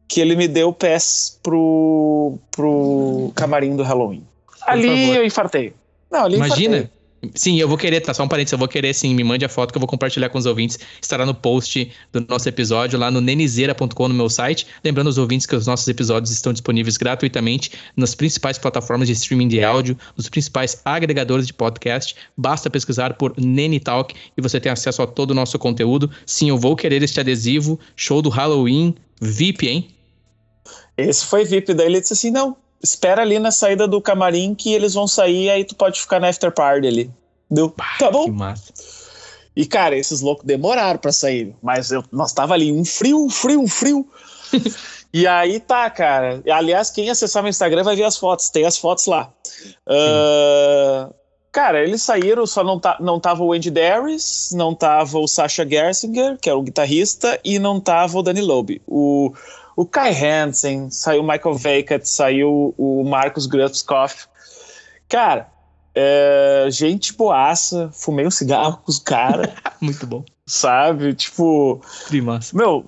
que 0.08 0.22
ele 0.22 0.36
me 0.36 0.48
deu 0.48 0.72
pés 0.72 1.39
pro 1.41 2.38
pro 2.52 3.32
camarim 3.36 3.76
do 3.76 3.84
Halloween. 3.84 4.24
ali 4.65 4.88
favor. 4.88 5.15
eu 5.15 5.26
infartei. 5.26 5.74
Não, 6.12 6.26
ali 6.26 6.36
Imagina. 6.36 6.78
infartei. 6.78 6.96
Sim, 7.34 7.60
eu 7.60 7.68
vou 7.68 7.78
querer, 7.78 8.02
tá? 8.02 8.13
Só 8.13 8.24
um 8.24 8.28
parênteses, 8.28 8.54
eu 8.54 8.60
vou 8.60 8.68
querer 8.68 8.94
sim, 8.94 9.15
me 9.15 9.24
mande 9.24 9.44
a 9.44 9.50
foto 9.50 9.72
que 9.72 9.78
eu 9.78 9.80
vou 9.80 9.88
compartilhar 9.88 10.30
com 10.30 10.38
os 10.38 10.46
ouvintes. 10.46 10.78
Estará 11.02 11.26
no 11.26 11.34
post 11.34 11.91
do 12.12 12.26
nosso 12.28 12.48
episódio 12.48 13.00
lá 13.00 13.10
no 13.10 13.22
nenizeira.com 13.22 14.08
no 14.08 14.13
meu 14.13 14.30
site. 14.30 14.68
Lembrando 14.84 15.08
os 15.08 15.18
ouvintes 15.18 15.48
que 15.48 15.56
os 15.56 15.65
nossos 15.65 15.88
episódios 15.88 16.32
estão 16.32 16.54
disponíveis 16.54 16.98
gratuitamente 16.98 17.72
nas 17.96 18.13
principais 18.13 18.58
plataformas 18.58 19.08
de 19.08 19.13
streaming 19.13 19.48
de 19.48 19.63
áudio, 19.63 19.98
nos 20.15 20.30
principais 20.30 20.82
agregadores 20.86 21.48
de 21.48 21.54
podcast. 21.54 22.15
Basta 22.38 22.70
pesquisar 22.70 23.13
por 23.15 23.34
Nene 23.38 23.80
Talk 23.80 24.13
e 24.38 24.41
você 24.41 24.60
tem 24.60 24.72
acesso 24.72 25.02
a 25.02 25.08
todo 25.08 25.32
o 25.32 25.36
nosso 25.36 25.58
conteúdo. 25.58 26.12
Sim, 26.26 26.50
eu 26.50 26.58
vou 26.58 26.76
querer 26.76 27.02
este 27.02 27.20
adesivo, 27.20 27.80
show 27.96 28.22
do 28.22 28.30
Halloween, 28.30 28.96
VIP, 29.20 29.68
hein? 29.68 29.88
Esse 30.97 31.25
foi 31.25 31.43
VIP. 31.45 31.73
Daí 31.73 31.88
ele 31.88 32.01
disse 32.01 32.13
assim: 32.13 32.31
não, 32.31 32.55
espera 32.81 33.21
ali 33.21 33.39
na 33.39 33.51
saída 33.51 33.88
do 33.88 34.01
camarim 34.01 34.55
que 34.55 34.73
eles 34.73 34.93
vão 34.93 35.08
sair, 35.08 35.49
aí 35.49 35.63
tu 35.63 35.75
pode 35.75 35.99
ficar 35.99 36.19
na 36.19 36.29
after 36.29 36.51
party 36.51 36.88
ali. 36.88 37.12
Deu. 37.49 37.69
Tá 37.69 38.08
Que 38.08 38.12
bom. 38.12 38.31
massa. 38.31 38.73
E, 39.55 39.65
cara, 39.65 39.95
esses 39.97 40.19
loucos 40.19 40.45
demoraram 40.45 40.99
pra 40.99 41.12
sair. 41.13 41.55
Mas 41.62 41.91
eu, 41.91 42.03
nós 42.12 42.34
tava 42.34 42.53
ali, 42.53 42.71
um 42.71 42.84
frio, 42.84 43.23
um 43.25 43.29
frio, 43.29 43.62
um 43.62 43.67
frio. 43.67 44.05
e 45.13 45.25
aí 45.25 45.60
tá, 45.62 45.89
cara. 45.89 46.43
Aliás, 46.51 46.89
quem 46.89 47.10
acessar 47.10 47.41
meu 47.41 47.49
Instagram 47.49 47.84
vai 47.84 47.95
ver 47.95 48.03
as 48.03 48.17
fotos. 48.17 48.49
Tem 48.49 48.65
as 48.65 48.77
fotos 48.77 49.05
lá. 49.05 49.31
Ah, 49.88 51.10
cara, 51.51 51.81
eles 51.84 52.01
saíram, 52.01 52.45
só 52.45 52.63
não, 52.65 52.77
tá, 52.79 52.97
não 52.99 53.17
tava 53.17 53.43
o 53.43 53.53
Andy 53.53 53.71
Darius, 53.71 54.49
não 54.51 54.75
tava 54.75 55.19
o 55.19 55.27
Sasha 55.27 55.65
Gersinger, 55.65 56.38
que 56.38 56.49
era 56.49 56.58
o 56.60 56.63
guitarrista, 56.63 57.39
e 57.43 57.58
não 57.58 57.79
tava 57.79 58.17
o 58.17 58.23
Danny 58.23 58.41
Loeb. 58.41 58.81
O, 58.86 59.31
o 59.76 59.86
Kai 59.86 60.12
Hansen, 60.14 60.90
saiu 60.90 61.22
o 61.22 61.28
Michael 61.28 61.56
Veikat, 61.56 62.08
saiu 62.08 62.74
o 62.78 63.04
Marcos 63.04 63.46
Grutskoff. 63.46 64.26
Cara, 65.10 65.48
é, 65.94 66.68
gente 66.70 67.14
boaça, 67.14 67.90
fumei 67.94 68.26
um 68.26 68.32
cigarro 68.32 68.78
com 68.84 68.92
os 68.92 69.00
caras, 69.00 69.50
Muito 69.82 70.06
bom. 70.08 70.24
sabe? 70.46 71.14
Tipo, 71.14 71.82
massa. 72.24 72.56
meu, 72.56 72.86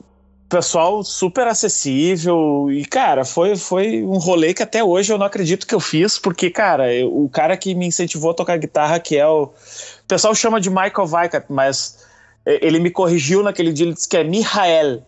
pessoal 0.49 1.03
super 1.03 1.45
acessível 1.47 2.67
e, 2.71 2.85
cara, 2.85 3.23
foi, 3.25 3.55
foi 3.55 4.01
um 4.03 4.17
rolê 4.17 4.53
que 4.53 4.63
até 4.63 4.83
hoje 4.83 5.11
eu 5.13 5.17
não 5.17 5.25
acredito 5.25 5.67
que 5.67 5.75
eu 5.75 5.79
fiz, 5.79 6.17
porque, 6.17 6.49
cara, 6.49 6.93
eu- 6.93 7.13
o 7.23 7.29
cara 7.29 7.55
que 7.57 7.75
me 7.75 7.85
incentivou 7.87 8.31
a 8.31 8.33
tocar 8.33 8.57
guitarra, 8.57 8.99
que 8.99 9.17
é 9.17 9.27
o... 9.27 9.43
O 9.43 9.51
pessoal 10.07 10.33
chama 10.33 10.59
de 10.61 10.69
Michael 10.69 11.07
Weikat, 11.09 11.45
mas 11.49 12.05
é, 12.45 12.65
ele 12.65 12.79
me 12.79 12.89
corrigiu 12.89 13.43
naquele 13.43 13.71
dia, 13.73 13.85
ele 13.85 13.93
disse 13.93 14.07
que 14.07 14.15
é 14.17 14.23
Michael, 14.23 15.03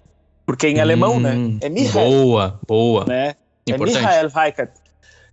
porque 0.49 0.67
em 0.67 0.79
alemão, 0.79 1.19
né? 1.19 1.33
Hum, 1.33 1.59
É 1.61 1.69
Michael 1.69 2.09
Boa, 2.09 2.59
boa. 2.67 3.05
né? 3.05 3.35
Importante. 3.67 3.97
É 3.97 4.01
Michael 4.01 4.31
Weikat. 4.35 4.71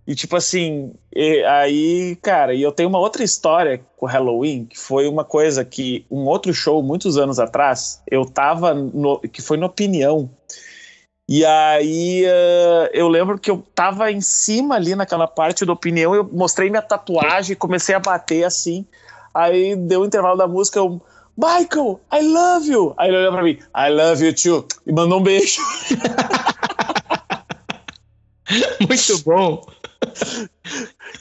E 0.05 0.13
tipo 0.13 0.35
assim, 0.35 0.93
e 1.11 1.43
aí, 1.43 2.15
cara, 2.21 2.53
e 2.53 2.61
eu 2.61 2.71
tenho 2.71 2.87
uma 2.87 2.99
outra 2.99 3.23
história 3.23 3.81
com 3.97 4.05
Halloween, 4.05 4.65
que 4.65 4.77
foi 4.77 5.07
uma 5.07 5.25
coisa 5.25 5.65
que 5.65 6.05
um 6.11 6.25
outro 6.27 6.53
show 6.53 6.83
muitos 6.83 7.17
anos 7.17 7.39
atrás, 7.39 7.99
eu 8.11 8.25
tava 8.25 8.75
no, 8.75 9.19
que 9.19 9.41
foi 9.41 9.57
no 9.57 9.65
Opinião. 9.65 10.29
E 11.27 11.43
aí 11.43 12.23
eh, 12.23 12.91
eu 12.93 13.07
lembro 13.07 13.39
que 13.39 13.49
eu 13.49 13.65
tava 13.73 14.11
em 14.11 14.21
cima 14.21 14.75
ali 14.75 14.93
naquela 14.93 15.25
parte 15.25 15.65
do 15.65 15.73
Opinião, 15.73 16.13
eu 16.13 16.29
mostrei 16.31 16.69
minha 16.69 16.83
tatuagem, 16.83 17.55
comecei 17.55 17.95
a 17.95 17.99
bater 17.99 18.43
assim. 18.43 18.85
Aí 19.33 19.75
deu 19.75 20.01
o 20.01 20.05
intervalo 20.05 20.37
da 20.37 20.47
música, 20.47 20.77
eu 20.77 21.01
Michael, 21.37 22.01
I 22.11 22.21
love 22.21 22.67
you. 22.67 22.93
Aí 22.97 23.09
ele 23.09 23.17
olhou 23.17 23.31
pra 23.33 23.43
mim, 23.43 23.59
I 23.75 23.89
love 23.91 24.25
you 24.25 24.33
too. 24.33 24.67
E 24.87 24.91
mandou 24.91 25.19
um 25.19 25.23
beijo. 25.23 25.61
Muito 28.79 29.23
bom. 29.25 29.61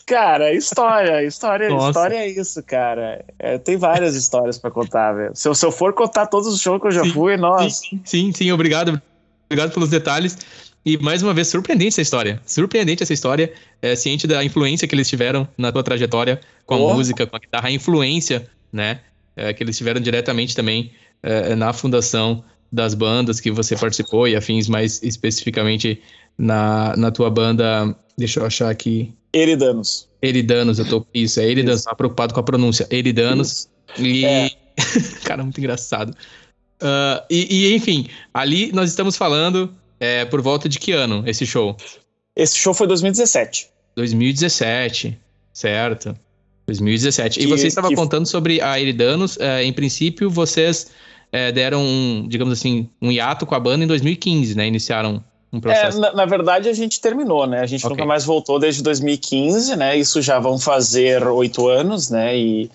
Cara, 0.07 0.55
história, 0.55 1.25
história, 1.25 1.69
Nossa. 1.69 1.89
história 1.89 2.17
é 2.17 2.29
isso, 2.29 2.63
cara. 2.63 3.25
É, 3.39 3.59
tem 3.59 3.77
várias 3.77 4.15
histórias 4.15 4.59
pra 4.59 4.71
contar, 4.71 5.13
velho. 5.13 5.33
Se, 5.35 5.49
eu- 5.49 5.55
se 5.55 5.67
eu 5.67 5.73
for 5.73 5.93
contar 5.93 6.27
todos 6.27 6.47
os 6.49 6.61
shows 6.61 6.81
que 6.81 6.87
eu 6.87 6.93
já 6.93 7.03
Sim, 7.03 7.11
fui, 7.13 7.37
nossa. 7.37 7.69
Sim, 7.69 8.01
sim, 8.05 8.33
sim, 8.33 8.53
obrigado. 8.53 9.01
Obrigado 9.47 9.73
pelos 9.73 9.91
detalhes. 9.91 10.39
E 10.85 10.97
mais 10.99 11.21
uma 11.23 11.35
vez, 11.35 11.49
surpreendente 11.49 11.95
essa 11.95 12.03
história. 12.03 12.41
Surpreendente 12.47 13.03
essa 13.03 13.13
história. 13.13 13.53
É, 13.83 13.97
ciente 13.97 14.27
da 14.27 14.45
influência 14.45 14.87
que 14.87 14.95
eles 14.95 15.09
tiveram 15.09 15.49
na 15.59 15.73
tua 15.73 15.83
trajetória 15.83 16.41
com 16.65 16.75
a 16.75 16.79
Oh. 16.79 16.95
música, 16.95 17.27
com 17.27 17.35
a 17.35 17.39
guitarra, 17.41 17.69
a 17.69 17.73
influência, 17.73 18.49
né? 18.73 19.01
É, 19.37 19.53
que 19.53 19.63
eles 19.63 19.77
tiveram 19.77 20.01
diretamente 20.01 20.57
também 20.57 20.93
é, 21.23 21.55
na 21.55 21.73
fundação 21.73 22.43
das 22.73 22.95
bandas 22.95 23.39
que 23.39 23.51
você 23.51 23.77
participou 23.77 24.27
e 24.27 24.35
afins, 24.35 24.69
mais 24.69 25.03
especificamente 25.03 26.03
na, 26.37 26.97
na 26.97 27.11
tua 27.11 27.31
banda. 27.31 27.95
Deixa 28.19 28.41
eu 28.41 28.47
achar 28.47 28.71
aqui. 28.71 29.13
Eridanos. 29.33 30.09
Eridanos, 30.23 30.79
eu 30.79 30.89
tô. 30.89 31.07
Isso, 31.13 31.39
é 31.39 31.45
Eridanos, 31.45 31.81
Isso. 31.81 31.97
preocupado 31.97 32.35
com 32.35 32.41
a 32.41 32.43
pronúncia. 32.43 32.87
Eridanos. 32.91 33.69
E. 33.99 34.25
É. 34.25 34.51
Cara, 35.25 35.43
muito 35.43 35.59
engraçado. 35.59 36.15
Ah, 36.81 37.25
e, 37.31 37.69
e, 37.71 37.75
enfim, 37.75 38.09
ali 38.33 38.73
nós 38.73 38.91
estamos 38.91 39.17
falando 39.17 39.75
é, 39.99 40.25
por 40.25 40.41
volta 40.43 40.69
de 40.69 40.79
que 40.79 40.93
ano 40.93 41.23
esse 41.27 41.47
show? 41.47 41.77
Esse 42.35 42.57
show 42.57 42.75
foi 42.75 42.87
2017. 42.87 43.71
2017, 43.97 45.19
certo? 45.53 46.17
2017. 46.67 47.41
e 47.41 47.45
Que- 47.45 47.49
você 47.49 47.67
estava 47.67 47.89
que- 47.89 47.95
contando 47.95 48.27
sobre 48.27 48.61
a 48.61 48.81
Eridanos. 48.81 49.39
é, 49.39 49.65
em 49.65 49.73
princípio, 49.73 50.29
vocês 50.29 50.91
é, 51.33 51.51
deram, 51.51 51.83
um, 51.83 52.27
digamos 52.29 52.53
assim, 52.53 52.89
um 53.01 53.11
hiato 53.11 53.45
com 53.45 53.55
a 53.55 53.61
banda 53.61 53.85
em 53.85 53.87
2015, 53.87 54.57
né? 54.57 54.67
Iniciaram 54.67 55.23
Um 55.53 55.61
processo. 55.61 55.99
É, 55.99 56.01
na, 56.01 56.13
na, 56.13 56.25
verdade, 56.27 56.69
a 56.69 56.73
gente 56.73 57.01
terminou, 57.01 57.47
né? 57.47 57.61
A 57.61 57.67
gente 57.67 57.85
okay. 57.85 57.97
nunca 57.97 58.07
mais 58.07 58.25
voltou 58.25 58.59
desde 58.59 58.83
2015, 58.83 59.77
né? 59.77 59.97
Isso 59.97 60.21
já 60.21 60.39
vão 60.39 60.59
fazer 60.59 61.27
oito 61.27 61.69
anos, 61.69 62.11
né? 62.11 62.37
E 62.37 62.71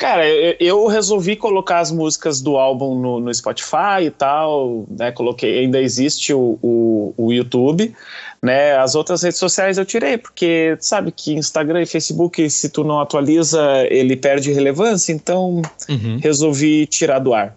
Cara, 0.00 0.26
eu, 0.26 0.56
eu, 0.58 0.86
resolvi 0.86 1.36
colocar 1.36 1.78
as 1.78 1.92
músicas 1.92 2.40
do 2.40 2.56
álbum 2.56 2.98
no, 2.98 3.20
no 3.20 3.34
Spotify 3.34 4.06
e 4.06 4.10
tal, 4.10 4.86
né? 4.88 5.12
Coloquei, 5.12 5.58
ainda 5.58 5.78
existe 5.78 6.32
o, 6.32 6.58
o, 6.62 7.12
o, 7.18 7.30
YouTube, 7.30 7.94
né? 8.42 8.76
As 8.76 8.94
outras 8.94 9.22
redes 9.22 9.38
sociais 9.38 9.76
eu 9.76 9.84
tirei, 9.84 10.16
porque 10.16 10.76
sabe 10.80 11.12
que 11.12 11.34
Instagram 11.34 11.82
e 11.82 11.86
Facebook, 11.86 12.48
se 12.48 12.70
tu 12.70 12.82
não 12.82 13.00
atualiza, 13.00 13.60
ele 13.90 14.16
perde 14.16 14.52
relevância, 14.52 15.12
então 15.12 15.60
uhum. 15.88 16.18
resolvi 16.22 16.86
tirar 16.86 17.18
do 17.18 17.34
ar. 17.34 17.56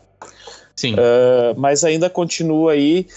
Sim. 0.75 0.95
Uh, 0.95 1.57
mas 1.57 1.83
ainda 1.83 2.09
continua 2.09 2.73
aí. 2.73 3.07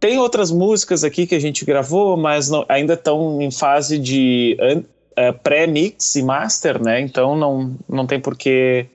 Tem 0.00 0.18
outras 0.18 0.50
músicas 0.50 1.04
aqui 1.04 1.26
que 1.26 1.34
a 1.34 1.40
gente 1.40 1.64
gravou, 1.64 2.16
mas 2.16 2.48
não, 2.50 2.64
ainda 2.68 2.94
estão 2.94 3.40
em 3.40 3.50
fase 3.52 3.98
de 3.98 4.56
uh, 4.60 5.32
pré-mix 5.44 6.16
e 6.16 6.22
master, 6.22 6.82
né? 6.82 7.00
Então 7.00 7.36
não, 7.36 7.76
não 7.88 8.06
tem 8.06 8.18
por 8.18 8.36
que 8.36 8.86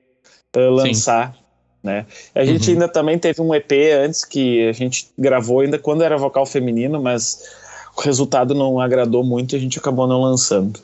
uh, 0.55 0.69
lançar. 0.69 1.33
Sim. 1.33 1.39
Né? 1.83 2.05
A 2.35 2.43
gente 2.43 2.67
uhum. 2.67 2.73
ainda 2.73 2.89
também 2.89 3.17
teve 3.17 3.41
um 3.41 3.55
EP 3.55 3.71
antes 4.03 4.25
que 4.25 4.67
a 4.67 4.73
gente 4.73 5.07
gravou 5.17 5.61
ainda 5.61 5.79
quando 5.79 6.03
era 6.03 6.17
vocal 6.17 6.45
feminino, 6.45 7.01
mas 7.01 7.39
o 7.97 8.01
resultado 8.01 8.53
não 8.53 8.79
agradou 8.79 9.23
muito 9.23 9.53
e 9.53 9.55
a 9.55 9.59
gente 9.59 9.79
acabou 9.79 10.07
não 10.07 10.21
lançando. 10.21 10.79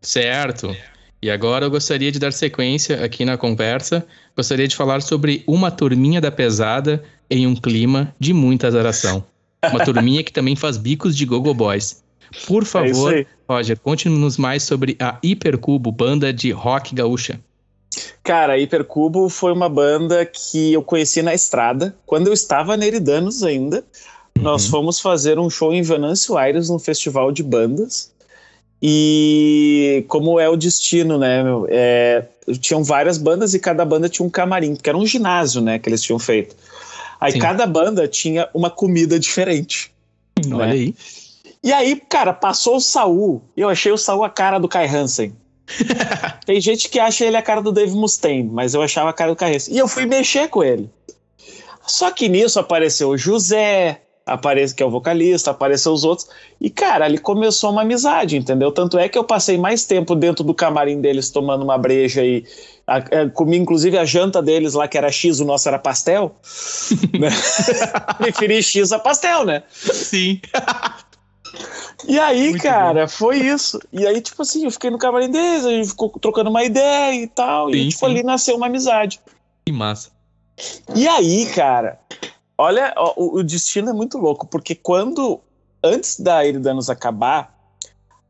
Certo. 0.00 0.74
E 1.20 1.30
agora 1.30 1.66
eu 1.66 1.70
gostaria 1.70 2.12
de 2.12 2.18
dar 2.18 2.32
sequência 2.32 3.04
aqui 3.04 3.24
na 3.24 3.36
conversa. 3.36 4.06
Gostaria 4.36 4.68
de 4.68 4.76
falar 4.76 5.02
sobre 5.02 5.42
uma 5.46 5.70
turminha 5.70 6.20
da 6.20 6.30
pesada 6.30 7.02
em 7.28 7.46
um 7.46 7.54
clima 7.54 8.14
de 8.18 8.32
muita 8.32 8.68
azaração. 8.68 9.24
Uma 9.70 9.84
turminha 9.84 10.22
que 10.22 10.32
também 10.32 10.54
faz 10.54 10.76
bicos 10.76 11.16
de 11.16 11.26
Gogo 11.26 11.52
Boys. 11.52 12.02
Por 12.46 12.62
é 12.62 12.66
favor, 12.66 13.14
é 13.14 13.26
Roger, 13.48 13.78
conte-nos 13.78 14.36
mais 14.36 14.62
sobre 14.62 14.96
a 15.00 15.18
Hipercubo, 15.22 15.90
banda 15.90 16.32
de 16.32 16.50
rock 16.50 16.94
gaúcha. 16.94 17.40
Cara, 18.22 18.52
a 18.52 18.58
Hipercubo 18.58 19.28
foi 19.28 19.52
uma 19.52 19.68
banda 19.68 20.24
que 20.24 20.72
eu 20.72 20.82
conheci 20.82 21.22
na 21.22 21.34
estrada, 21.34 21.96
quando 22.06 22.28
eu 22.28 22.32
estava 22.32 22.76
na 22.76 22.86
Eridanos 22.86 23.42
ainda. 23.42 23.84
Uhum. 24.38 24.42
Nós 24.42 24.66
fomos 24.66 25.00
fazer 25.00 25.38
um 25.38 25.50
show 25.50 25.72
em 25.72 25.82
Venâncio 25.82 26.36
Aires, 26.38 26.68
num 26.68 26.78
festival 26.78 27.32
de 27.32 27.42
bandas. 27.42 28.10
E 28.80 30.04
como 30.08 30.38
é 30.38 30.48
o 30.48 30.56
destino, 30.56 31.18
né? 31.18 31.42
É, 31.68 32.24
tinham 32.60 32.84
várias 32.84 33.18
bandas 33.18 33.52
e 33.52 33.58
cada 33.58 33.84
banda 33.84 34.08
tinha 34.08 34.24
um 34.24 34.30
camarim, 34.30 34.76
que 34.76 34.88
era 34.88 34.96
um 34.96 35.04
ginásio, 35.04 35.60
né? 35.60 35.78
Que 35.78 35.88
eles 35.88 36.02
tinham 36.02 36.18
feito. 36.18 36.54
Aí 37.20 37.32
Sim. 37.32 37.40
cada 37.40 37.66
banda 37.66 38.06
tinha 38.06 38.48
uma 38.54 38.70
comida 38.70 39.18
diferente. 39.18 39.92
Olha 40.46 40.66
né? 40.66 40.72
aí. 40.72 40.94
E 41.62 41.72
aí, 41.72 41.96
cara, 41.96 42.32
passou 42.32 42.76
o 42.76 42.80
Saul. 42.80 43.42
E 43.56 43.60
eu 43.60 43.68
achei 43.68 43.90
o 43.90 43.98
Saul 43.98 44.22
a 44.22 44.30
cara 44.30 44.60
do 44.60 44.68
Kai 44.68 44.86
Hansen. 44.86 45.34
Tem 46.46 46.60
gente 46.60 46.88
que 46.88 47.00
acha 47.00 47.24
ele 47.24 47.36
a 47.36 47.42
cara 47.42 47.60
do 47.60 47.72
Dave 47.72 47.92
Mustaine, 47.92 48.48
mas 48.48 48.74
eu 48.74 48.80
achava 48.80 49.10
a 49.10 49.12
cara 49.12 49.32
do 49.32 49.36
Kai 49.36 49.56
Hansen. 49.56 49.74
E 49.74 49.78
eu 49.78 49.88
fui 49.88 50.06
mexer 50.06 50.48
com 50.48 50.62
ele. 50.62 50.88
Só 51.84 52.12
que 52.12 52.28
nisso 52.28 52.60
apareceu 52.60 53.08
o 53.08 53.18
José, 53.18 54.02
aparece 54.28 54.74
que 54.74 54.82
é 54.82 54.86
o 54.86 54.90
vocalista, 54.90 55.50
apareceu 55.50 55.92
os 55.92 56.04
outros. 56.04 56.28
E, 56.60 56.70
cara, 56.70 57.04
ali 57.04 57.18
começou 57.18 57.70
uma 57.70 57.82
amizade, 57.82 58.36
entendeu? 58.36 58.70
Tanto 58.70 58.98
é 58.98 59.08
que 59.08 59.18
eu 59.18 59.24
passei 59.24 59.56
mais 59.58 59.84
tempo 59.84 60.14
dentro 60.14 60.44
do 60.44 60.54
camarim 60.54 61.00
deles 61.00 61.30
tomando 61.30 61.62
uma 61.62 61.78
breja 61.78 62.24
e 62.24 62.44
a, 62.86 62.96
a, 62.96 63.30
comi 63.30 63.58
inclusive 63.58 63.98
a 63.98 64.04
janta 64.04 64.42
deles 64.42 64.74
lá, 64.74 64.86
que 64.86 64.96
era 64.96 65.10
X, 65.10 65.40
o 65.40 65.44
nosso 65.44 65.68
era 65.68 65.78
pastel. 65.78 66.34
né? 67.18 67.28
Preferi 68.18 68.62
X 68.62 68.92
a 68.92 68.98
pastel, 68.98 69.44
né? 69.44 69.62
Sim. 69.70 70.40
E 72.06 72.18
aí, 72.18 72.50
Muito 72.50 72.62
cara, 72.62 73.02
bom. 73.02 73.08
foi 73.08 73.38
isso. 73.38 73.80
E 73.92 74.06
aí, 74.06 74.20
tipo 74.20 74.40
assim, 74.42 74.64
eu 74.64 74.70
fiquei 74.70 74.90
no 74.90 74.98
camarim 74.98 75.30
deles, 75.30 75.64
a 75.64 75.70
gente 75.70 75.88
ficou 75.88 76.10
trocando 76.10 76.50
uma 76.50 76.62
ideia 76.62 77.22
e 77.22 77.26
tal. 77.26 77.70
Sim, 77.70 77.76
e, 77.76 77.88
tipo, 77.88 78.06
sim. 78.06 78.12
ali 78.12 78.22
nasceu 78.22 78.56
uma 78.56 78.66
amizade. 78.66 79.20
Que 79.66 79.72
massa. 79.72 80.10
E 80.94 81.06
aí, 81.06 81.46
cara, 81.46 81.98
olha, 82.58 82.92
o, 83.16 83.38
o 83.38 83.42
destino 83.42 83.90
é 83.90 83.92
muito 83.92 84.18
louco, 84.18 84.46
porque 84.46 84.74
quando, 84.74 85.40
antes 85.82 86.18
da 86.18 86.44
Eridanos 86.44 86.90
acabar, 86.90 87.56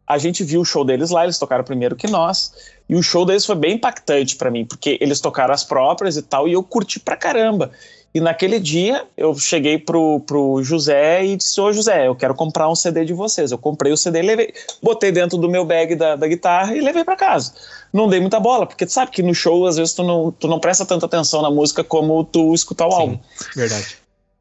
a 0.07 0.17
gente 0.19 0.45
viu 0.45 0.61
o 0.61 0.65
show 0.65 0.85
deles 0.85 1.11
lá, 1.11 1.25
eles 1.25 1.39
tocaram 1.39 1.65
primeiro 1.65 1.97
que 1.97 2.07
nós. 2.07 2.53
E 2.89 2.95
o 2.95 3.03
show 3.03 3.27
deles 3.27 3.45
foi 3.45 3.57
bem 3.57 3.75
impactante 3.75 4.37
para 4.37 4.51
mim, 4.51 4.65
porque 4.65 4.97
eles 5.01 5.21
tocaram 5.21 5.53
as 5.53 5.65
próprias 5.65 6.17
e 6.17 6.23
tal, 6.23 6.47
e 6.47 6.53
eu 6.53 6.63
curti 6.63 7.01
pra 7.01 7.17
caramba. 7.17 7.71
E 8.15 8.21
naquele 8.21 8.59
dia 8.59 9.07
eu 9.19 9.35
cheguei 9.35 9.79
pro, 9.79 10.21
pro 10.21 10.63
José 10.63 11.27
e 11.27 11.37
disse: 11.37 11.61
Ô 11.61 11.71
José, 11.71 12.09
eu 12.09 12.17
quero 12.17 12.35
comprar 12.35 12.67
um 12.71 12.75
CD 12.75 13.05
de 13.05 13.13
vocês. 13.13 13.53
Eu 13.53 13.59
comprei 13.59 13.93
o 13.93 13.99
CD 13.99 14.21
e 14.21 14.23
levei, 14.23 14.55
botei 14.83 15.13
dentro 15.13 15.37
do 15.37 15.47
meu 15.49 15.65
bag 15.67 15.95
da, 15.95 16.17
da 16.17 16.27
guitarra 16.27 16.75
e 16.75 16.81
levei 16.81 17.05
para 17.05 17.17
casa. 17.17 17.53
Não 17.93 18.09
dei 18.09 18.19
muita 18.19 18.41
bola, 18.41 18.67
porque 18.67 18.87
tu 18.87 18.93
sabe 18.93 19.11
que 19.11 19.23
no 19.23 19.35
show 19.35 19.67
às 19.67 19.77
vezes 19.77 19.93
tu 19.93 20.03
não, 20.03 20.33
tu 20.33 20.49
não 20.49 20.59
presta 20.59 20.87
tanta 20.87 21.05
atenção 21.05 21.43
na 21.43 21.51
música 21.51 21.85
como 21.85 22.25
tu 22.25 22.55
escutar 22.55 22.87
o 22.87 22.93
Sim, 22.93 22.97
álbum. 22.97 23.19
Verdade. 23.55 23.99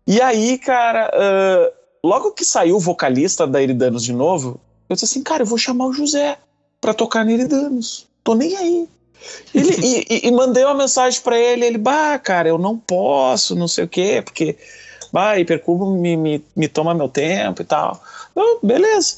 E 0.07 0.21
aí, 0.21 0.57
cara, 0.57 1.11
uh, 1.13 2.07
logo 2.07 2.31
que 2.31 2.45
saiu 2.45 2.77
o 2.77 2.79
vocalista 2.79 3.45
da 3.45 3.61
Iridanos 3.61 4.03
de 4.03 4.13
novo, 4.13 4.57
eu 4.89 4.95
disse 4.95 5.03
assim: 5.03 5.21
cara, 5.21 5.43
eu 5.43 5.47
vou 5.47 5.57
chamar 5.57 5.87
o 5.87 5.93
José 5.93 6.37
pra 6.79 6.93
tocar 6.93 7.25
na 7.25 7.33
Iridanos. 7.33 8.07
Tô 8.23 8.33
nem 8.33 8.55
aí. 8.55 8.89
Ele, 9.53 9.75
e, 10.09 10.27
e, 10.27 10.31
mandei 10.31 10.63
uma 10.63 10.75
mensagem 10.75 11.19
para 11.21 11.37
ele, 11.37 11.65
ele, 11.65 11.77
bah, 11.77 12.17
cara, 12.19 12.47
eu 12.47 12.57
não 12.57 12.77
posso, 12.77 13.55
não 13.55 13.67
sei 13.67 13.83
o 13.83 13.87
quê, 13.87 14.21
porque, 14.23 14.55
bah, 15.11 15.37
Hipercubo 15.37 15.91
me, 15.91 16.15
me, 16.15 16.45
me 16.55 16.67
toma 16.69 16.93
meu 16.93 17.09
tempo 17.09 17.61
e 17.61 17.65
tal. 17.65 18.01
Eu, 18.33 18.59
beleza. 18.63 19.17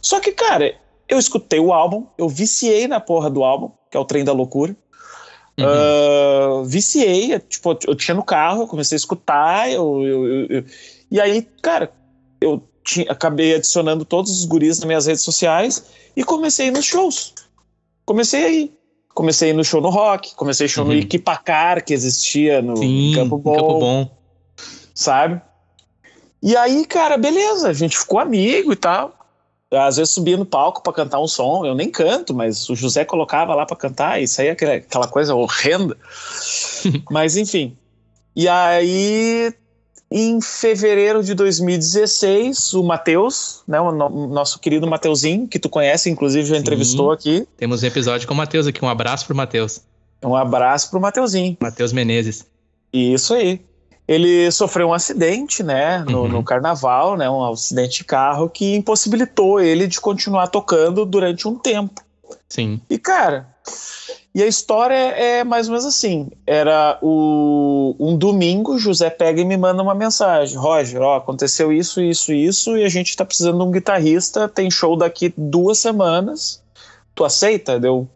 Só 0.00 0.20
que, 0.20 0.30
cara, 0.30 0.74
eu 1.08 1.18
escutei 1.18 1.58
o 1.58 1.72
álbum, 1.72 2.06
eu 2.16 2.28
viciei 2.28 2.86
na 2.86 3.00
porra 3.00 3.28
do 3.28 3.42
álbum, 3.42 3.70
que 3.90 3.96
é 3.96 4.00
o 4.00 4.04
Trem 4.04 4.24
da 4.24 4.32
Loucura. 4.32 4.76
Uhum. 5.58 6.60
Uh, 6.60 6.64
viciei, 6.64 7.38
tipo, 7.40 7.76
eu 7.86 7.94
tinha 7.94 8.14
no 8.14 8.22
carro, 8.22 8.62
eu 8.62 8.66
comecei 8.68 8.94
a 8.94 8.98
escutar, 8.98 9.70
eu, 9.70 10.06
eu, 10.06 10.46
eu 10.46 10.64
e 11.10 11.20
aí, 11.20 11.42
cara, 11.60 11.92
eu 12.40 12.62
tinha, 12.84 13.10
acabei 13.10 13.54
adicionando 13.54 14.04
todos 14.04 14.30
os 14.30 14.44
guris 14.44 14.78
nas 14.78 14.86
minhas 14.86 15.06
redes 15.06 15.22
sociais 15.22 15.84
e 16.14 16.22
comecei 16.22 16.70
nos 16.70 16.84
shows. 16.84 17.34
Comecei 18.04 18.44
aí 18.44 18.78
comecei 19.18 19.52
no 19.52 19.64
show 19.64 19.80
no 19.80 19.90
rock, 19.90 20.36
comecei 20.36 20.68
show 20.68 20.84
uhum. 20.84 20.92
no 20.92 20.96
Equipacar, 20.96 21.84
que 21.84 21.92
existia 21.92 22.62
no 22.62 22.76
Sim, 22.76 23.14
Campo 23.16 23.36
Bom. 23.36 23.56
Campo 23.56 23.80
Bom. 23.80 24.10
Sabe? 24.94 25.42
E 26.40 26.56
aí, 26.56 26.86
cara, 26.86 27.18
beleza, 27.18 27.68
a 27.68 27.72
gente 27.72 27.98
ficou 27.98 28.20
amigo 28.20 28.72
e 28.72 28.76
tal. 28.76 29.17
Às 29.70 29.96
vezes 29.98 30.14
subia 30.14 30.36
no 30.36 30.46
palco 30.46 30.82
para 30.82 30.92
cantar 30.92 31.20
um 31.20 31.28
som, 31.28 31.64
eu 31.66 31.74
nem 31.74 31.90
canto, 31.90 32.32
mas 32.32 32.68
o 32.70 32.74
José 32.74 33.04
colocava 33.04 33.54
lá 33.54 33.66
para 33.66 33.76
cantar, 33.76 34.20
isso 34.20 34.40
aí 34.40 34.48
é 34.48 34.50
aquela 34.52 35.06
coisa 35.06 35.34
horrenda. 35.34 35.96
mas 37.10 37.36
enfim. 37.36 37.76
E 38.34 38.48
aí 38.48 39.52
em 40.10 40.40
fevereiro 40.40 41.22
de 41.22 41.34
2016, 41.34 42.72
o 42.72 42.82
Matheus, 42.82 43.62
né, 43.68 43.78
o, 43.78 43.92
no, 43.92 44.26
nosso 44.28 44.58
querido 44.58 44.86
Mateuzinho, 44.86 45.46
que 45.46 45.58
tu 45.58 45.68
conhece, 45.68 46.08
inclusive 46.08 46.46
já 46.46 46.54
Sim, 46.54 46.60
entrevistou 46.62 47.10
aqui. 47.10 47.46
Temos 47.58 47.82
um 47.82 47.86
episódio 47.86 48.26
com 48.26 48.32
o 48.32 48.36
Matheus 48.36 48.66
aqui, 48.66 48.82
um 48.82 48.88
abraço 48.88 49.26
pro 49.26 49.36
Matheus. 49.36 49.82
Um 50.24 50.34
abraço 50.34 50.90
pro 50.90 51.00
Mateuzinho. 51.00 51.56
Matheus 51.60 51.92
Menezes. 51.92 52.46
Isso 52.92 53.34
aí. 53.34 53.60
Ele 54.08 54.50
sofreu 54.50 54.88
um 54.88 54.94
acidente, 54.94 55.62
né, 55.62 55.98
no, 56.08 56.22
uhum. 56.22 56.28
no, 56.28 56.42
carnaval, 56.42 57.14
né, 57.14 57.28
um 57.28 57.44
acidente 57.44 57.98
de 57.98 58.04
carro 58.04 58.48
que 58.48 58.74
impossibilitou 58.74 59.60
ele 59.60 59.86
de 59.86 60.00
continuar 60.00 60.46
tocando 60.46 61.04
durante 61.04 61.46
um 61.46 61.54
tempo. 61.54 62.00
Sim. 62.48 62.80
E, 62.88 62.98
cara, 62.98 63.46
e 64.34 64.42
a 64.42 64.46
história 64.46 64.94
é 64.94 65.42
mais 65.42 65.66
ou 65.66 65.72
menos 65.72 65.84
assim: 65.84 66.30
era 66.46 66.98
o, 67.02 67.96
um 67.98 68.16
domingo, 68.16 68.78
José 68.78 69.10
pega 69.10 69.40
e 69.40 69.44
me 69.44 69.56
manda 69.56 69.82
uma 69.82 69.94
mensagem: 69.94 70.56
Roger, 70.56 71.02
ó, 71.02 71.16
aconteceu 71.16 71.72
isso, 71.72 72.00
isso, 72.00 72.32
isso, 72.32 72.76
e 72.76 72.84
a 72.84 72.88
gente 72.88 73.16
tá 73.16 73.24
precisando 73.24 73.58
de 73.58 73.64
um 73.64 73.70
guitarrista, 73.70 74.48
tem 74.48 74.70
show 74.70 74.96
daqui 74.96 75.32
duas 75.36 75.78
semanas. 75.78 76.62
Tu 77.14 77.24
aceita? 77.24 77.80
Deu, 77.80 78.08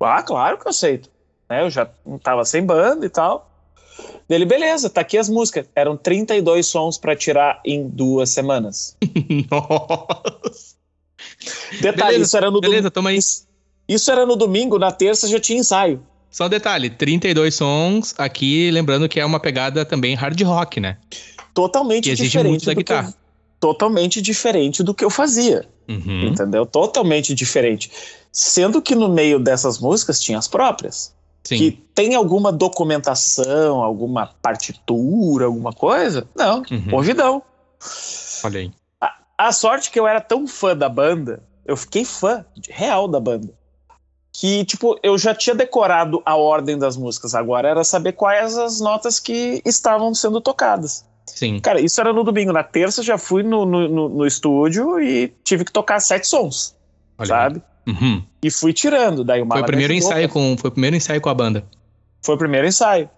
ah, 0.00 0.22
claro 0.22 0.58
que 0.58 0.66
eu 0.66 0.70
aceito. 0.70 1.08
Né, 1.48 1.62
eu 1.62 1.70
já 1.70 1.88
tava 2.22 2.44
sem 2.44 2.62
banda 2.62 3.06
e 3.06 3.08
tal. 3.08 3.49
Dele, 4.28 4.44
beleza, 4.44 4.88
tá 4.88 5.00
aqui 5.00 5.18
as 5.18 5.28
músicas. 5.28 5.66
Eram 5.74 5.96
32 5.96 6.66
sons 6.66 6.98
para 6.98 7.16
tirar 7.16 7.60
em 7.64 7.88
duas 7.88 8.30
semanas. 8.30 8.96
Nossa. 9.50 10.76
Detalhe, 11.80 12.12
beleza, 12.12 12.24
isso 12.24 12.36
era 12.36 12.50
no 12.50 12.60
Beleza, 12.60 12.90
toma 12.90 13.10
aí. 13.10 13.18
Isso 13.88 14.10
era 14.10 14.24
no 14.24 14.36
domingo, 14.36 14.78
na 14.78 14.92
terça 14.92 15.26
já 15.26 15.40
tinha 15.40 15.58
ensaio. 15.58 16.02
Só 16.30 16.46
um 16.46 16.48
detalhe, 16.48 16.90
32 16.90 17.54
sons 17.54 18.14
aqui, 18.16 18.70
lembrando 18.70 19.08
que 19.08 19.18
é 19.18 19.24
uma 19.24 19.40
pegada 19.40 19.84
também 19.84 20.14
hard 20.14 20.40
rock, 20.42 20.78
né? 20.78 20.96
Totalmente 21.52 22.04
que 22.04 22.10
exige 22.10 22.28
diferente 22.28 22.50
muito 22.50 22.66
da 22.66 22.74
guitarra. 22.74 23.08
Eu, 23.08 23.14
totalmente 23.58 24.22
diferente 24.22 24.82
do 24.82 24.94
que 24.94 25.04
eu 25.04 25.10
fazia. 25.10 25.66
Uhum. 25.88 26.28
Entendeu? 26.28 26.64
Totalmente 26.64 27.34
diferente. 27.34 27.90
Sendo 28.30 28.80
que 28.80 28.94
no 28.94 29.08
meio 29.08 29.40
dessas 29.40 29.80
músicas 29.80 30.20
tinha 30.20 30.38
as 30.38 30.46
próprias. 30.46 31.12
Sim. 31.44 31.56
Que 31.56 31.70
tem 31.94 32.14
alguma 32.14 32.52
documentação, 32.52 33.82
alguma 33.82 34.30
partitura, 34.42 35.46
alguma 35.46 35.72
coisa? 35.72 36.26
Não, 36.34 36.62
uhum. 36.70 36.94
ouvidão. 36.94 37.42
Olha 38.44 38.60
aí. 38.60 38.72
A 39.38 39.52
sorte 39.52 39.90
que 39.90 39.98
eu 39.98 40.06
era 40.06 40.20
tão 40.20 40.46
fã 40.46 40.76
da 40.76 40.88
banda, 40.88 41.42
eu 41.64 41.76
fiquei 41.76 42.04
fã 42.04 42.44
real 42.68 43.08
da 43.08 43.18
banda. 43.18 43.54
Que, 44.32 44.64
tipo, 44.64 44.98
eu 45.02 45.16
já 45.16 45.34
tinha 45.34 45.56
decorado 45.56 46.22
a 46.24 46.36
ordem 46.36 46.78
das 46.78 46.96
músicas, 46.96 47.34
agora 47.34 47.68
era 47.68 47.82
saber 47.82 48.12
quais 48.12 48.56
as 48.56 48.80
notas 48.80 49.18
que 49.18 49.62
estavam 49.64 50.14
sendo 50.14 50.40
tocadas. 50.40 51.04
Sim. 51.26 51.58
Cara, 51.60 51.80
isso 51.80 52.00
era 52.00 52.12
no 52.12 52.22
domingo. 52.22 52.52
Na 52.52 52.62
terça 52.62 53.02
já 53.02 53.16
fui 53.16 53.42
no, 53.42 53.64
no, 53.64 53.88
no, 53.88 54.08
no 54.08 54.26
estúdio 54.26 55.00
e 55.00 55.28
tive 55.42 55.64
que 55.64 55.72
tocar 55.72 56.00
sete 56.00 56.26
sons, 56.26 56.76
Olha 57.18 57.28
sabe? 57.28 57.62
Uhum. 57.90 58.22
E 58.42 58.50
fui 58.50 58.72
tirando. 58.72 59.24
Daí 59.24 59.44
foi 59.46 59.60
o 59.60 59.64
primeiro 59.64 59.92
ensaio 59.92 60.28
com 60.28 60.56
Foi 60.56 60.68
o 60.68 60.72
primeiro 60.72 60.96
ensaio 60.96 61.20
com 61.20 61.28
a 61.28 61.34
banda. 61.34 61.64
Foi 62.22 62.34
o 62.34 62.38
primeiro 62.38 62.66
ensaio. 62.66 63.08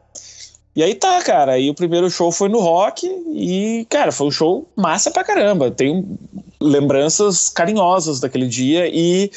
E 0.75 0.83
aí 0.83 0.95
tá, 0.95 1.23
cara. 1.23 1.53
Aí 1.53 1.69
o 1.69 1.75
primeiro 1.75 2.11
show 2.11 2.33
foi 2.33 2.49
no 2.49 2.59
rock 2.59 3.07
e, 3.35 3.87
cara, 3.91 4.11
foi 4.11 4.27
um 4.29 4.31
show 4.31 4.69
massa 4.75 5.11
pra 5.11 5.23
caramba. 5.23 5.71
Tenho 5.71 6.19
lembranças 6.61 7.51
carinhosas 7.51 8.21
daquele 8.21 8.47
dia 8.47 8.89
e 8.89 9.31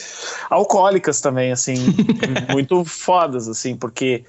alcoólicas 0.49 1.19
também, 1.19 1.51
assim, 1.51 1.75
muito 2.51 2.85
fodas, 2.85 3.47
assim, 3.47 3.75
porque, 3.75 4.23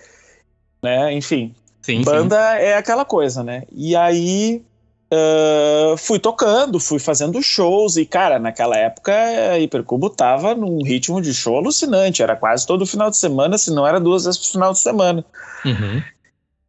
né, 0.83 1.13
enfim. 1.13 1.55
Sim, 1.83 2.03
banda 2.03 2.37
sim. 2.37 2.65
é 2.65 2.77
aquela 2.77 3.05
coisa, 3.05 3.45
né? 3.45 3.63
E 3.71 3.95
aí 3.95 4.63
Uh, 5.09 5.97
fui 5.97 6.19
tocando, 6.19 6.81
fui 6.81 6.99
fazendo 6.99 7.41
shows, 7.41 7.97
e 7.97 8.05
cara, 8.05 8.41
naquela 8.41 8.77
época 8.77 9.13
a 9.53 9.59
Hipercubo 9.59 10.11
tava 10.11 10.53
num 10.53 10.83
ritmo 10.83 11.23
de 11.23 11.33
show 11.33 11.57
alucinante, 11.57 12.25
era 12.25 12.35
quase 12.35 12.67
todo 12.67 12.85
final 12.85 13.09
de 13.09 13.17
semana, 13.17 13.57
se 13.57 13.71
não 13.71 13.87
era 13.87 14.01
duas 14.01 14.25
vezes 14.25 14.41
por 14.41 14.53
final 14.53 14.73
de 14.73 14.81
semana. 14.81 15.25
Uhum. 15.65 16.03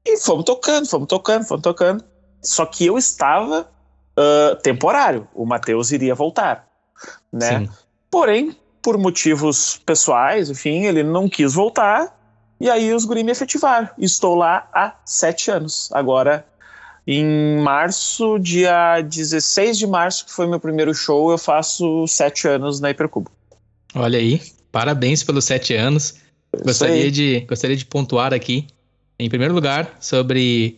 E 0.05 0.17
fomos 0.17 0.45
tocando, 0.45 0.87
fomos 0.87 1.07
tocando, 1.07 1.45
fomos 1.45 1.63
tocando. 1.63 2.03
Só 2.43 2.65
que 2.67 2.85
eu 2.85 2.95
estava 2.95 3.67
uh, 4.17 4.55
temporário, 4.61 5.27
o 5.33 5.43
Matheus 5.43 5.91
iria 5.91 6.13
voltar, 6.13 6.67
né? 7.33 7.59
Sim. 7.59 7.69
Porém, 8.09 8.55
por 8.83 8.99
motivos 8.99 9.81
pessoais, 9.83 10.49
enfim, 10.51 10.85
ele 10.85 11.01
não 11.01 11.27
quis 11.27 11.55
voltar, 11.55 12.15
e 12.61 12.69
aí 12.69 12.93
os 12.93 13.03
guri 13.03 13.23
me 13.23 13.31
efetivaram. 13.31 13.89
Estou 13.97 14.35
lá 14.35 14.69
há 14.71 14.93
sete 15.03 15.49
anos, 15.49 15.89
agora 15.91 16.45
em 17.07 17.57
março, 17.61 18.37
dia 18.37 19.01
16 19.01 19.77
de 19.77 19.87
março, 19.87 20.25
que 20.25 20.31
foi 20.33 20.45
meu 20.45 20.59
primeiro 20.59 20.93
show, 20.93 21.31
eu 21.31 21.37
faço 21.37 22.05
sete 22.05 22.47
anos 22.49 22.81
na 22.81 22.89
Hipercubo. 22.89 23.31
Olha 23.95 24.19
aí, 24.19 24.41
parabéns 24.71 25.23
pelos 25.23 25.45
sete 25.45 25.73
anos. 25.73 26.15
Gostaria 26.65 27.09
de, 27.09 27.39
gostaria 27.47 27.77
de 27.77 27.85
pontuar 27.85 28.33
aqui, 28.33 28.67
em 29.17 29.29
primeiro 29.29 29.53
lugar, 29.53 29.95
sobre 30.01 30.75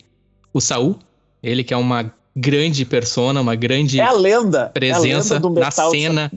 o 0.53 0.61
Saul, 0.61 0.99
ele 1.41 1.63
que 1.63 1.73
é 1.73 1.77
uma 1.77 2.13
grande 2.35 2.85
persona, 2.85 3.41
uma 3.41 3.55
grande 3.55 3.99
é 3.99 4.03
a 4.03 4.11
lenda, 4.11 4.67
presença 4.67 5.37
é 5.37 5.39
na 5.39 5.71
cena 5.71 6.31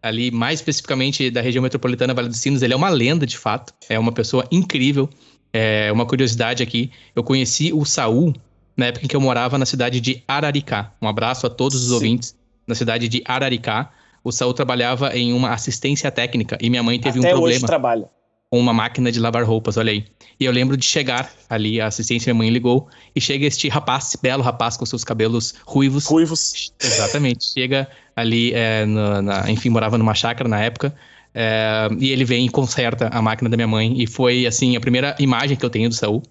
ali, 0.00 0.30
mais 0.30 0.60
especificamente 0.60 1.30
da 1.30 1.40
região 1.40 1.62
metropolitana 1.62 2.14
Vale 2.14 2.28
dos 2.28 2.38
Sinos. 2.38 2.62
Ele 2.62 2.74
é 2.74 2.76
uma 2.76 2.88
lenda, 2.88 3.26
de 3.26 3.36
fato, 3.36 3.72
é 3.88 3.98
uma 3.98 4.12
pessoa 4.12 4.46
incrível. 4.50 5.08
É 5.52 5.92
uma 5.92 6.06
curiosidade 6.06 6.62
aqui, 6.62 6.90
eu 7.14 7.22
conheci 7.22 7.72
o 7.74 7.84
Saul 7.84 8.32
na 8.76 8.86
época 8.86 9.04
em 9.04 9.08
que 9.08 9.16
eu 9.16 9.20
morava 9.20 9.58
na 9.58 9.66
cidade 9.66 10.00
de 10.00 10.22
Araricá. 10.26 10.92
Um 11.00 11.08
abraço 11.08 11.46
a 11.46 11.50
todos 11.50 11.82
os 11.82 11.88
Sim. 11.88 11.94
ouvintes 11.94 12.36
na 12.66 12.74
cidade 12.74 13.08
de 13.08 13.22
Araricá. 13.24 13.90
O 14.24 14.30
Saul 14.30 14.54
trabalhava 14.54 15.16
em 15.16 15.32
uma 15.32 15.50
assistência 15.50 16.10
técnica 16.10 16.56
e 16.60 16.70
minha 16.70 16.82
mãe 16.82 16.98
teve 16.98 17.18
Até 17.18 17.28
um 17.28 17.32
problema. 17.32 17.56
Hoje 17.56 17.66
trabalha. 17.66 18.08
Com 18.50 18.60
uma 18.60 18.72
máquina 18.72 19.10
de 19.10 19.18
lavar 19.18 19.44
roupas, 19.44 19.78
olha 19.78 19.92
aí. 19.92 20.04
E 20.38 20.44
eu 20.44 20.52
lembro 20.52 20.76
de 20.76 20.84
chegar 20.84 21.30
ali, 21.48 21.80
a 21.80 21.86
assistência, 21.86 22.32
minha 22.34 22.44
mãe 22.44 22.50
ligou, 22.50 22.86
e 23.16 23.20
chega 23.20 23.46
este 23.46 23.66
rapaz, 23.68 24.14
belo 24.20 24.42
rapaz 24.42 24.76
com 24.76 24.84
seus 24.84 25.02
cabelos 25.02 25.54
ruivos. 25.64 26.04
Ruivos. 26.06 26.70
Exatamente. 26.78 27.46
Chega 27.46 27.88
ali, 28.14 28.52
é, 28.52 28.84
no, 28.84 29.22
na, 29.22 29.50
enfim, 29.50 29.70
morava 29.70 29.96
numa 29.96 30.14
chácara 30.14 30.50
na 30.50 30.60
época, 30.60 30.94
é, 31.34 31.88
e 31.98 32.10
ele 32.10 32.26
vem 32.26 32.44
e 32.44 32.48
conserta 32.50 33.08
a 33.08 33.22
máquina 33.22 33.48
da 33.48 33.56
minha 33.56 33.66
mãe. 33.66 33.94
E 33.96 34.06
foi, 34.06 34.46
assim, 34.46 34.76
a 34.76 34.80
primeira 34.80 35.16
imagem 35.18 35.56
que 35.56 35.64
eu 35.64 35.70
tenho 35.70 35.88
do 35.88 35.94
Saul 35.94 36.22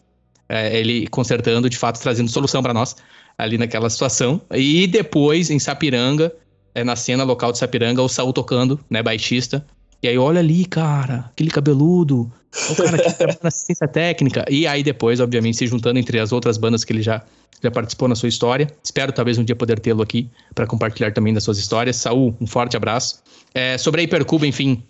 é, 0.52 0.78
ele 0.78 1.08
consertando, 1.08 1.70
de 1.70 1.78
fato, 1.78 1.98
trazendo 2.02 2.30
solução 2.30 2.62
para 2.62 2.74
nós 2.74 2.98
ali 3.38 3.58
naquela 3.58 3.90
situação. 3.90 4.42
E 4.54 4.86
depois, 4.86 5.50
em 5.50 5.58
Sapiranga, 5.58 6.32
é, 6.76 6.84
na 6.84 6.98
cena 6.98 7.24
local 7.24 7.54
de 7.54 7.58
Sapiranga, 7.58 8.02
o 8.02 8.10
Saul 8.10 8.34
tocando, 8.34 8.78
né, 8.90 9.02
baixista. 9.02 9.66
E 10.04 10.10
aí, 10.10 10.18
olha 10.18 10.40
ali, 10.40 10.66
cara, 10.66 11.30
aquele 11.32 11.50
cabeludo, 11.50 12.30
o 12.70 12.76
cara 12.76 12.98
que 12.98 13.14
trabalha 13.14 13.40
na 13.42 13.48
assistência 13.48 13.88
técnica. 13.88 14.44
E 14.50 14.68
aí 14.68 14.84
depois, 14.84 15.22
obviamente, 15.22 15.56
se 15.56 15.68
juntando 15.68 15.98
entre 15.98 16.20
as 16.20 16.34
outras 16.34 16.58
bandas 16.58 16.84
que 16.84 16.92
ele 16.92 17.02
já, 17.02 17.24
já 17.64 17.72
participou 17.72 18.10
na 18.10 18.16
sua 18.16 18.28
história. 18.28 18.68
Espero 18.84 19.14
talvez 19.14 19.38
um 19.38 19.46
dia 19.46 19.56
poder 19.56 19.80
tê-lo 19.80 20.02
aqui 20.02 20.30
para 20.54 20.68
compartilhar 20.68 21.14
também 21.14 21.34
das 21.34 21.46
suas 21.46 21.60
histórias. 21.60 21.96
Saul, 21.96 22.36
um 22.42 22.48
forte 22.48 22.76
abraço. 22.76 23.24
É, 23.54 23.78
sobre 23.78 24.02
a 24.02 24.04
Hipercuba, 24.04 24.46
enfim, 24.46 24.84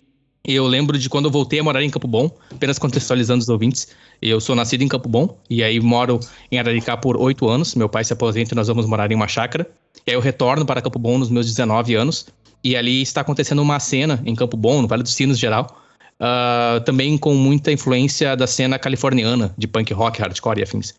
eu 0.43 0.65
lembro 0.65 0.97
de 0.97 1.07
quando 1.07 1.25
eu 1.25 1.31
voltei 1.31 1.59
a 1.59 1.63
morar 1.63 1.83
em 1.83 1.89
Campo 1.89 2.07
Bom, 2.07 2.31
apenas 2.51 2.79
contextualizando 2.79 3.41
os 3.41 3.49
ouvintes. 3.49 3.89
Eu 4.21 4.39
sou 4.39 4.55
nascido 4.55 4.81
em 4.81 4.87
Campo 4.87 5.07
Bom 5.07 5.37
e 5.49 5.63
aí 5.63 5.79
moro 5.79 6.19
em 6.51 6.57
Araricá 6.57 6.97
por 6.97 7.15
oito 7.15 7.47
anos. 7.47 7.75
Meu 7.75 7.87
pai 7.87 8.03
se 8.03 8.13
aposenta 8.13 8.53
e 8.53 8.55
nós 8.55 8.67
vamos 8.67 8.87
morar 8.87 9.11
em 9.11 9.15
uma 9.15 9.27
chácara. 9.27 9.69
E 10.05 10.11
aí 10.11 10.15
eu 10.15 10.21
retorno 10.21 10.65
para 10.65 10.81
Campo 10.81 10.97
Bom 10.97 11.17
nos 11.17 11.29
meus 11.29 11.45
19 11.45 11.93
anos. 11.93 12.25
E 12.63 12.75
ali 12.75 13.01
está 13.01 13.21
acontecendo 13.21 13.61
uma 13.61 13.79
cena 13.79 14.21
em 14.25 14.35
Campo 14.35 14.57
Bom, 14.57 14.81
no 14.81 14.87
Vale 14.87 15.03
dos 15.03 15.13
Sinos 15.13 15.37
geral, 15.37 15.81
uh, 16.19 16.79
também 16.81 17.17
com 17.17 17.33
muita 17.33 17.71
influência 17.71 18.35
da 18.35 18.45
cena 18.45 18.77
californiana 18.77 19.53
de 19.57 19.67
punk 19.67 19.93
rock, 19.93 20.21
hardcore 20.21 20.59
e 20.59 20.63
afins. 20.63 20.91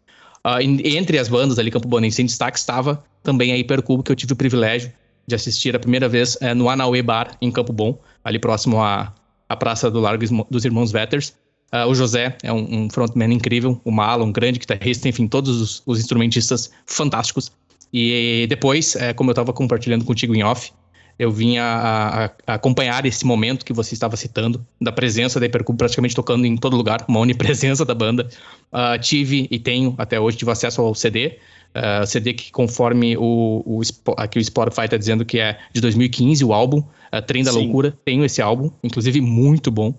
Uh, 0.45 0.59
entre 0.85 1.19
as 1.19 1.29
bandas 1.29 1.59
ali, 1.59 1.71
Campo 1.71 1.87
Bonense 1.87 2.21
em 2.21 2.27
destaque, 2.27 2.59
estava 2.59 3.03
também 3.23 3.53
a 3.53 3.57
Hipercubo, 3.57 4.03
que 4.03 4.11
eu 4.11 4.17
tive 4.17 4.33
o 4.33 4.37
privilégio 4.37 4.93
de 5.25 5.37
assistir 5.37 5.75
a 5.77 5.79
primeira 5.79 6.09
vez 6.09 6.35
uh, 6.37 6.55
no 6.55 6.69
Anauê 6.69 7.01
Bar, 7.01 7.37
em 7.41 7.51
Campo 7.51 7.73
Bom, 7.73 7.97
ali 8.25 8.41
próximo 8.41 8.83
a 8.83 9.13
a 9.53 9.57
Praça 9.57 9.91
do 9.91 10.01
Largo 10.01 10.25
dos 10.51 10.65
Irmãos 10.65 10.91
Vetters. 10.91 11.35
Uh, 11.73 11.89
o 11.89 11.95
José 11.95 12.37
é 12.43 12.53
um, 12.53 12.85
um, 12.85 12.91
frontman 12.91 13.33
incrível, 13.33 13.81
o 13.85 13.91
Malo, 13.91 14.25
um 14.25 14.33
grande 14.33 14.59
guitarrista, 14.59 15.09
enfim, 15.09 15.27
todos 15.27 15.61
os, 15.61 15.83
os 15.87 15.99
instrumentistas 15.99 16.71
fantásticos. 16.87 17.51
E 17.93 18.47
depois, 18.49 18.97
é, 18.97 19.13
como 19.13 19.31
eu 19.31 19.33
estava 19.33 19.53
compartilhando 19.53 20.05
contigo 20.05 20.35
em 20.35 20.43
off, 20.43 20.73
eu 21.19 21.31
vim 21.31 21.59
a, 21.59 21.65
a, 21.67 22.25
a, 22.47 22.55
acompanhar 22.55 23.05
esse 23.07 23.25
momento 23.25 23.65
que 23.65 23.73
você 23.73 23.95
estava 23.95 24.17
citando, 24.17 24.67
da 24.81 24.91
presença 24.91 25.39
da 25.39 25.47
Hypercube 25.47 25.79
praticamente 25.79 26.15
tocando 26.15 26.47
em 26.47 26.57
todo 26.57 26.77
lugar, 26.77 27.05
uma 27.07 27.21
onipresença 27.21 27.85
da 27.85 27.95
banda. 27.95 28.29
Uh, 28.73 28.99
tive 29.01 29.47
e 29.51 29.59
tenho 29.59 29.95
até 29.99 30.19
hoje, 30.19 30.39
tive 30.39 30.51
acesso 30.51 30.81
ao 30.81 30.95
CD, 30.95 31.39
uh, 31.77 32.07
CD 32.07 32.35
que 32.35 32.51
conforme 32.51 33.17
o, 33.17 33.63
o, 33.65 33.83
aqui 34.17 34.39
o 34.39 34.45
Spotify 34.45 34.85
está 34.85 34.97
dizendo 34.97 35.25
que 35.25 35.39
é 35.39 35.59
de 35.73 35.81
2015 35.81 36.45
o 36.45 36.53
álbum, 36.53 36.79
uh, 36.79 37.23
Trem 37.27 37.43
da 37.43 37.53
Sim. 37.53 37.65
Loucura, 37.65 37.97
tenho 38.05 38.25
esse 38.25 38.41
álbum, 38.41 38.71
inclusive 38.83 39.21
muito 39.21 39.71
bom, 39.71 39.95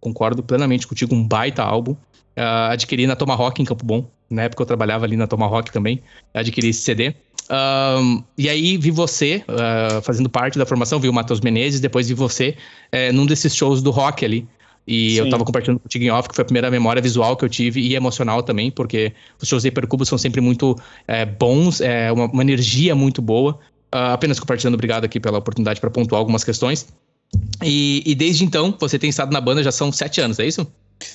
concordo 0.00 0.42
plenamente 0.42 0.86
contigo, 0.86 1.14
um 1.14 1.26
baita 1.26 1.62
álbum. 1.62 1.92
Uh, 1.92 2.70
adquiri 2.70 3.06
na 3.06 3.16
Tomahawk 3.16 3.62
em 3.62 3.64
Campo 3.64 3.84
Bom, 3.84 4.10
na 4.28 4.42
época 4.42 4.62
eu 4.62 4.66
trabalhava 4.66 5.06
ali 5.06 5.16
na 5.16 5.26
Tomahawk 5.26 5.72
também, 5.72 6.02
adquiri 6.34 6.68
esse 6.68 6.80
CD. 6.82 7.14
Um, 7.48 8.24
e 8.36 8.48
aí 8.48 8.76
vi 8.76 8.90
você 8.90 9.44
uh, 9.48 10.02
fazendo 10.02 10.28
parte 10.28 10.58
da 10.58 10.66
formação, 10.66 10.98
vi 10.98 11.08
o 11.08 11.12
Matheus 11.12 11.40
Menezes, 11.40 11.80
depois 11.80 12.08
vi 12.08 12.14
você 12.14 12.56
uh, 12.92 13.12
num 13.12 13.24
desses 13.24 13.54
shows 13.54 13.82
do 13.82 13.90
rock 13.90 14.24
ali. 14.24 14.46
E 14.86 15.10
Sim. 15.10 15.18
eu 15.18 15.30
tava 15.30 15.44
compartilhando 15.44 15.80
contigo 15.80 16.04
em 16.04 16.10
off, 16.10 16.28
que 16.28 16.34
foi 16.34 16.42
a 16.42 16.44
primeira 16.44 16.70
memória 16.70 17.02
visual 17.02 17.36
que 17.36 17.44
eu 17.44 17.48
tive 17.48 17.80
e 17.80 17.96
emocional 17.96 18.42
também, 18.42 18.70
porque 18.70 19.12
os 19.40 19.48
shows 19.48 19.62
de 19.62 19.68
Hipercubo 19.68 20.06
são 20.06 20.16
sempre 20.16 20.40
muito 20.40 20.76
é, 21.08 21.24
bons, 21.24 21.80
é 21.80 22.12
uma, 22.12 22.26
uma, 22.26 22.42
energia 22.42 22.94
muito 22.94 23.20
boa. 23.20 23.58
Uh, 23.92 24.14
apenas 24.14 24.38
compartilhando, 24.38 24.74
obrigado 24.74 25.04
aqui 25.04 25.18
pela 25.18 25.38
oportunidade 25.38 25.80
para 25.80 25.90
pontuar 25.90 26.20
algumas 26.20 26.44
questões. 26.44 26.86
E, 27.64 28.02
e, 28.06 28.14
desde 28.14 28.44
então, 28.44 28.76
você 28.78 28.98
tem 28.98 29.10
estado 29.10 29.32
na 29.32 29.40
banda 29.40 29.62
já 29.62 29.72
são 29.72 29.90
sete 29.90 30.20
anos, 30.20 30.38
é 30.38 30.46
isso? 30.46 30.70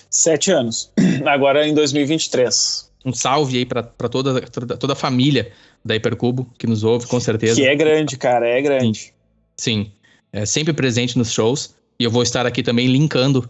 Sete 0.10 0.52
anos. 0.52 0.92
Agora 1.26 1.66
em 1.66 1.74
2023. 1.74 2.92
Um 3.06 3.14
salve 3.14 3.58
aí 3.60 3.66
para 3.66 3.84
toda, 3.84 4.42
toda, 4.42 4.78
toda 4.78 4.94
a 4.94 4.96
família 4.96 5.52
da 5.84 5.96
Hipercubo 5.96 6.48
que 6.58 6.68
nos 6.68 6.84
ouve, 6.84 7.08
com 7.08 7.20
certeza. 7.20 7.56
Que 7.56 7.66
é 7.66 7.76
grande, 7.76 8.18
cara, 8.18 8.48
é 8.48 8.62
grande. 8.62 9.00
Sim. 9.00 9.12
Sim. 9.58 9.92
É 10.34 10.46
sempre 10.46 10.74
presente 10.74 11.18
nos 11.18 11.32
shows. 11.32 11.74
E 12.00 12.04
eu 12.04 12.12
vou 12.12 12.24
estar 12.24 12.46
aqui 12.46 12.64
também 12.64 12.88
linkando 12.88 13.48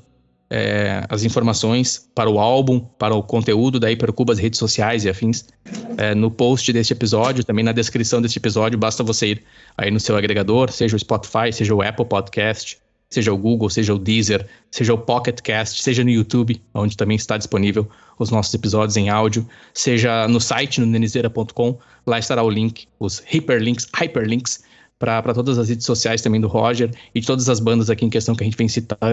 é, 0.54 1.06
as 1.08 1.24
informações 1.24 2.10
para 2.14 2.30
o 2.30 2.38
álbum, 2.38 2.82
para 2.82 3.16
o 3.16 3.24
conteúdo 3.24 3.80
da 3.80 3.90
Hipercuba, 3.90 4.34
as 4.34 4.40
redes 4.40 4.60
sociais 4.60 5.06
e 5.06 5.10
afins, 5.10 5.46
é, 5.98 6.14
no 6.14 6.30
post 6.30 6.74
deste 6.74 6.92
episódio, 6.92 7.42
também 7.42 7.64
na 7.64 7.72
descrição 7.72 8.22
deste 8.22 8.38
episódio, 8.38 8.78
basta 8.78 9.02
você 9.02 9.28
ir 9.28 9.44
aí 9.78 9.90
no 9.90 10.00
seu 10.00 10.18
agregador, 10.18 10.70
seja 10.70 10.98
o 10.98 11.00
Spotify, 11.00 11.54
seja 11.54 11.74
o 11.74 11.82
Apple 11.82 12.04
Podcast, 12.04 12.78
seja 13.10 13.32
o 13.32 13.38
Google, 13.38 13.70
seja 13.70 13.94
o 13.94 13.98
Deezer, 13.98 14.46
seja 14.70 14.94
o 14.94 14.98
Pocket 14.98 15.40
Cast, 15.40 15.82
seja 15.82 16.04
no 16.04 16.10
YouTube, 16.10 16.62
onde 16.74 16.98
também 16.98 17.16
está 17.16 17.38
disponível 17.38 17.88
os 18.20 18.30
nossos 18.30 18.54
episódios 18.54 18.98
em 18.98 19.10
áudio, 19.10 19.48
seja 19.74 20.28
no 20.28 20.42
site, 20.42 20.82
no 20.82 20.86
nenizeira.com, 20.86 21.80
lá 22.06 22.20
estará 22.20 22.44
o 22.44 22.50
link, 22.50 22.88
os 23.00 23.24
hyperlinks, 23.26 23.88
hyperlinks 23.96 24.64
para 25.02 25.34
todas 25.34 25.58
as 25.58 25.68
redes 25.68 25.86
sociais 25.86 26.22
também 26.22 26.40
do 26.40 26.48
Roger 26.48 26.92
e 27.14 27.20
de 27.20 27.28
todas 27.28 27.50
as 27.50 27.60
bandas 27.60 27.90
aqui 27.90 28.06
em 28.06 28.10
questão 28.10 28.36
que 28.36 28.44
a 28.44 28.46
gente 28.46 28.56
vem, 28.56 28.68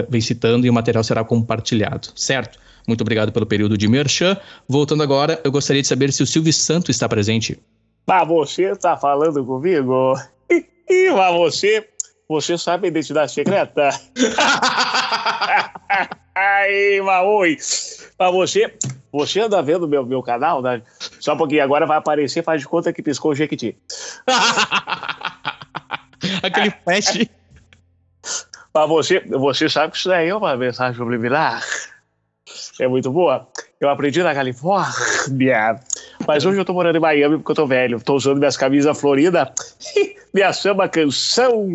vem 0.07 0.21
citando 0.21 0.65
e 0.65 0.69
o 0.69 0.73
material 0.73 1.03
será 1.03 1.23
compartilhado, 1.23 2.09
certo? 2.15 2.59
Muito 2.87 3.01
obrigado 3.01 3.31
pelo 3.31 3.45
período 3.45 3.77
de 3.77 3.87
merchan. 3.87 4.37
Voltando 4.67 5.03
agora, 5.03 5.39
eu 5.43 5.51
gostaria 5.51 5.81
de 5.81 5.87
saber 5.87 6.13
se 6.13 6.23
o 6.23 6.27
Silvio 6.27 6.53
Santo 6.53 6.91
está 6.91 7.09
presente. 7.09 7.59
Ah, 8.07 8.23
você 8.23 8.71
está 8.71 8.97
falando 8.97 9.43
comigo? 9.45 10.15
Ih, 10.89 11.11
mas 11.11 11.35
você, 11.35 11.87
você 12.27 12.57
sabe 12.57 12.87
a 12.87 12.89
identidade 12.89 13.31
secreta? 13.31 13.89
Aí, 16.33 17.01
mas 17.01 17.25
oi. 17.25 17.57
Mas 18.17 18.33
você, 18.33 18.73
você 19.11 19.41
anda 19.41 19.61
vendo 19.61 19.87
meu, 19.87 20.05
meu 20.05 20.23
canal, 20.23 20.61
né? 20.61 20.81
Só 21.19 21.35
pouquinho, 21.35 21.63
agora 21.63 21.85
vai 21.85 21.97
aparecer, 21.97 22.43
faz 22.43 22.61
de 22.61 22.67
conta 22.67 22.93
que 22.93 23.01
piscou 23.01 23.31
o 23.31 23.35
Jequiti. 23.35 23.75
Aquele 26.43 26.71
flash. 26.83 27.27
Mas 28.73 28.89
você, 28.89 29.19
você 29.21 29.69
sabe 29.69 29.91
que 29.91 29.97
isso 29.97 30.09
daí 30.09 30.29
é 30.29 30.35
uma 30.35 30.55
mensagem 30.55 30.97
subliminar. 30.97 31.63
É 32.79 32.87
muito 32.87 33.11
boa. 33.11 33.47
Eu 33.79 33.89
aprendi 33.89 34.21
na 34.23 34.33
Califórnia. 34.33 35.79
Mas 36.27 36.45
hoje 36.45 36.59
eu 36.59 36.65
tô 36.65 36.73
morando 36.73 36.95
em 36.95 36.99
Miami 36.99 37.37
porque 37.37 37.51
eu 37.51 37.55
tô 37.55 37.67
velho. 37.67 38.01
Tô 38.01 38.15
usando 38.15 38.39
minhas 38.39 38.57
camisas 38.57 38.99
floridas. 38.99 39.49
Minha 40.33 40.53
samba 40.53 40.87
canção. 40.87 41.67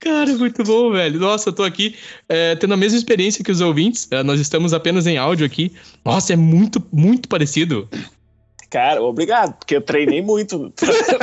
Cara, 0.00 0.32
muito 0.34 0.62
bom, 0.62 0.92
velho. 0.92 1.18
Nossa, 1.18 1.48
eu 1.48 1.52
tô 1.52 1.62
aqui 1.62 1.96
é, 2.28 2.54
tendo 2.56 2.74
a 2.74 2.76
mesma 2.76 2.98
experiência 2.98 3.44
que 3.44 3.50
os 3.50 3.60
ouvintes. 3.60 4.08
É, 4.10 4.22
nós 4.22 4.40
estamos 4.40 4.72
apenas 4.72 5.06
em 5.06 5.16
áudio 5.16 5.46
aqui. 5.46 5.72
Nossa, 6.04 6.32
é 6.32 6.36
muito, 6.36 6.82
muito 6.92 7.28
parecido. 7.28 7.88
Cara, 8.74 9.00
obrigado, 9.00 9.54
porque 9.54 9.76
eu 9.76 9.80
treinei 9.80 10.20
muito 10.20 10.72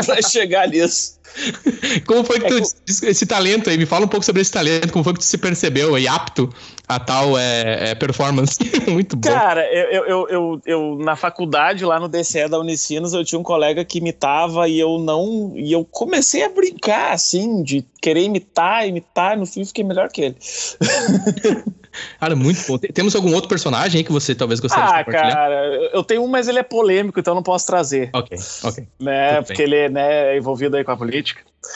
pra 0.06 0.22
chegar 0.22 0.70
nisso. 0.70 1.20
Como 2.06 2.24
foi 2.24 2.40
que 2.40 2.48
tu, 2.48 2.58
é, 2.58 3.10
esse 3.10 3.26
talento 3.26 3.70
aí, 3.70 3.78
me 3.78 3.86
fala 3.86 4.06
um 4.06 4.08
pouco 4.08 4.26
sobre 4.26 4.42
esse 4.42 4.52
talento, 4.52 4.92
como 4.92 5.04
foi 5.04 5.14
que 5.14 5.20
tu 5.20 5.26
se 5.26 5.38
percebeu 5.38 5.96
aí 5.96 6.08
apto 6.08 6.50
a 6.88 7.00
tal 7.00 7.38
é, 7.38 7.92
é, 7.92 7.96
performance? 7.96 8.58
Muito 8.88 9.16
bom. 9.16 9.30
Cara, 9.30 9.66
eu, 9.74 10.06
eu, 10.06 10.30
eu, 10.30 10.62
eu, 10.66 10.98
na 11.00 11.16
faculdade, 11.16 11.86
lá 11.86 12.00
no 12.00 12.08
DCE 12.08 12.48
da 12.48 12.60
Unicinos, 12.60 13.14
eu 13.14 13.24
tinha 13.24 13.40
um 13.40 13.44
colega 13.44 13.84
que 13.86 13.98
imitava 13.98 14.68
e 14.68 14.80
eu 14.80 15.00
não. 15.00 15.54
E 15.56 15.72
eu 15.72 15.86
comecei 15.86 16.44
a 16.44 16.50
brincar, 16.50 17.14
assim, 17.14 17.64
de 17.64 17.86
querer 18.02 18.24
imitar, 18.24 18.88
imitar, 18.88 19.36
e 19.36 19.40
no 19.40 19.46
fim 19.46 19.66
fiquei 19.66 19.84
melhor 19.84 20.10
que 20.10 20.22
ele. 20.22 20.36
Cara, 22.20 22.36
muito 22.36 22.66
bom. 22.68 22.78
Temos 22.78 23.16
algum 23.16 23.34
outro 23.34 23.50
personagem 23.50 24.00
aí 24.00 24.04
que 24.04 24.12
você 24.12 24.34
talvez 24.34 24.60
gostaria 24.60 24.86
ah, 24.86 24.98
de 25.00 25.06
compartilhar? 25.06 25.36
cara, 25.36 25.76
eu 25.94 26.04
tenho 26.04 26.24
um, 26.24 26.28
mas 26.28 26.48
ele 26.48 26.60
é 26.60 26.64
polêmico, 26.64 27.20
então 27.20 27.36
não 27.36 27.44
posso 27.44 27.68
trazer. 27.68 28.10
Ok, 28.14 28.38
ok. 28.64 28.88
Né, 29.00 29.42
porque 29.42 29.62
ele 29.62 29.90
né, 29.90 30.34
é 30.34 30.38
envolvido 30.38 30.78
aí 30.78 30.84
com 30.84 30.92
a 30.92 30.98
política. 30.98 31.21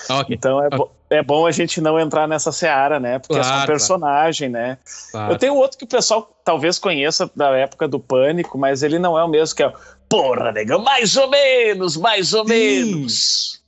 Okay. 0.09 0.35
Então 0.35 0.61
é, 0.61 0.67
okay. 0.67 0.77
bo 0.77 0.91
é 1.09 1.21
bom 1.21 1.45
a 1.45 1.51
gente 1.51 1.79
não 1.79 1.99
entrar 1.99 2.27
nessa 2.27 2.51
seara, 2.51 2.99
né? 2.99 3.19
Porque 3.19 3.35
claro, 3.35 3.47
é 3.47 3.57
só 3.57 3.63
um 3.63 3.67
personagem, 3.67 4.51
claro. 4.51 4.67
né? 4.67 4.77
Claro. 5.11 5.33
Eu 5.33 5.37
tenho 5.37 5.55
outro 5.55 5.77
que 5.77 5.83
o 5.83 5.87
pessoal 5.87 6.35
talvez 6.43 6.79
conheça 6.79 7.29
da 7.35 7.49
época 7.55 7.87
do 7.87 7.99
Pânico, 7.99 8.57
mas 8.57 8.81
ele 8.81 8.97
não 8.97 9.17
é 9.17 9.23
o 9.23 9.27
mesmo, 9.27 9.55
que 9.55 9.63
é 9.63 9.67
o 9.67 9.73
Porra, 10.09 10.51
negão, 10.51 10.81
mais 10.81 11.15
ou 11.15 11.29
menos, 11.29 11.97
mais 11.97 12.33
ou 12.33 12.47
Sim. 12.47 12.53
menos. 12.53 13.61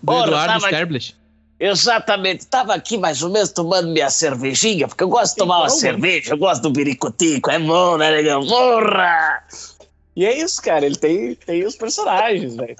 Do 0.00 0.06
Porra, 0.06 0.26
Eduardo 0.26 0.60
tava... 0.60 0.88
Exatamente, 1.60 2.40
estava 2.40 2.74
aqui 2.74 2.96
mais 2.96 3.20
ou 3.20 3.30
menos 3.30 3.50
tomando 3.50 3.88
minha 3.88 4.08
cervejinha, 4.10 4.86
porque 4.86 5.02
eu 5.02 5.08
gosto 5.08 5.32
de 5.32 5.38
tomar 5.38 5.58
uma 5.58 5.68
cerveja, 5.68 6.32
eu 6.32 6.38
gosto 6.38 6.62
do 6.62 6.70
biricotico, 6.70 7.50
é 7.50 7.58
bom, 7.58 7.96
né, 7.96 8.12
negão? 8.12 8.46
Porra! 8.46 9.42
E 10.14 10.24
é 10.24 10.38
isso, 10.38 10.62
cara, 10.62 10.86
ele 10.86 10.96
tem, 10.96 11.34
tem 11.34 11.66
os 11.66 11.74
personagens, 11.74 12.54
velho. 12.54 12.76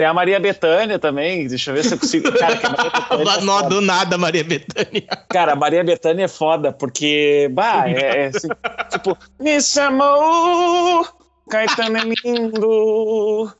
Tem 0.00 0.06
a 0.06 0.14
Maria 0.14 0.40
Bethânia 0.40 0.98
também, 0.98 1.46
deixa 1.46 1.70
eu 1.70 1.74
ver 1.74 1.84
se 1.84 1.92
eu 1.92 1.98
consigo. 1.98 2.32
Cara, 2.32 2.56
que 2.56 2.64
a 2.64 2.70
Maria 2.70 3.66
é 3.66 3.68
do 3.68 3.82
nada, 3.82 4.16
Maria 4.16 4.42
Bethânia. 4.42 5.02
Cara, 5.28 5.52
a 5.52 5.56
Maria 5.56 5.84
Bethânia 5.84 6.24
é 6.24 6.28
foda, 6.28 6.72
porque, 6.72 7.50
bah, 7.52 7.84
é, 7.86 8.00
é 8.00 8.26
assim, 8.28 8.48
tipo, 8.88 9.14
me 9.38 9.60
chamou, 9.60 11.06
Caetano 11.50 11.98
é 11.98 12.00
lindo, 12.24 13.52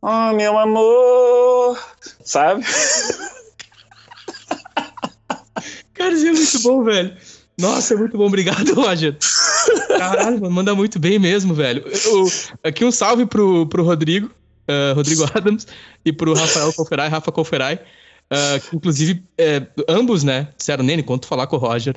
oh, 0.00 0.32
meu 0.32 0.58
amor, 0.58 1.78
sabe? 2.24 2.64
Cara, 5.92 6.14
isso 6.14 6.26
é 6.26 6.32
muito 6.32 6.62
bom, 6.62 6.82
velho. 6.82 7.14
Nossa, 7.60 7.92
é 7.92 7.96
muito 7.98 8.16
bom. 8.16 8.24
Obrigado, 8.24 8.72
Roger. 8.72 9.18
Caralho, 9.86 10.40
mano, 10.40 10.50
manda 10.50 10.74
muito 10.74 10.98
bem 10.98 11.18
mesmo, 11.18 11.52
velho. 11.52 11.84
Eu, 12.06 12.26
aqui 12.62 12.86
um 12.86 12.90
salve 12.90 13.26
pro, 13.26 13.66
pro 13.66 13.84
Rodrigo 13.84 14.30
uh, 14.68 14.94
Rodrigo 14.94 15.24
Adams, 15.34 15.66
e 16.04 16.12
pro 16.12 16.34
Rafael 16.34 16.72
Conferai, 16.72 17.08
Rafa 17.08 17.32
Conferai, 17.32 17.74
uh, 17.74 18.60
que 18.60 18.76
inclusive 18.76 19.24
é, 19.38 19.66
ambos, 19.88 20.22
né, 20.22 20.48
disseram, 20.56 20.84
Nene, 20.84 21.02
quando 21.02 21.26
falar 21.26 21.46
com 21.46 21.56
o 21.56 21.58
Roger, 21.58 21.94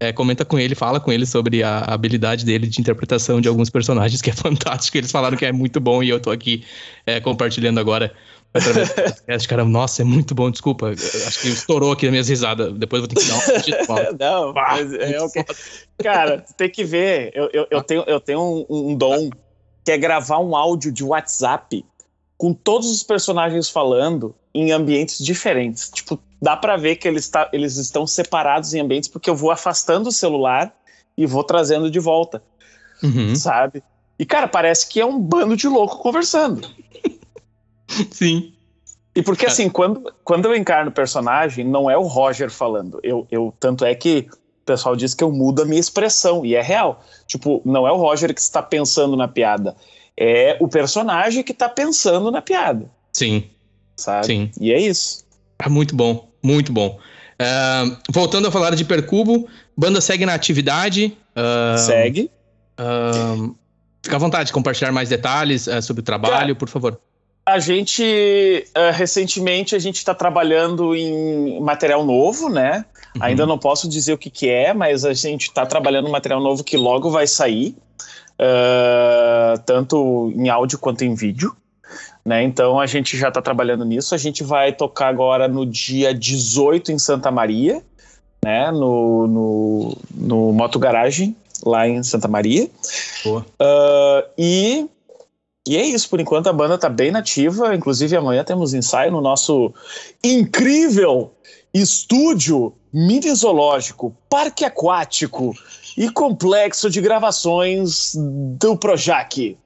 é, 0.00 0.12
comenta 0.12 0.44
com 0.44 0.58
ele, 0.58 0.74
fala 0.74 1.00
com 1.00 1.10
ele 1.10 1.26
sobre 1.26 1.62
a 1.62 1.78
habilidade 1.78 2.44
dele 2.44 2.66
de 2.66 2.80
interpretação 2.80 3.40
de 3.40 3.48
alguns 3.48 3.68
personagens, 3.68 4.22
que 4.22 4.30
é 4.30 4.32
fantástico. 4.34 4.96
Eles 4.96 5.10
falaram 5.10 5.36
que 5.36 5.44
é 5.44 5.52
muito 5.52 5.80
bom 5.80 6.02
e 6.02 6.08
eu 6.08 6.20
tô 6.20 6.30
aqui 6.30 6.64
é, 7.04 7.20
compartilhando 7.20 7.80
agora 7.80 8.12
através 8.54 8.88
do 8.88 8.94
podcast. 8.94 9.48
Cara, 9.48 9.64
nossa, 9.64 10.02
é 10.02 10.04
muito 10.04 10.34
bom, 10.34 10.50
desculpa. 10.50 10.90
Acho 10.90 11.40
que 11.40 11.48
estourou 11.48 11.92
aqui 11.92 12.06
as 12.06 12.10
minhas 12.12 12.28
risadas. 12.28 12.72
Depois 12.78 13.00
vou 13.00 13.08
ter 13.08 13.16
que 13.16 13.26
dar 13.26 13.36
um 13.36 14.16
Não, 14.18 14.52
mas 14.52 14.92
é 14.92 15.20
okay. 15.20 15.44
Cara, 16.02 16.44
tem 16.56 16.70
que 16.70 16.84
ver. 16.84 17.32
Eu, 17.34 17.50
eu, 17.52 17.66
eu 17.70 17.82
tenho, 17.82 18.04
eu 18.06 18.20
tenho 18.20 18.40
um, 18.40 18.90
um 18.90 18.94
dom 18.94 19.30
que 19.84 19.90
é 19.90 19.98
gravar 19.98 20.38
um 20.38 20.54
áudio 20.54 20.92
de 20.92 21.02
WhatsApp 21.02 21.84
com 22.38 22.54
todos 22.54 22.88
os 22.88 23.02
personagens 23.02 23.68
falando 23.68 24.32
em 24.54 24.70
ambientes 24.70 25.18
diferentes. 25.18 25.90
Tipo, 25.90 26.18
dá 26.40 26.56
para 26.56 26.76
ver 26.76 26.96
que 26.96 27.08
eles, 27.08 27.28
tá, 27.28 27.50
eles 27.52 27.76
estão 27.76 28.06
separados 28.06 28.72
em 28.72 28.80
ambientes 28.80 29.08
porque 29.08 29.28
eu 29.28 29.34
vou 29.34 29.50
afastando 29.50 30.08
o 30.08 30.12
celular 30.12 30.72
e 31.16 31.26
vou 31.26 31.42
trazendo 31.42 31.90
de 31.90 31.98
volta. 31.98 32.40
Uhum. 33.02 33.34
Sabe? 33.34 33.82
E, 34.16 34.24
cara, 34.24 34.46
parece 34.46 34.88
que 34.88 35.00
é 35.00 35.04
um 35.04 35.18
bando 35.18 35.56
de 35.56 35.66
louco 35.66 35.98
conversando. 35.98 36.68
Sim. 38.10 38.54
E 39.16 39.22
porque, 39.22 39.46
é. 39.46 39.48
assim, 39.48 39.68
quando, 39.68 40.12
quando 40.22 40.46
eu 40.46 40.54
encarno 40.54 40.90
o 40.90 40.94
personagem, 40.94 41.64
não 41.64 41.90
é 41.90 41.98
o 41.98 42.02
Roger 42.02 42.50
falando. 42.50 43.00
Eu, 43.02 43.26
eu, 43.32 43.52
tanto 43.58 43.84
é 43.84 43.92
que 43.96 44.28
o 44.30 44.64
pessoal 44.64 44.94
diz 44.94 45.12
que 45.12 45.24
eu 45.24 45.32
mudo 45.32 45.62
a 45.62 45.64
minha 45.64 45.80
expressão, 45.80 46.46
e 46.46 46.54
é 46.54 46.62
real. 46.62 47.02
Tipo, 47.26 47.60
não 47.64 47.86
é 47.86 47.90
o 47.90 47.96
Roger 47.96 48.32
que 48.32 48.40
está 48.40 48.62
pensando 48.62 49.16
na 49.16 49.26
piada 49.26 49.74
é 50.18 50.56
o 50.60 50.66
personagem 50.66 51.44
que 51.44 51.54
tá 51.54 51.68
pensando 51.68 52.30
na 52.30 52.42
piada. 52.42 52.90
Sim. 53.12 53.44
Sabe? 53.96 54.26
Sim. 54.26 54.50
E 54.60 54.72
é 54.72 54.80
isso. 54.80 55.24
É 55.58 55.68
muito 55.68 55.94
bom, 55.94 56.28
muito 56.42 56.72
bom. 56.72 56.98
Uh, 57.40 57.96
voltando 58.10 58.48
a 58.48 58.50
falar 58.50 58.74
de 58.74 58.84
Percubo, 58.84 59.48
banda 59.76 60.00
segue 60.00 60.26
na 60.26 60.34
atividade. 60.34 61.16
Uh, 61.36 61.78
segue. 61.78 62.30
Uh, 62.78 63.54
fica 64.02 64.16
à 64.16 64.18
vontade 64.18 64.48
de 64.48 64.52
compartilhar 64.52 64.90
mais 64.90 65.08
detalhes 65.08 65.68
sobre 65.82 66.00
o 66.00 66.04
trabalho, 66.04 66.56
por 66.56 66.68
favor. 66.68 67.00
A 67.46 67.58
gente, 67.58 68.04
recentemente, 68.92 69.74
a 69.74 69.78
gente 69.78 69.96
está 69.96 70.14
trabalhando 70.14 70.94
em 70.94 71.58
material 71.60 72.04
novo, 72.04 72.50
né? 72.50 72.84
Uhum. 73.16 73.22
Ainda 73.22 73.46
não 73.46 73.56
posso 73.58 73.88
dizer 73.88 74.12
o 74.12 74.18
que, 74.18 74.28
que 74.28 74.50
é, 74.50 74.74
mas 74.74 75.02
a 75.02 75.14
gente 75.14 75.44
está 75.44 75.64
trabalhando 75.64 76.08
um 76.08 76.10
material 76.10 76.42
novo 76.42 76.62
que 76.62 76.76
logo 76.76 77.10
vai 77.10 77.26
sair 77.26 77.74
uh, 78.40 79.58
tanto 79.66 80.32
em 80.34 80.48
áudio 80.48 80.78
quanto 80.78 81.02
em 81.02 81.14
vídeo. 81.14 81.54
Né? 82.24 82.42
Então 82.42 82.78
a 82.78 82.86
gente 82.86 83.16
já 83.16 83.28
está 83.28 83.40
trabalhando 83.40 83.84
nisso. 83.84 84.14
A 84.14 84.18
gente 84.18 84.44
vai 84.44 84.72
tocar 84.72 85.08
agora 85.08 85.48
no 85.48 85.64
dia 85.64 86.14
18 86.14 86.92
em 86.92 86.98
Santa 86.98 87.30
Maria, 87.30 87.82
né? 88.44 88.70
no, 88.70 89.26
no, 89.26 89.96
no 90.14 90.52
Moto 90.52 90.78
Garagem, 90.78 91.34
lá 91.64 91.88
em 91.88 92.02
Santa 92.02 92.28
Maria. 92.28 92.68
Uh, 93.26 94.28
e, 94.36 94.86
e 95.66 95.76
é 95.76 95.84
isso, 95.84 96.08
por 96.08 96.20
enquanto 96.20 96.48
a 96.48 96.52
banda 96.52 96.74
está 96.74 96.88
bem 96.88 97.10
nativa. 97.10 97.74
Inclusive 97.74 98.16
amanhã 98.16 98.44
temos 98.44 98.74
ensaio 98.74 99.10
no 99.10 99.20
nosso 99.20 99.72
incrível 100.22 101.32
estúdio 101.72 102.74
mini 102.92 103.34
zoológico, 103.34 104.14
parque 104.28 104.64
aquático 104.64 105.54
e 105.98 106.08
complexo 106.08 106.88
de 106.88 107.00
gravações 107.00 108.12
do 108.14 108.76
Projac. 108.76 109.58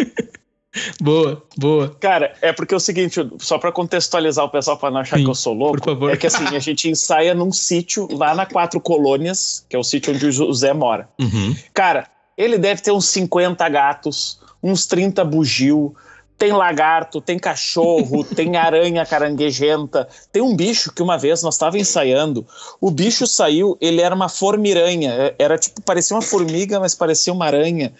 boa, 0.98 1.42
boa. 1.54 1.94
Cara, 2.00 2.32
é 2.40 2.50
porque 2.50 2.72
é 2.72 2.76
o 2.78 2.80
seguinte, 2.80 3.20
só 3.40 3.58
para 3.58 3.70
contextualizar 3.70 4.42
o 4.46 4.48
pessoal 4.48 4.78
para 4.78 4.90
não 4.90 5.00
achar 5.00 5.18
Sim, 5.18 5.24
que 5.24 5.30
eu 5.30 5.34
sou 5.34 5.52
louco, 5.52 5.82
por 5.82 5.92
favor. 5.92 6.10
é 6.10 6.16
que 6.16 6.26
assim, 6.26 6.46
a 6.46 6.58
gente 6.58 6.88
ensaia 6.88 7.34
num 7.34 7.52
sítio 7.52 8.08
lá 8.10 8.34
na 8.34 8.46
Quatro 8.46 8.80
Colônias, 8.80 9.66
que 9.68 9.76
é 9.76 9.78
o 9.78 9.84
sítio 9.84 10.14
onde 10.14 10.24
o 10.24 10.32
José 10.32 10.72
mora. 10.72 11.10
Uhum. 11.20 11.54
Cara, 11.74 12.08
ele 12.38 12.56
deve 12.56 12.80
ter 12.80 12.92
uns 12.92 13.04
50 13.08 13.68
gatos, 13.68 14.40
uns 14.62 14.86
30 14.86 15.22
bugio, 15.26 15.94
tem 16.36 16.52
lagarto, 16.52 17.20
tem 17.20 17.38
cachorro, 17.38 18.24
tem 18.34 18.56
aranha 18.56 19.06
caranguejenta. 19.06 20.08
Tem 20.32 20.42
um 20.42 20.54
bicho 20.54 20.92
que 20.92 21.02
uma 21.02 21.16
vez 21.16 21.42
nós 21.42 21.54
estávamos 21.54 21.88
ensaiando. 21.88 22.46
O 22.80 22.90
bicho 22.90 23.26
saiu, 23.26 23.76
ele 23.80 24.00
era 24.00 24.14
uma 24.14 24.28
formiranha. 24.28 25.12
É, 25.12 25.34
era 25.38 25.56
tipo, 25.58 25.80
parecia 25.82 26.16
uma 26.16 26.22
formiga, 26.22 26.80
mas 26.80 26.94
parecia 26.94 27.32
uma 27.32 27.46
aranha. 27.46 27.92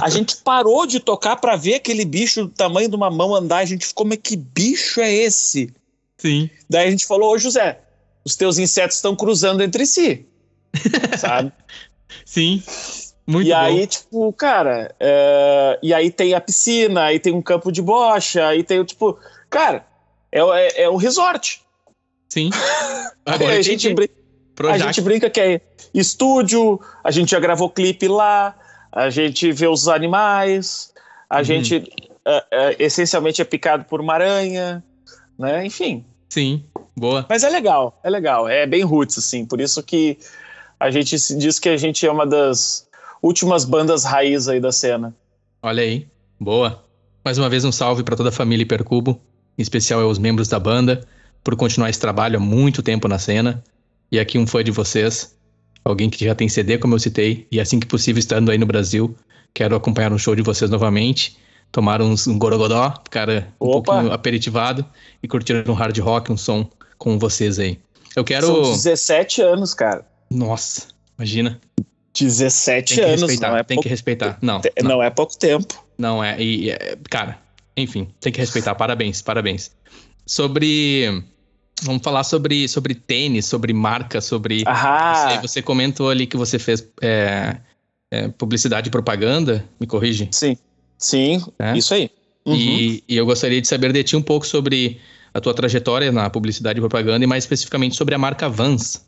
A 0.00 0.08
gente 0.10 0.36
parou 0.38 0.86
de 0.86 1.00
tocar 1.00 1.36
para 1.36 1.56
ver 1.56 1.74
aquele 1.74 2.04
bicho 2.04 2.44
do 2.44 2.50
tamanho 2.50 2.88
de 2.88 2.96
uma 2.96 3.10
mão 3.10 3.34
andar. 3.34 3.58
A 3.58 3.64
gente 3.64 3.86
ficou, 3.86 4.06
mas 4.06 4.18
que 4.22 4.36
bicho 4.36 5.00
é 5.00 5.12
esse? 5.12 5.72
Sim. 6.16 6.50
Daí 6.68 6.86
a 6.86 6.90
gente 6.90 7.06
falou, 7.06 7.32
ô 7.32 7.38
José, 7.38 7.80
os 8.24 8.36
teus 8.36 8.58
insetos 8.58 8.96
estão 8.96 9.16
cruzando 9.16 9.62
entre 9.62 9.86
si. 9.86 10.26
Sabe? 11.18 11.52
Sim. 12.24 12.62
Muito 13.26 13.46
e 13.46 13.50
bom. 13.50 13.56
aí, 13.58 13.86
tipo, 13.86 14.32
cara, 14.32 14.94
é... 14.98 15.78
e 15.82 15.94
aí 15.94 16.10
tem 16.10 16.34
a 16.34 16.40
piscina, 16.40 17.04
aí 17.04 17.18
tem 17.18 17.32
um 17.32 17.42
campo 17.42 17.70
de 17.70 17.80
bocha, 17.80 18.46
aí 18.46 18.62
tem, 18.62 18.82
tipo, 18.84 19.18
cara, 19.48 19.86
é, 20.32 20.40
é, 20.40 20.82
é 20.82 20.88
o 20.88 20.96
resort. 20.96 21.62
Sim. 22.28 22.50
Agora 23.26 23.58
a, 23.58 23.62
gente 23.62 23.92
brinca, 23.92 24.14
a 24.68 24.78
gente 24.78 25.00
brinca 25.00 25.28
que 25.28 25.40
é 25.40 25.60
estúdio, 25.92 26.80
a 27.02 27.10
gente 27.10 27.30
já 27.30 27.40
gravou 27.40 27.68
clipe 27.68 28.08
lá, 28.08 28.56
a 28.92 29.10
gente 29.10 29.52
vê 29.52 29.66
os 29.66 29.88
animais, 29.88 30.92
a 31.28 31.38
uhum. 31.38 31.44
gente 31.44 31.76
uh, 31.76 31.80
uh, 31.80 32.76
essencialmente 32.78 33.42
é 33.42 33.44
picado 33.44 33.84
por 33.84 34.00
uma 34.00 34.14
aranha, 34.14 34.82
né? 35.38 35.64
Enfim. 35.66 36.04
Sim, 36.28 36.64
boa. 36.96 37.26
Mas 37.28 37.42
é 37.42 37.50
legal, 37.50 37.98
é 38.04 38.10
legal, 38.10 38.48
é 38.48 38.66
bem 38.66 38.82
roots, 38.82 39.18
assim, 39.18 39.44
por 39.44 39.60
isso 39.60 39.82
que 39.82 40.18
a 40.78 40.90
gente 40.90 41.16
diz 41.36 41.58
que 41.58 41.68
a 41.68 41.76
gente 41.76 42.06
é 42.06 42.10
uma 42.10 42.26
das 42.26 42.88
últimas 43.22 43.64
bandas 43.64 44.04
raiz 44.04 44.48
aí 44.48 44.60
da 44.60 44.72
cena. 44.72 45.14
Olha 45.62 45.82
aí, 45.82 46.06
boa. 46.38 46.84
Mais 47.24 47.38
uma 47.38 47.48
vez 47.48 47.64
um 47.64 47.72
salve 47.72 48.02
para 48.02 48.16
toda 48.16 48.30
a 48.30 48.32
família 48.32 48.62
Hipercubo, 48.62 49.20
em 49.58 49.62
especial 49.62 50.00
aos 50.00 50.18
membros 50.18 50.48
da 50.48 50.58
banda, 50.58 51.06
por 51.44 51.54
continuar 51.56 51.90
esse 51.90 52.00
trabalho 52.00 52.38
há 52.38 52.40
muito 52.40 52.82
tempo 52.82 53.06
na 53.06 53.18
cena. 53.18 53.62
E 54.10 54.18
aqui 54.18 54.38
um 54.38 54.46
fã 54.46 54.64
de 54.64 54.70
vocês, 54.70 55.36
alguém 55.84 56.08
que 56.08 56.24
já 56.24 56.34
tem 56.34 56.48
CD, 56.48 56.78
como 56.78 56.94
eu 56.94 56.98
citei, 56.98 57.46
e 57.50 57.60
assim 57.60 57.78
que 57.78 57.86
possível 57.86 58.18
estando 58.18 58.50
aí 58.50 58.58
no 58.58 58.66
Brasil, 58.66 59.14
quero 59.52 59.76
acompanhar 59.76 60.12
um 60.12 60.18
show 60.18 60.34
de 60.34 60.42
vocês 60.42 60.70
novamente, 60.70 61.36
tomar 61.70 62.00
uns, 62.00 62.26
um 62.26 62.38
gorogodó, 62.38 62.94
ficar 63.04 63.28
um 63.28 63.42
Opa. 63.58 63.92
pouquinho 63.92 64.12
aperitivado 64.12 64.84
e 65.22 65.28
curtir 65.28 65.68
um 65.68 65.74
hard 65.74 65.96
rock, 65.98 66.32
um 66.32 66.36
som 66.36 66.68
com 66.98 67.18
vocês 67.18 67.58
aí. 67.58 67.78
Eu 68.16 68.24
quero. 68.24 68.46
São 68.46 68.62
17 68.72 69.42
anos, 69.42 69.74
cara. 69.74 70.04
Nossa, 70.30 70.88
imagina. 71.16 71.60
17 72.14 72.96
tem 72.96 73.04
anos, 73.04 73.40
não 73.40 73.56
é 73.56 73.62
Tem 73.62 73.76
pouco... 73.76 73.82
que 73.82 73.88
respeitar. 73.88 74.38
Não, 74.42 74.60
não, 74.82 74.90
não. 74.90 75.02
é 75.02 75.10
pouco 75.10 75.36
tempo. 75.38 75.84
Não 75.96 76.22
é. 76.22 76.40
E, 76.40 76.70
é, 76.70 76.96
cara, 77.08 77.38
enfim, 77.76 78.08
tem 78.20 78.32
que 78.32 78.40
respeitar. 78.40 78.74
Parabéns, 78.74 79.22
parabéns. 79.22 79.70
Sobre. 80.26 81.24
Vamos 81.82 82.02
falar 82.02 82.24
sobre, 82.24 82.68
sobre 82.68 82.94
tênis, 82.94 83.46
sobre 83.46 83.72
marca, 83.72 84.20
sobre. 84.20 84.64
Você, 84.64 85.40
você, 85.40 85.62
comentou 85.62 86.10
ali 86.10 86.26
que 86.26 86.36
você 86.36 86.58
fez 86.58 86.86
é, 87.00 87.56
é, 88.10 88.28
publicidade 88.28 88.88
e 88.88 88.90
propaganda, 88.90 89.64
me 89.78 89.86
corrige? 89.86 90.28
Sim, 90.32 90.56
sim, 90.98 91.42
é? 91.58 91.76
isso 91.76 91.94
aí. 91.94 92.10
Uhum. 92.44 92.54
E, 92.54 93.04
e 93.08 93.16
eu 93.16 93.24
gostaria 93.24 93.60
de 93.60 93.68
saber 93.68 93.92
de 93.92 94.02
ti 94.02 94.16
um 94.16 94.22
pouco 94.22 94.46
sobre 94.46 95.00
a 95.32 95.40
tua 95.40 95.54
trajetória 95.54 96.10
na 96.10 96.28
publicidade 96.28 96.78
e 96.78 96.80
propaganda 96.80 97.24
e 97.24 97.26
mais 97.26 97.44
especificamente 97.44 97.96
sobre 97.96 98.14
a 98.14 98.18
marca 98.18 98.48
Vans. 98.48 99.04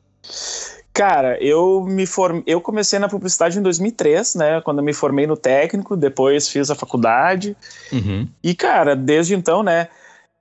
Cara, 0.93 1.43
eu 1.43 1.85
me 1.85 2.05
form... 2.05 2.43
eu 2.47 2.61
comecei 2.61 2.99
na 2.99 3.09
publicidade 3.09 3.59
em 3.59 3.63
2003, 3.63 4.35
né? 4.35 4.61
Quando 4.61 4.79
eu 4.79 4.85
me 4.85 4.93
formei 4.93 5.27
no 5.27 5.37
técnico, 5.37 5.97
depois 5.97 6.49
fiz 6.49 6.71
a 6.71 6.75
faculdade. 6.75 7.57
Uhum. 7.91 8.29
E, 8.43 8.55
cara, 8.55 8.95
desde 8.95 9.35
então, 9.35 9.63
né? 9.63 9.89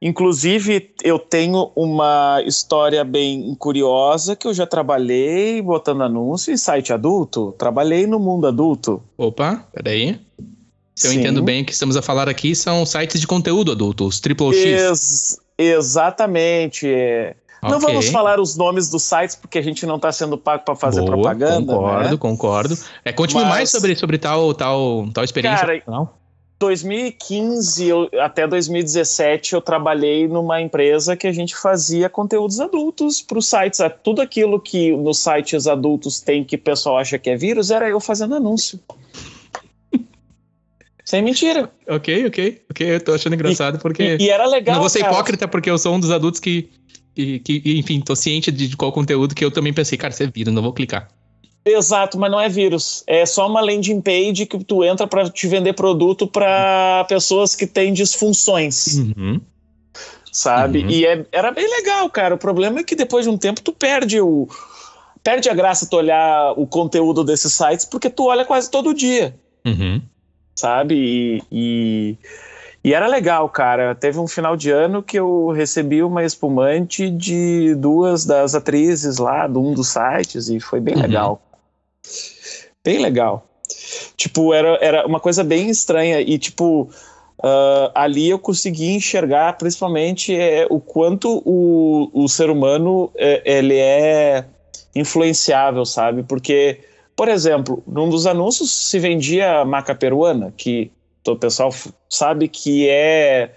Inclusive, 0.02 0.94
eu 1.04 1.20
tenho 1.20 1.72
uma 1.76 2.42
história 2.46 3.04
bem 3.04 3.56
curiosa 3.58 4.36
que 4.36 4.48
eu 4.48 4.54
já 4.54 4.66
trabalhei 4.66 5.62
botando 5.62 6.02
anúncio 6.02 6.52
em 6.52 6.58
site 6.58 6.92
adulto. 6.92 7.54
Trabalhei 7.58 8.08
no 8.08 8.20
mundo 8.20 8.48
adulto. 8.48 9.02
Opa, 9.16 9.64
peraí. 9.72 10.20
Se 10.96 11.08
eu 11.08 11.12
Sim. 11.12 11.20
entendo 11.20 11.44
bem, 11.44 11.62
o 11.62 11.66
que 11.66 11.72
estamos 11.72 11.96
a 11.96 12.02
falar 12.02 12.28
aqui 12.28 12.56
são 12.56 12.86
sites 12.86 13.22
de 13.22 13.28
conteúdo 13.28 13.72
adulto, 13.72 14.06
os 14.06 14.20
Triple 14.20 14.54
X. 14.54 14.66
Ex 14.66 15.40
exatamente. 15.58 16.88
É. 16.88 17.36
Não 17.62 17.80
vamos 17.80 18.10
falar 18.10 18.40
os 18.40 18.56
nomes 18.56 18.90
dos 18.90 19.04
sites 19.04 19.36
porque 19.36 19.60
a 19.60 19.62
gente 19.62 19.86
não 19.86 19.98
está 19.98 20.12
sendo 20.12 20.38
pago 20.38 20.64
para 20.66 20.76
fazer 20.76 21.02
Boa, 21.02 21.12
propaganda. 21.12 21.74
Concordo, 21.74 22.10
né? 22.10 22.18
concordo. 22.18 22.78
É, 23.06 23.14
conte-me 23.14 23.42
Mas, 23.42 23.50
mais 23.50 23.70
sobre, 23.70 23.96
sobre 23.96 24.18
tal, 24.18 24.54
tal, 24.56 25.08
tal 25.14 25.24
experiência. 25.24 25.66
Cara, 25.66 25.84
2015 26.62 27.88
eu, 27.88 28.10
até 28.20 28.48
2017 28.48 29.54
eu 29.54 29.62
trabalhei 29.62 30.28
numa 30.28 30.62
empresa 30.62 31.18
que 31.18 31.26
a 31.26 31.32
gente 31.32 31.56
fazia 31.56 32.08
conteúdos 32.08 32.60
adultos 32.60 33.20
para 33.22 33.40
os 33.40 33.48
sites. 33.48 33.80
É, 33.80 33.90
tudo 33.90 34.22
aquilo 34.22 34.60
que 34.60 34.96
nos 34.96 35.20
sites 35.20 35.66
adultos 35.66 36.20
tem 36.20 36.44
que 36.44 36.56
o 36.56 36.60
pessoal 36.60 36.98
acha 36.98 37.18
que 37.18 37.32
é 37.32 37.36
vírus 37.36 37.72
era 37.72 37.90
eu 37.90 38.00
fazendo 38.00 38.36
anúncio. 38.36 38.80
Sem 41.04 41.24
mentira. 41.24 41.72
Ok, 41.88 42.28
ok, 42.28 42.62
ok. 42.70 42.96
Eu 42.96 43.04
tô 43.04 43.14
achando 43.14 43.34
engraçado 43.34 43.80
porque. 43.80 44.18
E, 44.20 44.26
e 44.26 44.30
era 44.30 44.46
legal. 44.46 44.76
Não 44.76 44.82
vou 44.82 44.90
ser 44.90 45.00
cara. 45.00 45.14
hipócrita 45.14 45.48
porque 45.48 45.70
eu 45.70 45.80
sou 45.80 45.96
um 45.96 46.00
dos 46.00 46.12
adultos 46.12 46.40
que 46.40 46.70
e 47.16 47.40
que, 47.40 47.62
enfim, 47.78 48.00
tô 48.00 48.16
ciente 48.16 48.52
de, 48.52 48.68
de 48.68 48.78
qual 48.78 48.92
conteúdo 48.92 49.36
que 49.36 49.44
eu 49.44 49.52
também 49.52 49.74
pensei, 49.74 49.98
cara, 49.98 50.14
isso 50.14 50.24
é 50.24 50.28
vírus, 50.28 50.54
não 50.54 50.62
vou 50.62 50.74
clicar. 50.74 51.10
Exato, 51.64 52.18
mas 52.18 52.32
não 52.32 52.40
é 52.40 52.50
vírus. 52.50 53.04
É 53.06 53.26
só 53.26 53.48
uma 53.48 53.62
landing 53.62 54.02
page 54.02 54.46
que 54.48 54.64
tu 54.64 54.84
entra 54.84 55.06
para 55.06 55.30
te 55.30 55.48
vender 55.48 55.74
produto 55.74 56.26
para 56.26 57.06
pessoas 57.08 57.56
que 57.56 57.68
têm 57.68 57.94
disfunções. 57.94 58.98
Uhum. 58.98 59.40
Sabe? 60.32 60.80
Uhum. 60.80 60.90
E 60.90 61.06
é, 61.06 61.26
era 61.32 61.52
bem 61.52 61.70
legal, 61.70 62.10
cara. 62.10 62.36
O 62.36 62.38
problema 62.38 62.80
é 62.80 62.84
que 62.84 62.96
depois 62.96 63.26
de 63.26 63.30
um 63.30 63.38
tempo 63.38 63.62
tu 63.62 63.72
perde 63.72 64.20
o. 64.20 64.48
Perde 65.24 65.50
a 65.50 65.54
graça 65.54 65.88
tu 65.88 65.98
olhar 65.98 66.54
o 66.58 66.66
conteúdo 66.66 67.24
desses 67.24 67.54
sites 67.54 67.86
porque 67.86 68.10
tu 68.10 68.26
olha 68.26 68.44
quase 68.44 68.72
todo 68.72 68.94
dia. 68.94 69.36
Uhum. 69.64 70.02
Sabe? 70.56 70.96
e, 70.96 71.44
e 71.52 72.18
e 72.84 72.94
era 72.94 73.06
legal, 73.08 73.48
cara. 73.50 73.94
Teve 73.94 74.18
um 74.20 74.28
final 74.28 74.58
de 74.58 74.72
ano 74.72 75.04
que 75.04 75.18
eu 75.18 75.50
recebi 75.50 76.02
uma 76.02 76.24
espumante 76.24 77.10
de 77.10 77.76
duas 77.76 78.26
das 78.26 78.56
atrizes 78.56 79.18
lá, 79.18 79.48
de 79.48 79.58
um 79.58 79.74
dos 79.74 79.90
sites, 79.90 80.50
e 80.50 80.60
foi 80.60 80.80
bem 80.80 80.96
uhum. 80.96 81.02
legal. 81.02 81.42
Bem 82.84 83.00
legal. 83.00 83.46
Tipo, 84.18 84.54
era, 84.54 84.78
era 84.82 85.06
uma 85.06 85.20
coisa 85.20 85.44
bem 85.44 85.70
estranha. 85.70 86.22
E, 86.22 86.40
tipo, 86.40 86.90
uh, 87.40 87.92
ali 87.94 88.30
eu 88.30 88.40
consegui 88.40 88.96
enxergar 88.96 89.58
principalmente 89.60 90.36
é, 90.36 90.66
o 90.68 90.80
quanto 90.80 91.42
o, 91.46 92.10
o 92.14 92.28
ser 92.28 92.50
humano 92.50 93.12
é, 93.16 93.44
ele 93.46 93.78
é 93.78 94.46
influenciável, 94.96 95.86
sabe? 95.86 96.24
Porque, 96.24 96.80
por 97.16 97.28
exemplo, 97.28 97.84
num 97.86 98.10
dos 98.10 98.26
anúncios 98.26 98.72
se 98.72 98.98
vendia 98.98 99.64
maca 99.64 99.94
peruana, 99.94 100.52
que 100.58 100.92
o 101.26 101.36
pessoal 101.36 101.74
sabe 102.10 102.48
que 102.48 102.88
é, 102.90 103.54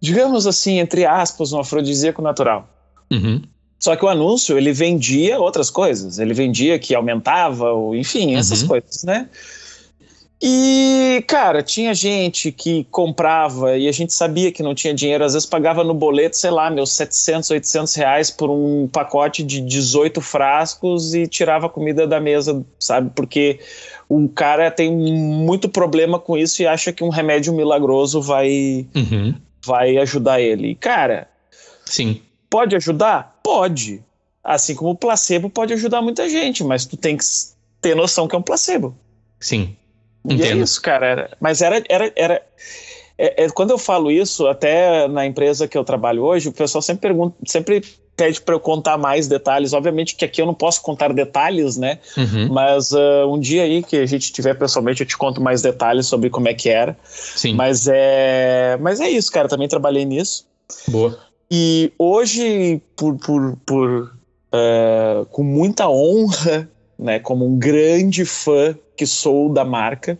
digamos 0.00 0.46
assim, 0.46 0.78
entre 0.78 1.04
aspas, 1.04 1.52
um 1.52 1.60
afrodisíaco 1.60 2.22
natural. 2.22 2.68
Uhum. 3.10 3.42
Só 3.78 3.94
que 3.96 4.04
o 4.04 4.08
anúncio, 4.08 4.56
ele 4.56 4.72
vendia 4.72 5.38
outras 5.38 5.68
coisas. 5.68 6.18
Ele 6.18 6.32
vendia 6.32 6.78
que 6.78 6.94
aumentava, 6.94 7.70
ou, 7.72 7.94
enfim, 7.94 8.34
essas 8.34 8.62
uhum. 8.62 8.68
coisas, 8.68 9.04
né? 9.04 9.28
E, 10.46 11.24
cara, 11.26 11.62
tinha 11.62 11.94
gente 11.94 12.52
que 12.52 12.84
comprava 12.90 13.78
e 13.78 13.88
a 13.88 13.92
gente 13.92 14.12
sabia 14.12 14.52
que 14.52 14.62
não 14.62 14.74
tinha 14.74 14.92
dinheiro, 14.92 15.24
às 15.24 15.32
vezes 15.32 15.48
pagava 15.48 15.82
no 15.82 15.94
boleto, 15.94 16.36
sei 16.36 16.50
lá, 16.50 16.70
meus 16.70 16.92
700, 16.92 17.50
800 17.50 17.94
reais 17.94 18.30
por 18.30 18.50
um 18.50 18.86
pacote 18.86 19.42
de 19.42 19.60
18 19.60 20.20
frascos 20.20 21.14
e 21.14 21.26
tirava 21.26 21.68
comida 21.68 22.06
da 22.06 22.20
mesa, 22.20 22.62
sabe? 22.78 23.10
Porque 23.14 23.58
o 24.16 24.28
cara 24.28 24.70
tem 24.70 24.94
muito 24.94 25.68
problema 25.68 26.18
com 26.18 26.36
isso 26.36 26.62
e 26.62 26.66
acha 26.66 26.92
que 26.92 27.02
um 27.02 27.08
remédio 27.08 27.52
milagroso 27.52 28.22
vai, 28.22 28.86
uhum. 28.94 29.34
vai 29.64 29.96
ajudar 29.98 30.40
ele. 30.40 30.74
cara, 30.74 31.28
sim. 31.84 32.20
Pode 32.48 32.76
ajudar? 32.76 33.40
Pode. 33.42 34.02
Assim 34.42 34.74
como 34.74 34.90
o 34.90 34.96
placebo 34.96 35.50
pode 35.50 35.72
ajudar 35.72 36.00
muita 36.00 36.28
gente, 36.28 36.62
mas 36.62 36.86
tu 36.86 36.96
tem 36.96 37.16
que 37.16 37.24
ter 37.80 37.96
noção 37.96 38.28
que 38.28 38.36
é 38.36 38.38
um 38.38 38.42
placebo. 38.42 38.96
Sim. 39.40 39.76
Entendo. 40.24 40.44
E 40.44 40.48
é 40.48 40.56
isso, 40.56 40.80
cara. 40.80 41.06
Era, 41.06 41.36
mas 41.40 41.60
era. 41.60 41.82
era, 41.88 42.12
era 42.14 42.42
é, 43.18 43.44
é, 43.44 43.50
quando 43.50 43.70
eu 43.70 43.78
falo 43.78 44.10
isso, 44.10 44.46
até 44.46 45.08
na 45.08 45.26
empresa 45.26 45.66
que 45.66 45.76
eu 45.76 45.84
trabalho 45.84 46.22
hoje, 46.22 46.48
o 46.48 46.52
pessoal 46.52 46.82
sempre 46.82 47.08
pergunta, 47.08 47.36
sempre 47.46 47.82
pede 48.16 48.40
para 48.40 48.54
eu 48.54 48.60
contar 48.60 48.96
mais 48.96 49.26
detalhes. 49.26 49.72
Obviamente 49.72 50.14
que 50.14 50.24
aqui 50.24 50.40
eu 50.40 50.46
não 50.46 50.54
posso 50.54 50.80
contar 50.82 51.12
detalhes, 51.12 51.76
né? 51.76 51.98
Uhum. 52.16 52.48
Mas 52.52 52.92
uh, 52.92 53.26
um 53.28 53.38
dia 53.38 53.62
aí 53.62 53.82
que 53.82 53.96
a 53.96 54.06
gente 54.06 54.32
tiver 54.32 54.54
pessoalmente, 54.54 55.02
eu 55.02 55.06
te 55.06 55.16
conto 55.16 55.40
mais 55.40 55.62
detalhes 55.62 56.06
sobre 56.06 56.30
como 56.30 56.48
é 56.48 56.54
que 56.54 56.68
era. 56.68 56.96
Sim. 57.04 57.54
Mas 57.54 57.88
é, 57.88 58.78
mas 58.80 59.00
é 59.00 59.08
isso, 59.08 59.30
cara. 59.30 59.48
Também 59.48 59.68
trabalhei 59.68 60.04
nisso. 60.04 60.46
Boa. 60.88 61.18
E 61.50 61.92
hoje, 61.98 62.80
por, 62.96 63.16
por, 63.18 63.56
por 63.66 64.12
uh, 64.52 65.26
com 65.26 65.42
muita 65.42 65.88
honra, 65.88 66.68
né? 66.98 67.18
Como 67.18 67.46
um 67.46 67.58
grande 67.58 68.24
fã 68.24 68.76
que 68.96 69.06
sou 69.06 69.52
da 69.52 69.64
marca, 69.64 70.16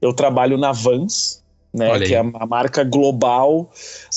eu 0.00 0.12
trabalho 0.14 0.56
na 0.56 0.72
Vans 0.72 1.43
né, 1.74 1.98
que 1.98 2.14
é 2.14 2.18
a 2.18 2.46
marca 2.46 2.84
global, 2.84 3.68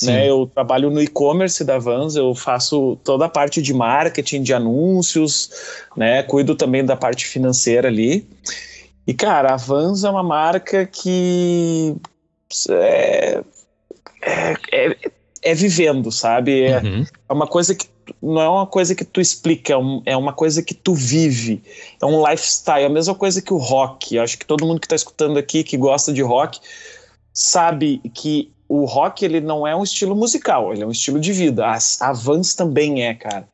né, 0.02 0.30
eu 0.30 0.46
trabalho 0.46 0.90
no 0.90 1.02
e-commerce 1.02 1.64
da 1.64 1.76
Vans, 1.76 2.14
eu 2.14 2.32
faço 2.34 2.96
toda 3.02 3.24
a 3.24 3.28
parte 3.28 3.60
de 3.60 3.74
marketing, 3.74 4.42
de 4.42 4.54
anúncios, 4.54 5.50
né, 5.96 6.22
cuido 6.22 6.54
também 6.54 6.84
da 6.84 6.96
parte 6.96 7.26
financeira 7.26 7.88
ali, 7.88 8.24
e 9.04 9.12
cara, 9.12 9.54
a 9.54 9.56
Vans 9.56 10.04
é 10.04 10.10
uma 10.10 10.22
marca 10.22 10.86
que 10.86 11.96
é, 12.70 13.42
é, 14.22 14.52
é, 14.72 14.96
é 15.42 15.54
vivendo, 15.54 16.12
sabe, 16.12 16.62
é, 16.62 16.78
uhum. 16.78 17.04
é 17.28 17.32
uma 17.32 17.48
coisa 17.48 17.74
que 17.74 17.88
não 18.22 18.40
é 18.40 18.48
uma 18.48 18.66
coisa 18.66 18.94
que 18.94 19.04
tu 19.04 19.20
explica, 19.20 19.74
é, 19.74 19.76
um, 19.76 20.02
é, 20.06 20.16
uma 20.16 20.32
coisa 20.32 20.62
que 20.62 20.72
tu 20.72 20.94
vive, 20.94 21.62
é 22.00 22.06
um 22.06 22.26
lifestyle, 22.26 22.84
é 22.84 22.86
a 22.86 22.90
mesma 22.90 23.14
coisa 23.14 23.42
que 23.42 23.52
o 23.52 23.58
rock. 23.58 24.18
Acho 24.18 24.38
que 24.38 24.46
todo 24.46 24.66
mundo 24.66 24.80
que 24.80 24.86
está 24.86 24.96
escutando 24.96 25.38
aqui, 25.38 25.62
que 25.62 25.76
gosta 25.76 26.10
de 26.10 26.22
rock, 26.22 26.58
sabe 27.38 28.00
que 28.12 28.50
o 28.68 28.84
rock 28.84 29.24
ele 29.24 29.40
não 29.40 29.64
é 29.64 29.74
um 29.74 29.84
estilo 29.84 30.16
musical, 30.16 30.72
ele 30.72 30.82
é 30.82 30.86
um 30.86 30.90
estilo 30.90 31.20
de 31.20 31.32
vida. 31.32 31.64
A, 31.64 31.78
a 32.00 32.12
Vans 32.12 32.52
também 32.52 33.06
é, 33.06 33.14
cara. 33.14 33.48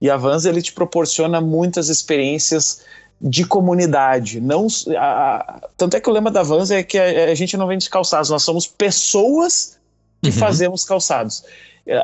E 0.00 0.10
a 0.10 0.16
Vans 0.16 0.44
ele 0.44 0.60
te 0.60 0.72
proporciona 0.72 1.40
muitas 1.40 1.88
experiências 1.88 2.82
de 3.20 3.44
comunidade. 3.44 4.40
Não, 4.40 4.66
a, 4.96 5.36
a, 5.36 5.68
tanto 5.76 5.96
é 5.96 6.00
que 6.00 6.10
o 6.10 6.12
lema 6.12 6.32
da 6.32 6.42
Vans 6.42 6.72
é 6.72 6.82
que 6.82 6.98
a, 6.98 7.32
gente 7.36 7.56
não 7.56 7.68
vende 7.68 7.88
calçados, 7.88 8.28
nós 8.28 8.42
somos 8.42 8.66
pessoas 8.66 9.78
que 10.20 10.30
uhum. 10.30 10.36
fazemos 10.36 10.84
calçados. 10.84 11.44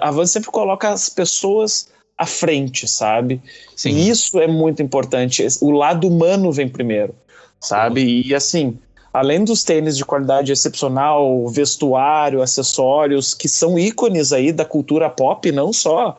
A 0.01 0.13
Vans 0.13 0.31
sempre 0.31 0.53
coloca 0.53 0.89
as 0.89 1.09
pessoas 1.09 1.89
à 2.17 2.27
frente, 2.27 2.87
sabe? 2.87 3.43
Sim. 3.75 3.91
E 3.91 4.09
isso 4.09 4.39
é 4.39 4.47
muito 4.47 4.81
importante. 4.81 5.45
O 5.61 5.73
lado 5.73 6.07
humano 6.07 6.53
vem 6.53 6.69
primeiro, 6.69 7.13
sabe? 7.61 8.23
E 8.25 8.33
assim, 8.33 8.79
além 9.15 9.45
dos 9.45 9.63
tênis 9.63 9.97
de 9.97 10.05
qualidade 10.05 10.51
excepcional, 10.51 11.47
vestuário, 11.47 12.43
acessórios, 12.43 13.33
que 13.33 13.49
são 13.49 13.79
ícones 13.79 14.33
aí 14.33 14.53
da 14.53 14.65
cultura 14.65 15.09
pop, 15.09 15.53
não 15.53 15.73
só 15.73 16.19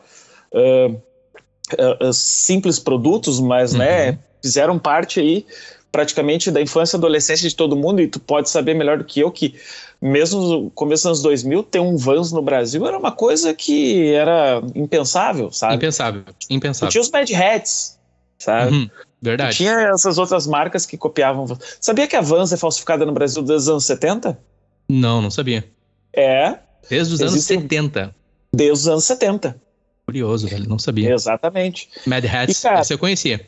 uh, 0.50 0.90
uh, 0.90 2.08
uh, 2.08 2.12
simples 2.14 2.78
produtos, 2.78 3.38
mas 3.38 3.74
né, 3.74 4.06
uhum. 4.06 4.12
né, 4.12 4.18
fizeram 4.40 4.78
parte 4.78 5.20
aí 5.20 5.44
praticamente 5.92 6.50
da 6.50 6.60
infância 6.60 6.96
e 6.96 6.98
adolescência 6.98 7.46
de 7.46 7.54
todo 7.54 7.76
mundo, 7.76 8.00
e 8.00 8.08
tu 8.08 8.18
pode 8.18 8.48
saber 8.48 8.72
melhor 8.72 8.96
do 8.96 9.04
que 9.04 9.20
eu 9.20 9.30
que 9.30 9.54
mesmo 10.00 10.40
no 10.40 10.70
começo 10.70 11.02
dos 11.02 11.06
anos 11.06 11.22
2000, 11.22 11.62
ter 11.64 11.80
um 11.80 11.96
Vans 11.96 12.32
no 12.32 12.40
Brasil 12.40 12.86
era 12.86 12.98
uma 12.98 13.12
coisa 13.12 13.52
que 13.52 14.12
era 14.12 14.62
impensável, 14.74 15.50
sabe? 15.52 15.76
Impensável, 15.76 16.22
impensável. 16.48 16.88
E 16.88 16.92
tinha 16.92 17.02
os 17.02 17.10
Mad 17.10 17.30
Hats, 17.30 17.98
sabe? 18.38 18.74
Uhum, 18.74 18.90
verdade. 19.20 19.54
E 19.54 19.56
tinha 19.56 19.90
essas 19.92 20.18
outras 20.18 20.46
marcas 20.46 20.86
que 20.86 20.96
copiavam. 20.96 21.46
Sabia 21.80 22.06
que 22.06 22.16
a 22.16 22.20
Vans 22.20 22.52
é 22.52 22.56
falsificada 22.56 23.04
no 23.04 23.12
Brasil 23.12 23.42
desde 23.42 23.64
os 23.64 23.68
anos 23.68 23.84
70? 23.86 24.38
Não, 24.88 25.20
não 25.20 25.30
sabia. 25.30 25.64
É. 26.12 26.58
Desde 26.88 27.14
os 27.14 27.20
anos 27.20 27.44
70. 27.44 28.14
Desde 28.52 28.72
os 28.72 28.88
anos 28.88 29.04
70. 29.04 29.60
Curioso, 30.06 30.46
velho, 30.46 30.68
não 30.68 30.78
sabia. 30.78 31.12
Exatamente. 31.12 31.88
Mad 32.06 32.24
Hats, 32.24 32.58
e, 32.58 32.62
cara, 32.62 32.78
essa 32.78 32.94
eu 32.94 32.98
conhecia. 32.98 33.44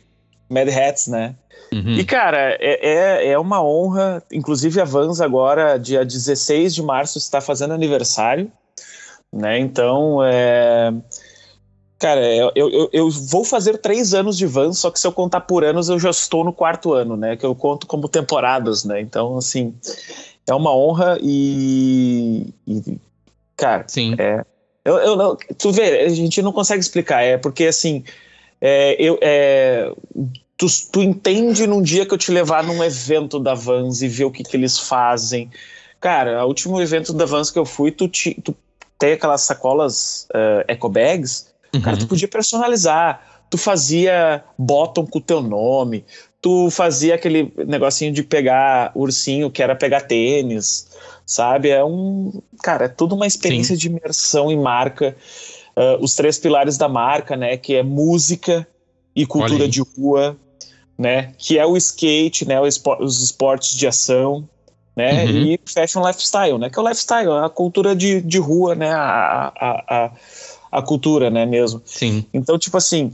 Mad 0.50 0.68
Hats, 0.68 1.06
né? 1.06 1.36
Uhum. 1.72 1.94
E, 1.94 2.04
cara, 2.04 2.56
é, 2.58 2.88
é, 2.88 3.28
é, 3.30 3.38
uma 3.38 3.62
honra. 3.62 4.22
Inclusive, 4.32 4.80
a 4.80 4.84
Vans 4.84 5.20
agora, 5.20 5.78
dia 5.78 6.04
16 6.04 6.74
de 6.74 6.82
março, 6.82 7.18
está 7.18 7.40
fazendo 7.40 7.74
aniversário. 7.74 8.50
Né? 9.32 9.58
Então, 9.58 10.18
é. 10.24 10.92
Cara, 11.98 12.24
eu, 12.32 12.52
eu, 12.54 12.90
eu, 12.92 13.10
vou 13.10 13.44
fazer 13.44 13.78
três 13.78 14.14
anos 14.14 14.38
de 14.38 14.46
Vans, 14.46 14.78
só 14.78 14.88
que 14.88 15.00
se 15.00 15.06
eu 15.06 15.12
contar 15.12 15.40
por 15.40 15.64
anos, 15.64 15.88
eu 15.88 15.98
já 15.98 16.10
estou 16.10 16.44
no 16.44 16.52
quarto 16.52 16.92
ano, 16.92 17.16
né? 17.16 17.36
Que 17.36 17.44
eu 17.44 17.56
conto 17.56 17.88
como 17.88 18.08
temporadas, 18.08 18.84
né? 18.84 19.00
Então, 19.00 19.36
assim, 19.36 19.74
é 20.46 20.54
uma 20.54 20.74
honra 20.74 21.18
e. 21.20 22.54
e 22.66 22.98
cara, 23.56 23.84
Sim. 23.88 24.14
é. 24.16 24.44
Eu, 24.84 24.96
eu, 24.96 25.36
tu 25.58 25.72
vê, 25.72 26.04
a 26.04 26.08
gente 26.08 26.40
não 26.40 26.52
consegue 26.52 26.80
explicar, 26.80 27.22
é 27.22 27.36
porque 27.36 27.66
assim. 27.66 28.04
É, 28.60 28.96
eu, 28.98 29.18
é, 29.20 29.92
tu, 30.56 30.66
tu 30.92 31.02
entende 31.02 31.66
num 31.66 31.82
dia 31.82 32.06
que 32.06 32.14
eu 32.14 32.18
te 32.18 32.30
levar 32.30 32.62
num 32.64 32.82
evento 32.82 33.38
da 33.38 33.54
Vans 33.54 34.02
e 34.02 34.08
ver 34.08 34.24
o 34.24 34.30
que, 34.30 34.42
que 34.44 34.56
eles 34.56 34.78
fazem. 34.78 35.50
Cara, 36.00 36.44
o 36.44 36.48
último 36.48 36.80
evento 36.80 37.12
da 37.12 37.24
Vans 37.24 37.50
que 37.50 37.58
eu 37.58 37.64
fui, 37.64 37.90
tu, 37.90 38.08
te, 38.08 38.34
tu 38.42 38.54
tem 38.98 39.12
aquelas 39.12 39.42
sacolas 39.42 40.28
uh, 40.30 40.64
eco 40.66 40.88
bags, 40.88 41.48
uhum. 41.74 41.80
cara, 41.80 41.96
tu 41.96 42.06
podia 42.06 42.28
personalizar. 42.28 43.22
Tu 43.50 43.56
fazia 43.56 44.44
bottom 44.58 45.06
com 45.06 45.18
o 45.18 45.22
teu 45.22 45.40
nome, 45.40 46.04
tu 46.40 46.70
fazia 46.70 47.14
aquele 47.14 47.52
negocinho 47.66 48.12
de 48.12 48.22
pegar 48.22 48.92
ursinho, 48.94 49.50
que 49.50 49.62
era 49.62 49.74
pegar 49.74 50.02
tênis, 50.02 50.88
sabe? 51.26 51.70
É 51.70 51.84
um. 51.84 52.42
Cara, 52.62 52.86
é 52.86 52.88
tudo 52.88 53.14
uma 53.14 53.26
experiência 53.26 53.74
Sim. 53.74 53.80
de 53.80 53.86
imersão 53.88 54.50
em 54.50 54.60
marca. 54.60 55.16
Uh, 55.76 56.02
os 56.02 56.14
três 56.14 56.38
pilares 56.38 56.76
da 56.76 56.88
marca, 56.88 57.36
né? 57.36 57.56
Que 57.56 57.76
é 57.76 57.82
música 57.82 58.66
e 59.14 59.24
cultura 59.26 59.68
de 59.68 59.80
rua, 59.80 60.36
né? 60.96 61.32
Que 61.38 61.58
é 61.58 61.66
o 61.66 61.76
skate, 61.76 62.46
né? 62.46 62.60
Os 62.60 63.22
esportes 63.22 63.76
de 63.76 63.86
ação, 63.86 64.48
né? 64.96 65.24
Uhum. 65.24 65.30
E 65.30 65.60
fashion 65.64 66.06
lifestyle, 66.06 66.58
né? 66.58 66.68
Que 66.70 66.78
é 66.78 66.82
o 66.82 66.88
lifestyle, 66.88 67.30
a 67.44 67.48
cultura 67.48 67.94
de, 67.94 68.20
de 68.20 68.38
rua, 68.38 68.74
né? 68.74 68.90
A, 68.90 69.52
a, 69.56 69.84
a, 69.88 70.10
a 70.70 70.82
cultura, 70.82 71.30
né? 71.30 71.46
Mesmo. 71.46 71.82
Sim. 71.84 72.24
Então, 72.32 72.58
tipo 72.58 72.76
assim, 72.76 73.12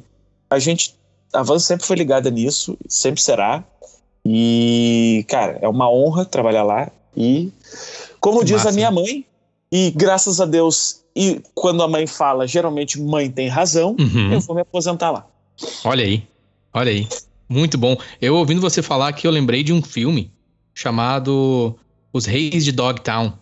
a 0.48 0.58
gente, 0.58 0.94
a 1.32 1.42
Van 1.42 1.58
sempre 1.58 1.86
foi 1.86 1.96
ligada 1.96 2.30
nisso, 2.30 2.76
sempre 2.88 3.20
será. 3.20 3.64
E, 4.24 5.24
cara, 5.28 5.58
é 5.60 5.68
uma 5.68 5.90
honra 5.90 6.24
trabalhar 6.24 6.62
lá. 6.62 6.90
E, 7.16 7.52
como 8.20 8.40
que 8.40 8.46
diz 8.46 8.56
massa. 8.56 8.70
a 8.70 8.72
minha 8.72 8.90
mãe, 8.90 9.24
e 9.70 9.90
graças 9.90 10.40
a 10.40 10.46
Deus, 10.46 11.04
e 11.14 11.40
quando 11.54 11.82
a 11.82 11.88
mãe 11.88 12.06
fala, 12.06 12.46
geralmente 12.46 13.00
mãe 13.00 13.30
tem 13.30 13.48
razão, 13.48 13.96
uhum. 13.98 14.32
eu 14.32 14.40
vou 14.40 14.56
me 14.56 14.62
aposentar 14.62 15.10
lá. 15.10 15.26
Olha 15.84 16.04
aí, 16.04 16.22
olha 16.72 16.90
aí. 16.90 17.06
Muito 17.48 17.76
bom. 17.76 17.96
Eu 18.20 18.34
ouvindo 18.36 18.60
você 18.60 18.82
falar 18.82 19.12
que 19.12 19.26
eu 19.26 19.30
lembrei 19.30 19.62
de 19.62 19.72
um 19.72 19.82
filme 19.82 20.32
chamado 20.74 21.76
Os 22.12 22.24
Reis 22.24 22.64
de 22.64 22.72
Dogtown. 22.72 23.32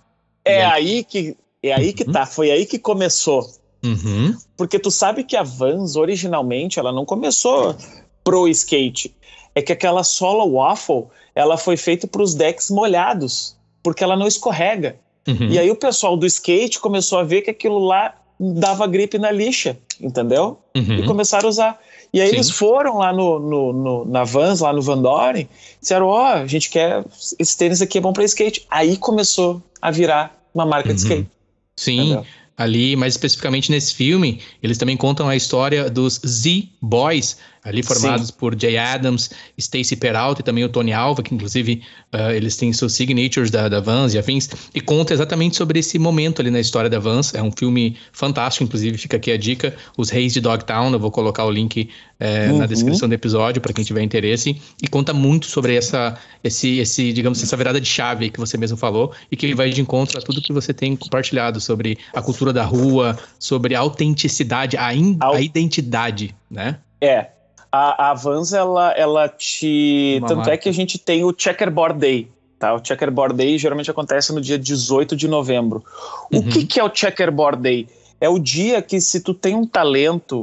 É 0.44 0.64
aí 0.64 1.04
que 1.04 1.36
é 1.62 1.72
aí 1.72 1.92
que 1.92 2.04
uhum. 2.04 2.12
tá, 2.12 2.26
foi 2.26 2.50
aí 2.50 2.66
que 2.66 2.78
começou. 2.78 3.48
Uhum. 3.82 4.36
Porque 4.56 4.78
tu 4.78 4.90
sabe 4.90 5.24
que 5.24 5.36
a 5.36 5.42
Vans 5.42 5.96
originalmente 5.96 6.78
ela 6.78 6.92
não 6.92 7.04
começou 7.04 7.76
pro 8.22 8.48
skate. 8.48 9.14
É 9.54 9.60
que 9.60 9.72
aquela 9.72 10.02
sola 10.02 10.44
waffle, 10.44 11.06
ela 11.34 11.56
foi 11.56 11.76
feita 11.76 12.06
para 12.06 12.22
os 12.22 12.34
decks 12.34 12.70
molhados, 12.70 13.56
porque 13.82 14.02
ela 14.02 14.16
não 14.16 14.26
escorrega. 14.26 14.96
Uhum. 15.26 15.48
E 15.50 15.58
aí 15.58 15.70
o 15.70 15.76
pessoal 15.76 16.16
do 16.16 16.26
skate 16.26 16.78
começou 16.78 17.18
a 17.18 17.24
ver 17.24 17.42
que 17.42 17.50
aquilo 17.50 17.78
lá 17.78 18.14
dava 18.38 18.86
gripe 18.86 19.18
na 19.18 19.30
lixa, 19.30 19.76
entendeu? 20.00 20.58
Uhum. 20.76 20.94
E 20.94 21.04
começaram 21.04 21.46
a 21.46 21.50
usar. 21.50 21.80
E 22.12 22.20
aí 22.20 22.28
Sim. 22.28 22.34
eles 22.34 22.50
foram 22.50 22.98
lá 22.98 23.12
no, 23.12 23.38
no, 23.38 23.72
no, 23.72 24.04
na 24.04 24.24
Vans, 24.24 24.60
lá 24.60 24.72
no 24.72 24.82
Van 24.82 25.00
Doren, 25.00 25.48
disseram, 25.80 26.06
ó, 26.06 26.22
oh, 26.22 26.36
a 26.38 26.46
gente 26.46 26.68
quer, 26.68 27.04
esse 27.38 27.56
tênis 27.56 27.80
aqui 27.80 27.98
é 27.98 28.00
bom 28.00 28.12
para 28.12 28.24
skate. 28.24 28.66
Aí 28.70 28.96
começou 28.96 29.62
a 29.80 29.90
virar 29.90 30.36
uma 30.54 30.66
marca 30.66 30.88
uhum. 30.88 30.94
de 30.94 31.00
skate. 31.00 31.30
Sim, 31.76 32.00
entendeu? 32.00 32.26
Ali, 32.56 32.96
mais 32.96 33.14
especificamente 33.14 33.70
nesse 33.70 33.94
filme, 33.94 34.40
eles 34.62 34.78
também 34.78 34.96
contam 34.96 35.28
a 35.28 35.36
história 35.36 35.88
dos 35.90 36.20
Z-Boys, 36.26 37.38
ali 37.64 37.82
formados 37.82 38.28
Sim. 38.28 38.34
por 38.38 38.58
Jay 38.58 38.76
Adams, 38.76 39.30
Stacy 39.56 39.94
Peralta 39.96 40.40
e 40.40 40.44
também 40.44 40.64
o 40.64 40.68
Tony 40.68 40.92
Alva, 40.92 41.22
que 41.22 41.34
inclusive 41.34 41.82
uh, 42.12 42.30
eles 42.32 42.56
têm 42.56 42.72
seus 42.72 42.92
signatures 42.92 43.50
da, 43.50 43.68
da 43.68 43.80
Vans 43.80 44.14
e 44.14 44.18
afins, 44.18 44.48
e 44.74 44.80
conta 44.80 45.14
exatamente 45.14 45.56
sobre 45.56 45.78
esse 45.78 45.98
momento 45.98 46.40
ali 46.40 46.50
na 46.50 46.58
história 46.58 46.90
da 46.90 46.98
Vans. 46.98 47.34
É 47.34 47.42
um 47.42 47.52
filme 47.52 47.96
fantástico, 48.12 48.64
inclusive 48.64 48.98
fica 48.98 49.16
aqui 49.16 49.30
a 49.30 49.36
dica, 49.36 49.74
Os 49.96 50.10
Reis 50.10 50.32
de 50.32 50.40
Dogtown, 50.40 50.92
eu 50.92 50.98
vou 50.98 51.10
colocar 51.10 51.44
o 51.44 51.50
link 51.50 51.88
é, 52.18 52.48
uhum. 52.50 52.58
na 52.58 52.66
descrição 52.66 53.08
do 53.08 53.14
episódio 53.14 53.62
para 53.62 53.72
quem 53.72 53.84
tiver 53.84 54.02
interesse, 54.02 54.60
e 54.82 54.88
conta 54.88 55.12
muito 55.12 55.46
sobre 55.46 55.76
essa, 55.76 56.18
esse, 56.42 56.78
esse, 56.78 57.12
digamos, 57.12 57.42
essa 57.42 57.56
virada 57.56 57.80
de 57.80 57.86
chave 57.86 58.30
que 58.30 58.40
você 58.40 58.58
mesmo 58.58 58.76
falou, 58.76 59.12
e 59.30 59.36
que 59.36 59.54
vai 59.54 59.70
de 59.70 59.80
encontro 59.80 60.18
a 60.18 60.22
tudo 60.22 60.42
que 60.42 60.52
você 60.52 60.74
tem 60.74 60.96
compartilhado 60.96 61.60
sobre 61.60 61.96
a 62.12 62.20
cultura 62.20 62.52
da 62.52 62.64
rua, 62.64 63.16
sobre 63.38 63.76
a 63.76 63.80
autenticidade, 63.80 64.76
a, 64.76 64.92
in, 64.92 65.16
a 65.20 65.40
identidade, 65.40 66.34
né? 66.50 66.78
É, 67.00 67.28
a, 67.72 68.10
a 68.10 68.14
Vans, 68.14 68.52
ela, 68.52 68.92
ela 68.92 69.28
te. 69.28 70.16
Uma 70.18 70.28
tanto 70.28 70.38
marca. 70.38 70.52
é 70.52 70.56
que 70.58 70.68
a 70.68 70.72
gente 70.72 70.98
tem 70.98 71.24
o 71.24 71.34
Checkerboard 71.36 71.98
Day. 71.98 72.30
Tá? 72.58 72.74
O 72.74 72.84
Checkerboard 72.84 73.34
Day 73.34 73.56
geralmente 73.56 73.90
acontece 73.90 74.32
no 74.32 74.40
dia 74.40 74.58
18 74.58 75.16
de 75.16 75.26
novembro. 75.26 75.82
O 76.30 76.36
uhum. 76.36 76.48
que, 76.50 76.66
que 76.66 76.78
é 76.78 76.84
o 76.84 76.94
Checkerboard 76.94 77.62
Day? 77.62 77.88
É 78.20 78.28
o 78.28 78.38
dia 78.38 78.82
que, 78.82 79.00
se 79.00 79.20
tu 79.20 79.32
tem 79.32 79.56
um 79.56 79.66
talento, 79.66 80.42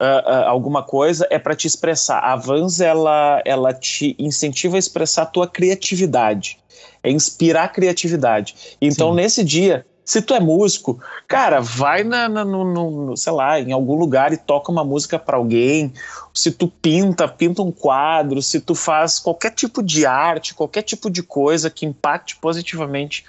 uh, 0.00 0.30
uh, 0.30 0.46
alguma 0.46 0.82
coisa, 0.82 1.26
é 1.28 1.38
para 1.38 1.54
te 1.54 1.66
expressar. 1.66 2.20
A 2.20 2.36
Vans, 2.36 2.80
ela, 2.80 3.42
ela 3.44 3.74
te 3.74 4.14
incentiva 4.18 4.76
a 4.76 4.78
expressar 4.78 5.22
a 5.22 5.26
tua 5.26 5.46
criatividade. 5.46 6.58
É 7.02 7.10
inspirar 7.10 7.64
a 7.64 7.68
criatividade. 7.68 8.76
Então, 8.80 9.10
Sim. 9.10 9.16
nesse 9.16 9.44
dia, 9.44 9.84
se 10.10 10.20
tu 10.20 10.34
é 10.34 10.40
músico, 10.40 10.98
cara, 11.28 11.60
vai 11.60 12.02
na, 12.02 12.28
na 12.28 12.44
no, 12.44 12.64
no, 12.64 13.16
sei 13.16 13.32
lá, 13.32 13.60
em 13.60 13.70
algum 13.70 13.94
lugar 13.94 14.32
e 14.32 14.36
toca 14.36 14.72
uma 14.72 14.82
música 14.82 15.20
para 15.20 15.36
alguém. 15.36 15.92
Se 16.34 16.50
tu 16.50 16.66
pinta, 16.66 17.28
pinta 17.28 17.62
um 17.62 17.70
quadro. 17.70 18.42
Se 18.42 18.58
tu 18.58 18.74
faz 18.74 19.20
qualquer 19.20 19.52
tipo 19.52 19.80
de 19.80 20.04
arte, 20.04 20.52
qualquer 20.52 20.82
tipo 20.82 21.08
de 21.08 21.22
coisa 21.22 21.70
que 21.70 21.86
impacte 21.86 22.34
positivamente 22.38 23.24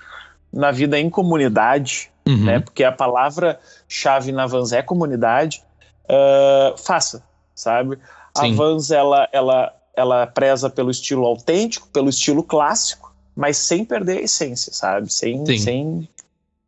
na 0.52 0.72
vida 0.72 1.00
em 1.00 1.08
comunidade, 1.08 2.10
uhum. 2.28 2.46
né? 2.46 2.60
Porque 2.60 2.84
a 2.84 2.92
palavra-chave 2.92 4.32
na 4.32 4.48
Vans 4.48 4.72
é 4.72 4.82
comunidade. 4.82 5.64
Uh, 6.06 6.76
faça, 6.80 7.24
sabe? 7.54 8.00
Sim. 8.36 8.54
A 8.54 8.56
Vans 8.56 8.90
ela, 8.90 9.30
ela, 9.32 9.72
ela 9.96 10.26
preza 10.26 10.68
pelo 10.68 10.90
estilo 10.90 11.28
autêntico, 11.28 11.88
pelo 11.90 12.10
estilo 12.10 12.42
clássico, 12.42 13.14
mas 13.36 13.58
sem 13.58 13.86
perder 13.86 14.18
a 14.18 14.22
essência, 14.22 14.74
sabe? 14.74 15.14
Sem, 15.14 15.46
sem 15.60 16.10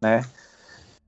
né? 0.03 0.25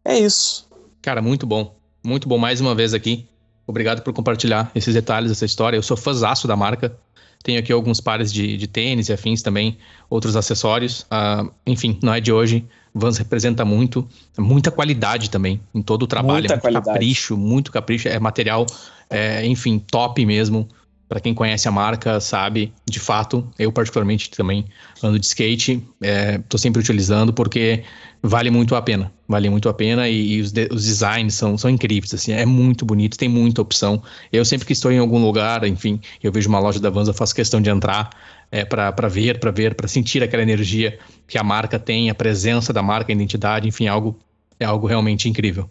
É 0.04 0.18
isso. 0.18 0.68
Cara, 1.02 1.22
muito 1.22 1.46
bom. 1.46 1.76
Muito 2.04 2.28
bom 2.28 2.38
mais 2.38 2.62
uma 2.62 2.74
vez 2.74 2.94
aqui. 2.94 3.28
Obrigado 3.68 4.02
por 4.02 4.14
compartilhar 4.14 4.72
esses 4.74 4.94
detalhes 4.94 5.30
dessa 5.30 5.46
história. 5.46 5.78
Eu 5.78 5.84
sou 5.84 5.98
fãzaço 5.98 6.48
da 6.48 6.56
marca. 6.56 6.98
Tenho 7.44 7.60
aqui 7.60 7.72
alguns 7.72 8.00
pares 8.00 8.32
de, 8.32 8.58
de 8.58 8.68
tênis 8.68 9.10
e 9.10 9.14
afins 9.14 9.42
também, 9.42 9.78
outros 10.10 10.36
acessórios. 10.36 11.02
Uh, 11.02 11.52
enfim, 11.66 12.00
não 12.02 12.14
é 12.14 12.20
de 12.20 12.32
hoje, 12.32 12.66
Vans 12.94 13.18
representa 13.18 13.66
muito, 13.66 14.08
muita 14.38 14.72
qualidade 14.72 15.30
também 15.30 15.62
em 15.74 15.82
todo 15.82 16.04
o 16.04 16.08
trabalho, 16.08 16.40
muita 16.40 16.54
muito 16.54 16.62
qualidade. 16.62 16.86
capricho, 16.88 17.38
muito 17.38 17.72
capricho, 17.72 18.08
é 18.08 18.18
material, 18.20 18.66
é, 19.10 19.46
enfim, 19.46 19.78
top 19.78 20.26
mesmo. 20.26 20.68
Para 21.08 21.20
quem 21.20 21.36
conhece 21.36 21.68
a 21.68 21.72
marca, 21.72 22.20
sabe, 22.20 22.74
de 22.90 23.00
fato, 23.00 23.48
eu 23.60 23.72
particularmente 23.72 24.30
também 24.32 24.66
ando 25.04 25.20
de 25.20 25.26
skate, 25.28 25.74
estou 26.02 26.58
é, 26.58 26.58
sempre 26.58 26.82
utilizando 26.82 27.32
porque 27.32 27.84
vale 28.24 28.50
muito 28.50 28.76
a 28.76 28.82
pena, 28.82 29.14
vale 29.28 29.48
muito 29.48 29.70
a 29.70 29.74
pena 29.74 30.10
e, 30.10 30.34
e 30.34 30.42
os, 30.42 30.52
de, 30.52 30.68
os, 30.72 30.84
designs 30.84 31.36
são, 31.36 31.58
são 31.60 31.70
incríveis, 31.70 32.12
assim, 32.12 32.32
é 32.32 32.46
muito 32.46 32.86
bonito, 32.86 33.18
tem 33.18 33.30
muita 33.30 33.62
opção. 33.62 34.02
Eu 34.34 34.44
sempre 34.44 34.66
que 34.66 34.74
estou 34.74 34.92
em 34.92 34.98
algum 34.98 35.24
lugar, 35.24 35.64
enfim, 35.66 36.00
eu 36.24 36.32
vejo 36.32 36.50
uma 36.50 36.60
loja 36.60 36.80
da 36.80 36.90
Vans, 36.90 37.08
eu 37.08 37.14
faço 37.14 37.36
questão 37.36 37.62
de 37.62 37.70
entrar 37.70 38.10
é, 38.52 38.66
para 38.66 39.08
ver, 39.08 39.40
para 39.40 39.52
ver, 39.52 39.76
para 39.76 39.88
sentir 39.88 40.24
aquela 40.24 40.42
energia 40.42 40.98
que 41.28 41.38
a 41.38 41.44
marca 41.44 41.78
tem, 41.78 42.10
a 42.10 42.16
presença 42.16 42.74
da 42.74 42.82
marca, 42.82 43.12
a 43.12 43.16
identidade, 43.16 43.68
enfim, 43.68 43.88
algo, 43.88 44.18
é 44.60 44.66
algo 44.66 44.88
realmente 44.88 45.30
incrível. 45.30 45.70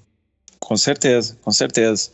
Com 0.64 0.78
certeza, 0.78 1.36
com 1.44 1.50
certeza. 1.50 2.10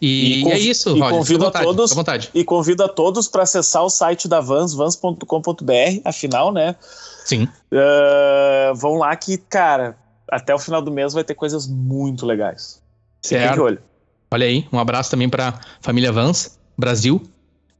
E, 0.00 0.44
e 0.44 0.52
é 0.52 0.58
isso, 0.58 0.96
e 0.96 1.00
Roger, 1.00 1.18
convido 1.18 1.44
vontade, 1.44 1.64
a 1.64 1.66
todos. 1.66 2.30
E 2.32 2.44
convido 2.44 2.84
a 2.84 2.88
todos 2.88 3.26
para 3.26 3.42
acessar 3.42 3.82
o 3.82 3.90
site 3.90 4.28
da 4.28 4.40
Vans, 4.40 4.72
vans.com.br, 4.72 6.00
afinal, 6.04 6.52
né? 6.52 6.76
Sim. 7.24 7.48
Uh, 7.72 8.72
vão 8.76 8.98
lá 8.98 9.14
que, 9.16 9.36
cara, 9.36 9.98
até 10.30 10.54
o 10.54 10.60
final 10.60 10.80
do 10.80 10.92
mês 10.92 11.12
vai 11.12 11.24
ter 11.24 11.34
coisas 11.34 11.66
muito 11.66 12.24
legais. 12.24 12.80
Certo. 13.20 13.54
de 13.54 13.60
olho. 13.60 13.82
Olha 14.30 14.46
aí, 14.46 14.64
um 14.72 14.78
abraço 14.78 15.10
também 15.10 15.28
para 15.28 15.60
família 15.80 16.12
Vans, 16.12 16.56
Brasil. 16.78 17.20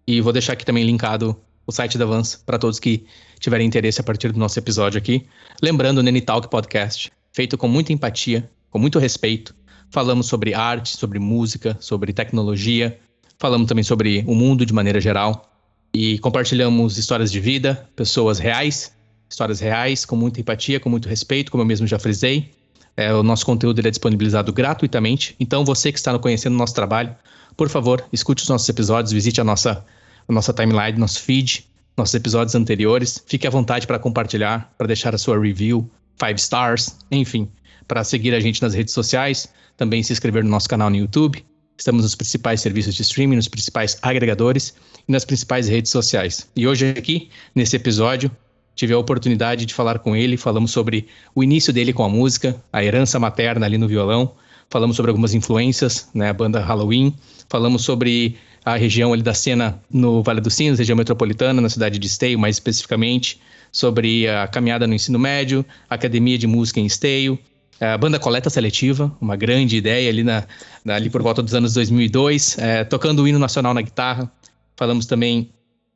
E 0.04 0.20
vou 0.20 0.32
deixar 0.32 0.54
aqui 0.54 0.66
também 0.66 0.82
linkado 0.82 1.36
o 1.64 1.70
site 1.70 1.96
da 1.96 2.04
Vans 2.04 2.42
para 2.44 2.58
todos 2.58 2.80
que 2.80 3.06
tiverem 3.38 3.66
interesse 3.66 4.00
a 4.00 4.04
partir 4.04 4.32
do 4.32 4.38
nosso 4.38 4.58
episódio 4.58 4.98
aqui. 4.98 5.24
Lembrando 5.62 5.98
o 5.98 6.02
Nene 6.02 6.20
Talk 6.20 6.48
Podcast, 6.48 7.12
feito 7.30 7.56
com 7.56 7.68
muita 7.68 7.92
empatia, 7.92 8.50
com 8.68 8.80
muito 8.80 8.98
respeito 8.98 9.54
Falamos 9.91 10.26
sobre 10.26 10.55
arte, 10.55 10.97
sobre 10.97 11.18
música, 11.18 11.76
sobre 11.80 12.12
tecnologia, 12.12 12.99
falamos 13.39 13.68
também 13.68 13.84
sobre 13.84 14.24
o 14.26 14.34
mundo 14.34 14.66
de 14.66 14.72
maneira 14.72 15.01
geral 15.01 15.51
e 15.93 16.18
compartilhamos 16.18 16.99
histórias 16.99 17.32
de 17.32 17.41
vida, 17.41 17.89
pessoas 17.97 18.39
reais, 18.39 18.93
histórias 19.28 19.61
reais 19.61 20.05
com 20.05 20.16
muita 20.16 20.41
empatia, 20.41 20.78
com 20.78 20.91
muito 20.91 21.09
respeito, 21.09 21.51
como 21.51 21.62
eu 21.62 21.66
mesmo 21.66 21.86
já 21.86 21.99
frisei. 21.99 22.51
É, 22.97 23.14
o 23.14 23.22
nosso 23.22 23.47
conteúdo 23.47 23.78
é 23.80 23.91
disponibilizado 23.91 24.53
gratuitamente, 24.53 25.36
então 25.39 25.64
você 25.64 25.93
que 25.93 25.99
está 25.99 26.18
conhecendo 26.18 26.55
o 26.55 26.59
nosso 26.59 26.74
trabalho, 26.74 27.14
por 27.57 27.68
favor, 27.68 28.05
escute 28.12 28.43
os 28.43 28.49
nossos 28.49 28.68
episódios, 28.68 29.12
visite 29.12 29.41
a 29.41 29.45
nossa, 29.45 29.84
a 30.28 30.32
nossa 30.32 30.53
timeline, 30.53 30.99
nosso 30.99 31.20
feed, 31.20 31.66
nossos 31.97 32.14
episódios 32.14 32.55
anteriores. 32.55 33.22
Fique 33.26 33.47
à 33.47 33.51
vontade 33.51 33.86
para 33.86 33.99
compartilhar, 33.99 34.72
para 34.78 34.86
deixar 34.86 35.14
a 35.14 35.18
sua 35.18 35.39
review, 35.39 35.89
five 36.16 36.39
stars, 36.39 36.97
enfim, 37.11 37.49
para 37.89 38.05
seguir 38.05 38.34
a 38.34 38.41
gente 38.41 38.62
nas 38.62 38.74
redes 38.74 38.95
sociais 38.95 39.49
também 39.78 40.03
se 40.03 40.12
inscrever 40.12 40.45
no 40.45 40.51
nosso 40.51 40.68
canal 40.68 40.91
no 40.91 40.97
YouTube. 40.97 41.43
Estamos 41.78 42.03
nos 42.03 42.16
principais 42.16 42.61
serviços 42.61 42.95
de 42.95 43.03
streaming, 43.03 43.36
nos 43.36 43.49
principais 43.49 43.97
agregadores 44.03 44.74
e 45.09 45.12
nas 45.12 45.24
principais 45.24 45.68
redes 45.68 45.93
sociais. 45.93 46.51
E 46.55 46.66
hoje 46.66 46.91
aqui, 46.91 47.30
nesse 47.55 47.76
episódio, 47.76 48.30
tive 48.74 48.93
a 48.93 48.99
oportunidade 48.99 49.64
de 49.64 49.72
falar 49.72 50.01
com 50.01 50.16
ele, 50.16 50.36
falamos 50.36 50.72
sobre 50.72 51.07
o 51.34 51.43
início 51.43 51.72
dele 51.72 51.93
com 51.93 52.03
a 52.03 52.09
música, 52.09 52.61
a 52.72 52.84
herança 52.84 53.20
materna 53.20 53.64
ali 53.64 53.78
no 53.78 53.86
violão, 53.86 54.34
falamos 54.68 54.97
sobre 54.97 55.11
algumas 55.11 55.32
influências, 55.32 56.09
né, 56.12 56.28
a 56.28 56.32
banda 56.32 56.61
Halloween, 56.61 57.14
falamos 57.49 57.82
sobre 57.82 58.36
a 58.64 58.76
região 58.76 59.12
ali 59.12 59.22
da 59.22 59.32
cena 59.32 59.80
no 59.89 60.22
Vale 60.24 60.41
dos 60.41 60.55
Sinos, 60.55 60.80
região 60.80 60.97
metropolitana, 60.97 61.61
na 61.61 61.68
cidade 61.68 62.01
de 62.01 62.07
Esteio, 62.07 62.39
mais 62.39 62.57
especificamente, 62.57 63.41
sobre 63.70 64.28
a 64.28 64.49
caminhada 64.49 64.86
no 64.86 64.95
ensino 64.95 65.18
médio, 65.18 65.64
academia 65.89 66.36
de 66.36 66.47
música 66.49 66.80
em 66.80 66.86
Esteio, 66.86 67.39
a 67.80 67.96
banda 67.96 68.18
Coleta 68.18 68.50
Seletiva, 68.50 69.16
uma 69.20 69.36
grande 69.36 69.76
ideia 69.76 70.08
ali, 70.08 70.22
na, 70.22 70.44
na 70.84 70.94
ali 70.96 71.08
por 71.08 71.22
volta 71.22 71.42
dos 71.42 71.54
anos 71.54 71.74
2002, 71.74 72.58
é, 72.58 72.84
tocando 72.84 73.22
o 73.22 73.28
hino 73.28 73.38
nacional 73.38 73.72
na 73.72 73.82
guitarra. 73.82 74.30
Falamos 74.76 75.06
também 75.06 75.50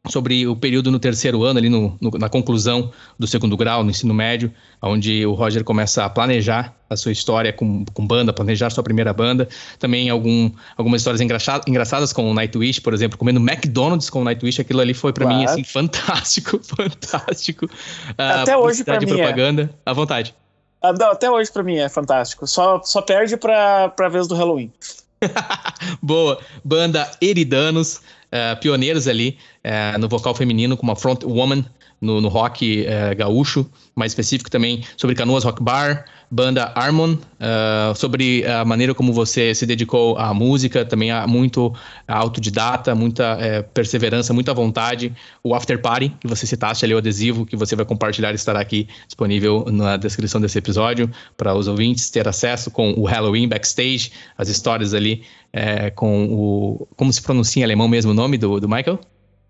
sobre 0.09 0.47
o 0.49 0.57
período 0.57 0.91
no 0.91 0.99
terceiro 0.99 1.45
ano, 1.45 1.59
ali 1.59 1.69
no, 1.69 1.97
no, 2.01 2.11
na 2.19 2.29
conclusão 2.29 2.91
do 3.17 3.27
segundo 3.27 3.57
grau, 3.57 3.85
no 3.85 3.91
ensino 3.91 4.13
médio, 4.13 4.53
onde 4.81 5.25
o 5.25 5.33
Roger 5.33 5.63
começa 5.63 6.05
a 6.05 6.11
planejar 6.11 6.75
a 6.91 6.97
sua 6.97 7.13
história 7.13 7.53
com, 7.53 7.85
com 7.85 8.07
banda, 8.07 8.33
planejar 8.33 8.71
sua 8.71 8.83
primeira 8.83 9.13
banda. 9.13 9.49
Também 9.79 10.11
algum, 10.11 10.51
algumas 10.77 11.01
histórias 11.01 11.21
engraçadas, 11.21 11.67
engraçadas 11.69 12.13
com 12.13 12.29
o 12.29 12.35
Nightwish, 12.35 12.81
por 12.81 12.93
exemplo, 12.93 13.17
comendo 13.17 13.39
McDonald's 13.39 14.11
com 14.11 14.23
o 14.23 14.25
Nightwish, 14.25 14.61
aquilo 14.61 14.81
ali 14.81 14.93
foi 14.93 15.13
para 15.13 15.25
claro. 15.25 15.39
mim 15.39 15.45
assim 15.45 15.63
fantástico, 15.65 16.61
fantástico. 16.63 17.71
Até 18.19 18.57
hoje 18.57 18.83
para 18.83 18.99
mim 18.99 19.05
é. 19.05 19.15
propaganda, 19.15 19.71
é. 19.87 19.91
à 19.91 19.93
vontade. 19.93 20.35
Ah, 20.83 20.93
não, 20.93 21.13
até 21.13 21.31
hoje 21.31 21.51
pra 21.53 21.63
mim 21.63 21.77
é 21.77 21.89
fantástico. 21.89 22.47
Só, 22.47 22.83
só 22.83 23.01
perde 23.01 23.37
pra, 23.37 23.89
pra 23.91 24.09
vez 24.09 24.27
do 24.27 24.35
Halloween. 24.35 24.73
Boa. 26.03 26.39
Banda 26.65 27.11
Eridanos, 27.21 27.97
uh, 27.97 28.59
pioneiros 28.61 29.07
ali 29.07 29.39
uh, 29.65 29.99
no 29.99 30.09
vocal 30.09 30.35
feminino, 30.35 30.77
com 30.77 30.83
uma 30.83 30.97
front 30.97 31.23
woman 31.23 31.65
no, 32.01 32.21
no 32.21 32.29
rock 32.29 32.85
uh, 32.85 33.17
gaúcho, 33.17 33.71
mais 33.95 34.11
específico 34.11 34.51
também 34.51 34.85
sobre 34.97 35.15
Canoas 35.15 35.45
Rock 35.45 35.63
Bar, 35.63 36.05
banda 36.33 36.73
Harmon, 36.75 37.13
uh, 37.13 37.95
sobre 37.95 38.43
a 38.47 38.65
maneira 38.65 38.95
como 38.95 39.13
você 39.13 39.55
se 39.55 39.67
dedicou 39.67 40.17
à 40.17 40.33
música, 40.33 40.83
também 40.83 41.11
há 41.11 41.27
muito 41.27 41.75
autodidata, 42.09 42.95
muita 42.95 43.37
é, 43.39 43.61
perseverança, 43.61 44.33
muita 44.33 44.55
vontade. 44.55 45.13
O 45.45 45.55
After 45.55 45.79
Party, 45.79 46.09
que 46.19 46.27
você 46.27 46.47
citaste 46.47 46.87
ali, 46.87 46.95
o 46.95 46.99
adesivo 46.99 47.45
que 47.45 47.55
você 47.55 47.77
vai 47.77 47.85
compartilhar, 47.85 48.33
estará 48.33 48.61
aqui 48.61 48.89
disponível 49.07 49.67
na 49.71 49.99
descrição 49.99 50.41
desse 50.41 50.57
episódio 50.57 51.11
para 51.37 51.55
os 51.55 51.69
ouvintes 51.69 52.09
ter 52.09 52.27
acesso 52.27 52.71
com 52.71 52.93
o 52.93 53.05
Halloween 53.05 53.47
backstage, 53.47 54.11
as 54.39 54.49
histórias 54.49 54.95
ali 54.95 55.25
é, 55.53 55.91
com 55.91 56.33
o. 56.33 56.89
Como 56.97 57.13
se 57.13 57.21
pronuncia 57.21 57.61
em 57.61 57.65
alemão 57.65 57.89
mesmo 57.89 58.13
o 58.13 58.15
nome 58.15 58.39
do, 58.39 58.59
do 58.59 58.67
Michael? 58.67 58.99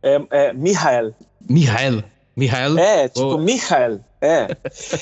É, 0.02 0.20
é 0.32 0.52
Michael. 0.52 1.14
Michael. 1.48 2.02
Michael? 2.36 2.76
É, 2.76 3.08
tipo, 3.08 3.38
Michael. 3.38 4.00
É. 4.22 4.46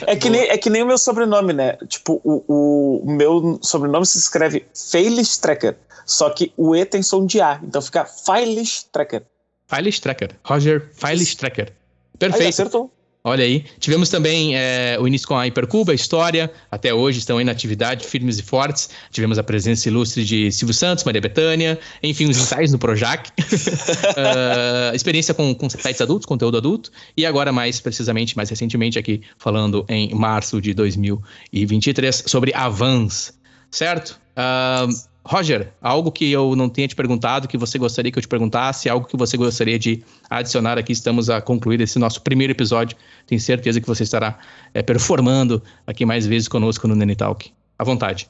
É 0.07 0.17
que, 0.17 0.31
nem, 0.31 0.49
é 0.49 0.57
que 0.57 0.71
nem 0.71 0.83
o 0.83 0.87
meu 0.87 0.97
sobrenome, 0.97 1.53
né? 1.53 1.77
Tipo, 1.87 2.21
o, 2.25 3.03
o 3.05 3.13
meu 3.13 3.59
sobrenome 3.63 4.07
se 4.07 4.17
escreve 4.17 4.67
Feilstrecker. 4.75 5.77
Só 6.07 6.31
que 6.31 6.53
o 6.57 6.75
E 6.75 6.85
tem 6.87 7.03
som 7.03 7.27
de 7.27 7.41
A. 7.41 7.61
Então 7.63 7.83
fica 7.83 8.07
Feilstrecker. 8.07 9.23
Feilstrecker. 9.69 10.31
Roger 10.43 10.91
Feilstrecker. 10.95 11.73
Perfeito. 12.19 12.43
Aí, 12.43 12.49
acertou. 12.49 12.91
Olha 13.23 13.45
aí. 13.45 13.65
Tivemos 13.79 14.09
também 14.09 14.57
é, 14.57 14.97
o 14.99 15.07
início 15.07 15.29
com 15.29 15.37
a 15.37 15.47
Hipercuba, 15.47 15.93
a 15.93 15.95
história. 15.95 16.51
Até 16.71 16.95
hoje 16.95 17.19
estão 17.19 17.43
na 17.45 17.53
atividade, 17.53 18.07
firmes 18.07 18.39
e 18.39 18.43
fortes. 18.43 18.89
Tivemos 19.11 19.39
a 19.39 19.43
presença 19.43 19.89
ilustre 19.89 20.25
de 20.25 20.51
Silvio 20.51 20.73
Santos, 20.73 21.05
Maria 21.05 21.21
Bethânia, 21.21 21.79
enfim, 22.03 22.29
os 22.31 22.39
ensaios 22.39 22.73
no 22.73 22.79
Projac. 22.79 23.29
uh, 23.29 24.95
experiência 24.97 25.35
com, 25.35 25.55
com 25.55 25.69
sites 25.69 26.01
adultos, 26.01 26.25
conteúdo 26.25 26.57
adulto. 26.57 26.91
E 27.15 27.27
agora, 27.27 27.53
mais 27.53 27.79
precisamente, 27.79 28.35
mais 28.37 28.49
recentemente, 28.49 28.99
aqui 28.99 29.21
falando 29.37 29.85
em 29.89 30.15
março 30.15 30.59
de 30.61 30.73
2023, 30.73 32.25
sobre 32.27 32.55
Avans. 32.55 33.39
Certo? 33.71 34.19
Uh, 34.35 35.10
Roger, 35.25 35.73
algo 35.83 36.11
que 36.11 36.31
eu 36.31 36.57
não 36.57 36.69
tenha 36.69 36.89
te 36.89 36.97
perguntado, 36.97 37.47
que 37.47 37.59
você 37.59 37.79
gostaria 37.79 38.11
que 38.11 38.19
eu 38.19 38.23
te 38.23 38.29
perguntasse, 38.29 38.89
algo 38.89 39.07
que 39.07 39.17
você 39.17 39.37
gostaria 39.37 39.79
de 39.79 40.03
adicionar 40.29 40.79
aqui, 40.79 40.93
estamos 40.93 41.29
a 41.29 41.41
concluir 41.41 41.81
esse 41.81 41.99
nosso 41.99 42.23
primeiro 42.23 42.53
episódio. 42.53 42.97
Tenho 43.27 43.41
certeza 43.41 43.81
que 43.81 43.87
você 43.87 44.03
estará 44.03 44.39
é, 44.73 44.83
performando 44.83 45.63
aqui 45.87 46.07
mais 46.07 46.27
vezes 46.27 46.49
conosco 46.49 46.89
no 46.89 46.95
Nene 46.95 47.15
Talk. 47.15 47.53
À 47.79 47.85
vontade. 47.85 48.29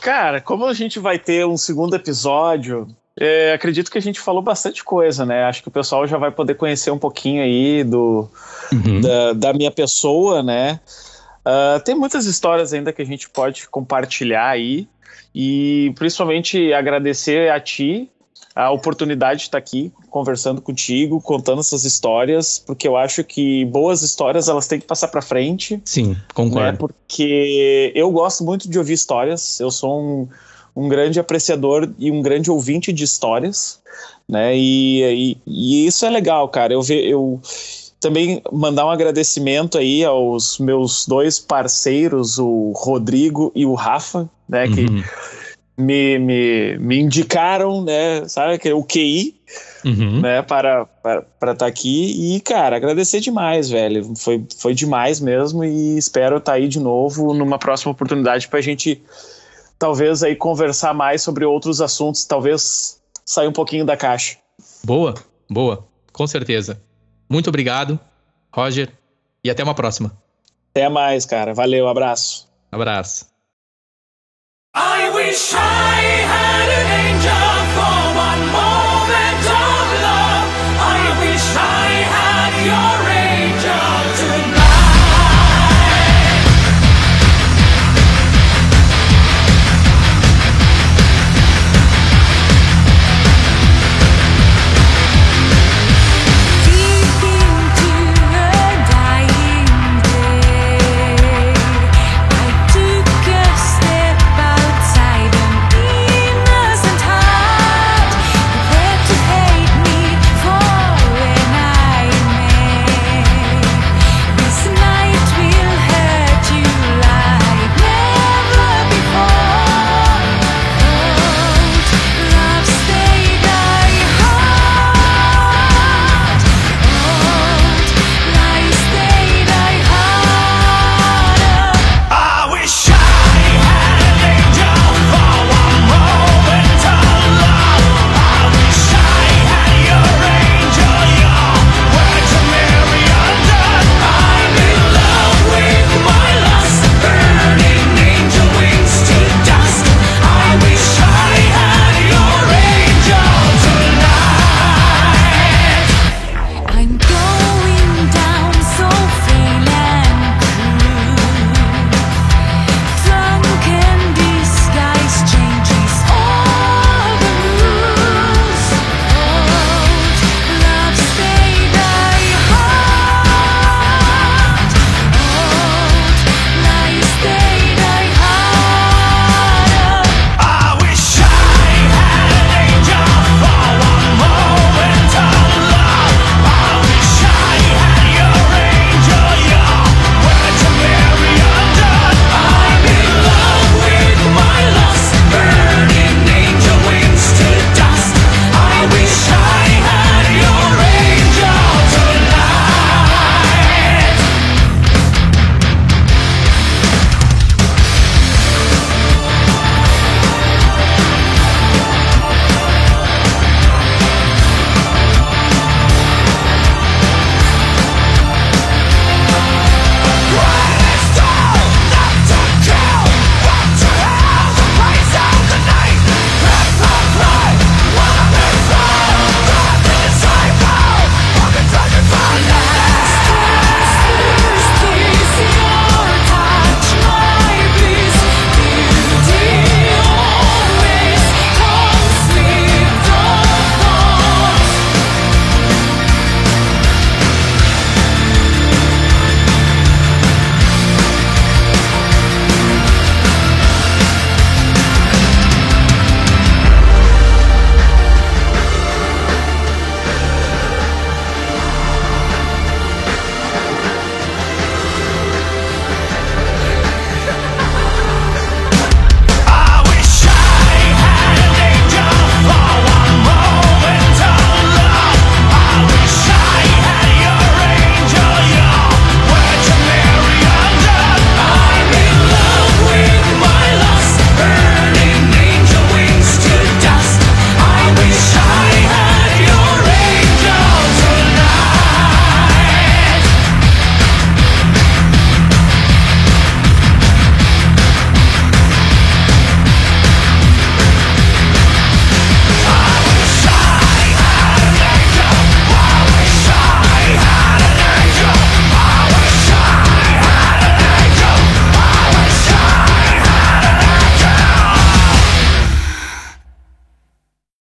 Cara, 0.00 0.40
como 0.40 0.66
a 0.66 0.74
gente 0.74 0.98
vai 0.98 1.20
ter 1.20 1.46
um 1.46 1.56
segundo 1.56 1.94
episódio, 1.94 2.88
é, 3.20 3.52
acredito 3.52 3.90
que 3.90 3.98
a 3.98 4.02
gente 4.02 4.20
falou 4.20 4.42
bastante 4.42 4.84
coisa, 4.84 5.26
né? 5.26 5.44
Acho 5.44 5.62
que 5.62 5.68
o 5.68 5.72
pessoal 5.72 6.06
já 6.06 6.18
vai 6.18 6.30
poder 6.30 6.54
conhecer 6.54 6.90
um 6.90 6.98
pouquinho 6.98 7.42
aí 7.42 7.82
do, 7.82 8.28
uhum. 8.72 9.00
da, 9.00 9.32
da, 9.32 9.52
minha 9.52 9.70
pessoa, 9.70 10.42
né? 10.42 10.78
Uh, 11.40 11.80
tem 11.84 11.94
muitas 11.94 12.26
histórias 12.26 12.72
ainda 12.72 12.92
que 12.92 13.02
a 13.02 13.06
gente 13.06 13.28
pode 13.28 13.68
compartilhar 13.68 14.48
aí. 14.48 14.88
E 15.34 15.92
principalmente 15.96 16.72
agradecer 16.72 17.50
a 17.50 17.60
ti 17.60 18.10
a 18.58 18.72
oportunidade 18.72 19.38
de 19.38 19.46
estar 19.46 19.58
aqui 19.58 19.92
conversando 20.10 20.60
contigo, 20.60 21.20
contando 21.20 21.60
essas 21.60 21.84
histórias, 21.84 22.58
porque 22.58 22.88
eu 22.88 22.96
acho 22.96 23.22
que 23.22 23.64
boas 23.66 24.02
histórias 24.02 24.48
elas 24.48 24.66
têm 24.66 24.80
que 24.80 24.86
passar 24.86 25.06
para 25.06 25.22
frente. 25.22 25.80
Sim, 25.84 26.16
concordo. 26.34 26.72
Né? 26.72 26.76
Porque 26.76 27.92
eu 27.94 28.10
gosto 28.10 28.42
muito 28.42 28.68
de 28.68 28.76
ouvir 28.76 28.94
histórias. 28.94 29.60
Eu 29.60 29.70
sou 29.70 30.00
um, 30.00 30.28
um 30.74 30.88
grande 30.88 31.20
apreciador 31.20 31.88
e 31.98 32.10
um 32.10 32.20
grande 32.20 32.50
ouvinte 32.50 32.92
de 32.92 33.04
histórias, 33.04 33.80
né? 34.28 34.56
E, 34.56 35.02
e, 35.04 35.36
e 35.46 35.86
isso 35.86 36.04
é 36.04 36.10
legal, 36.10 36.48
cara. 36.48 36.72
Eu, 36.72 36.82
ve, 36.82 37.08
eu 37.08 37.40
também 38.00 38.42
mandar 38.52 38.86
um 38.86 38.90
agradecimento 38.90 39.78
aí 39.78 40.04
aos 40.04 40.58
meus 40.58 41.06
dois 41.06 41.38
parceiros, 41.38 42.38
o 42.38 42.72
Rodrigo 42.76 43.50
e 43.54 43.66
o 43.66 43.74
Rafa, 43.74 44.28
né? 44.48 44.68
Que, 44.68 44.86
me, 45.78 46.18
me, 46.18 46.76
me 46.78 46.98
indicaram, 46.98 47.84
né, 47.84 48.26
sabe, 48.26 48.72
o 48.72 48.82
QI, 48.82 49.36
uhum. 49.84 50.20
né, 50.20 50.42
para 50.42 50.82
estar 50.82 51.22
para, 51.38 51.54
tá 51.54 51.66
aqui 51.66 52.34
e, 52.34 52.40
cara, 52.40 52.76
agradecer 52.76 53.20
demais, 53.20 53.70
velho, 53.70 54.12
foi, 54.16 54.44
foi 54.58 54.74
demais 54.74 55.20
mesmo 55.20 55.64
e 55.64 55.96
espero 55.96 56.38
estar 56.38 56.52
tá 56.52 56.58
aí 56.58 56.66
de 56.66 56.80
novo 56.80 57.32
numa 57.32 57.58
próxima 57.60 57.92
oportunidade 57.92 58.48
para 58.48 58.58
a 58.58 58.62
gente 58.62 59.00
talvez 59.78 60.24
aí 60.24 60.34
conversar 60.34 60.92
mais 60.92 61.22
sobre 61.22 61.44
outros 61.44 61.80
assuntos, 61.80 62.24
talvez 62.24 63.00
sair 63.24 63.46
um 63.46 63.52
pouquinho 63.52 63.84
da 63.84 63.96
caixa. 63.96 64.36
Boa, 64.82 65.14
boa, 65.48 65.86
com 66.12 66.26
certeza. 66.26 66.80
Muito 67.28 67.48
obrigado, 67.48 67.98
Roger, 68.52 68.92
e 69.44 69.50
até 69.50 69.62
uma 69.62 69.74
próxima. 69.74 70.12
Até 70.70 70.88
mais, 70.88 71.26
cara. 71.26 71.52
Valeu, 71.52 71.88
abraço. 71.88 72.48
Abraço. 72.70 73.26
I 74.74 75.10
wish 75.10 75.54
I 75.54 76.22
had 76.22 76.68
an 76.68 77.16
angel. 77.16 77.57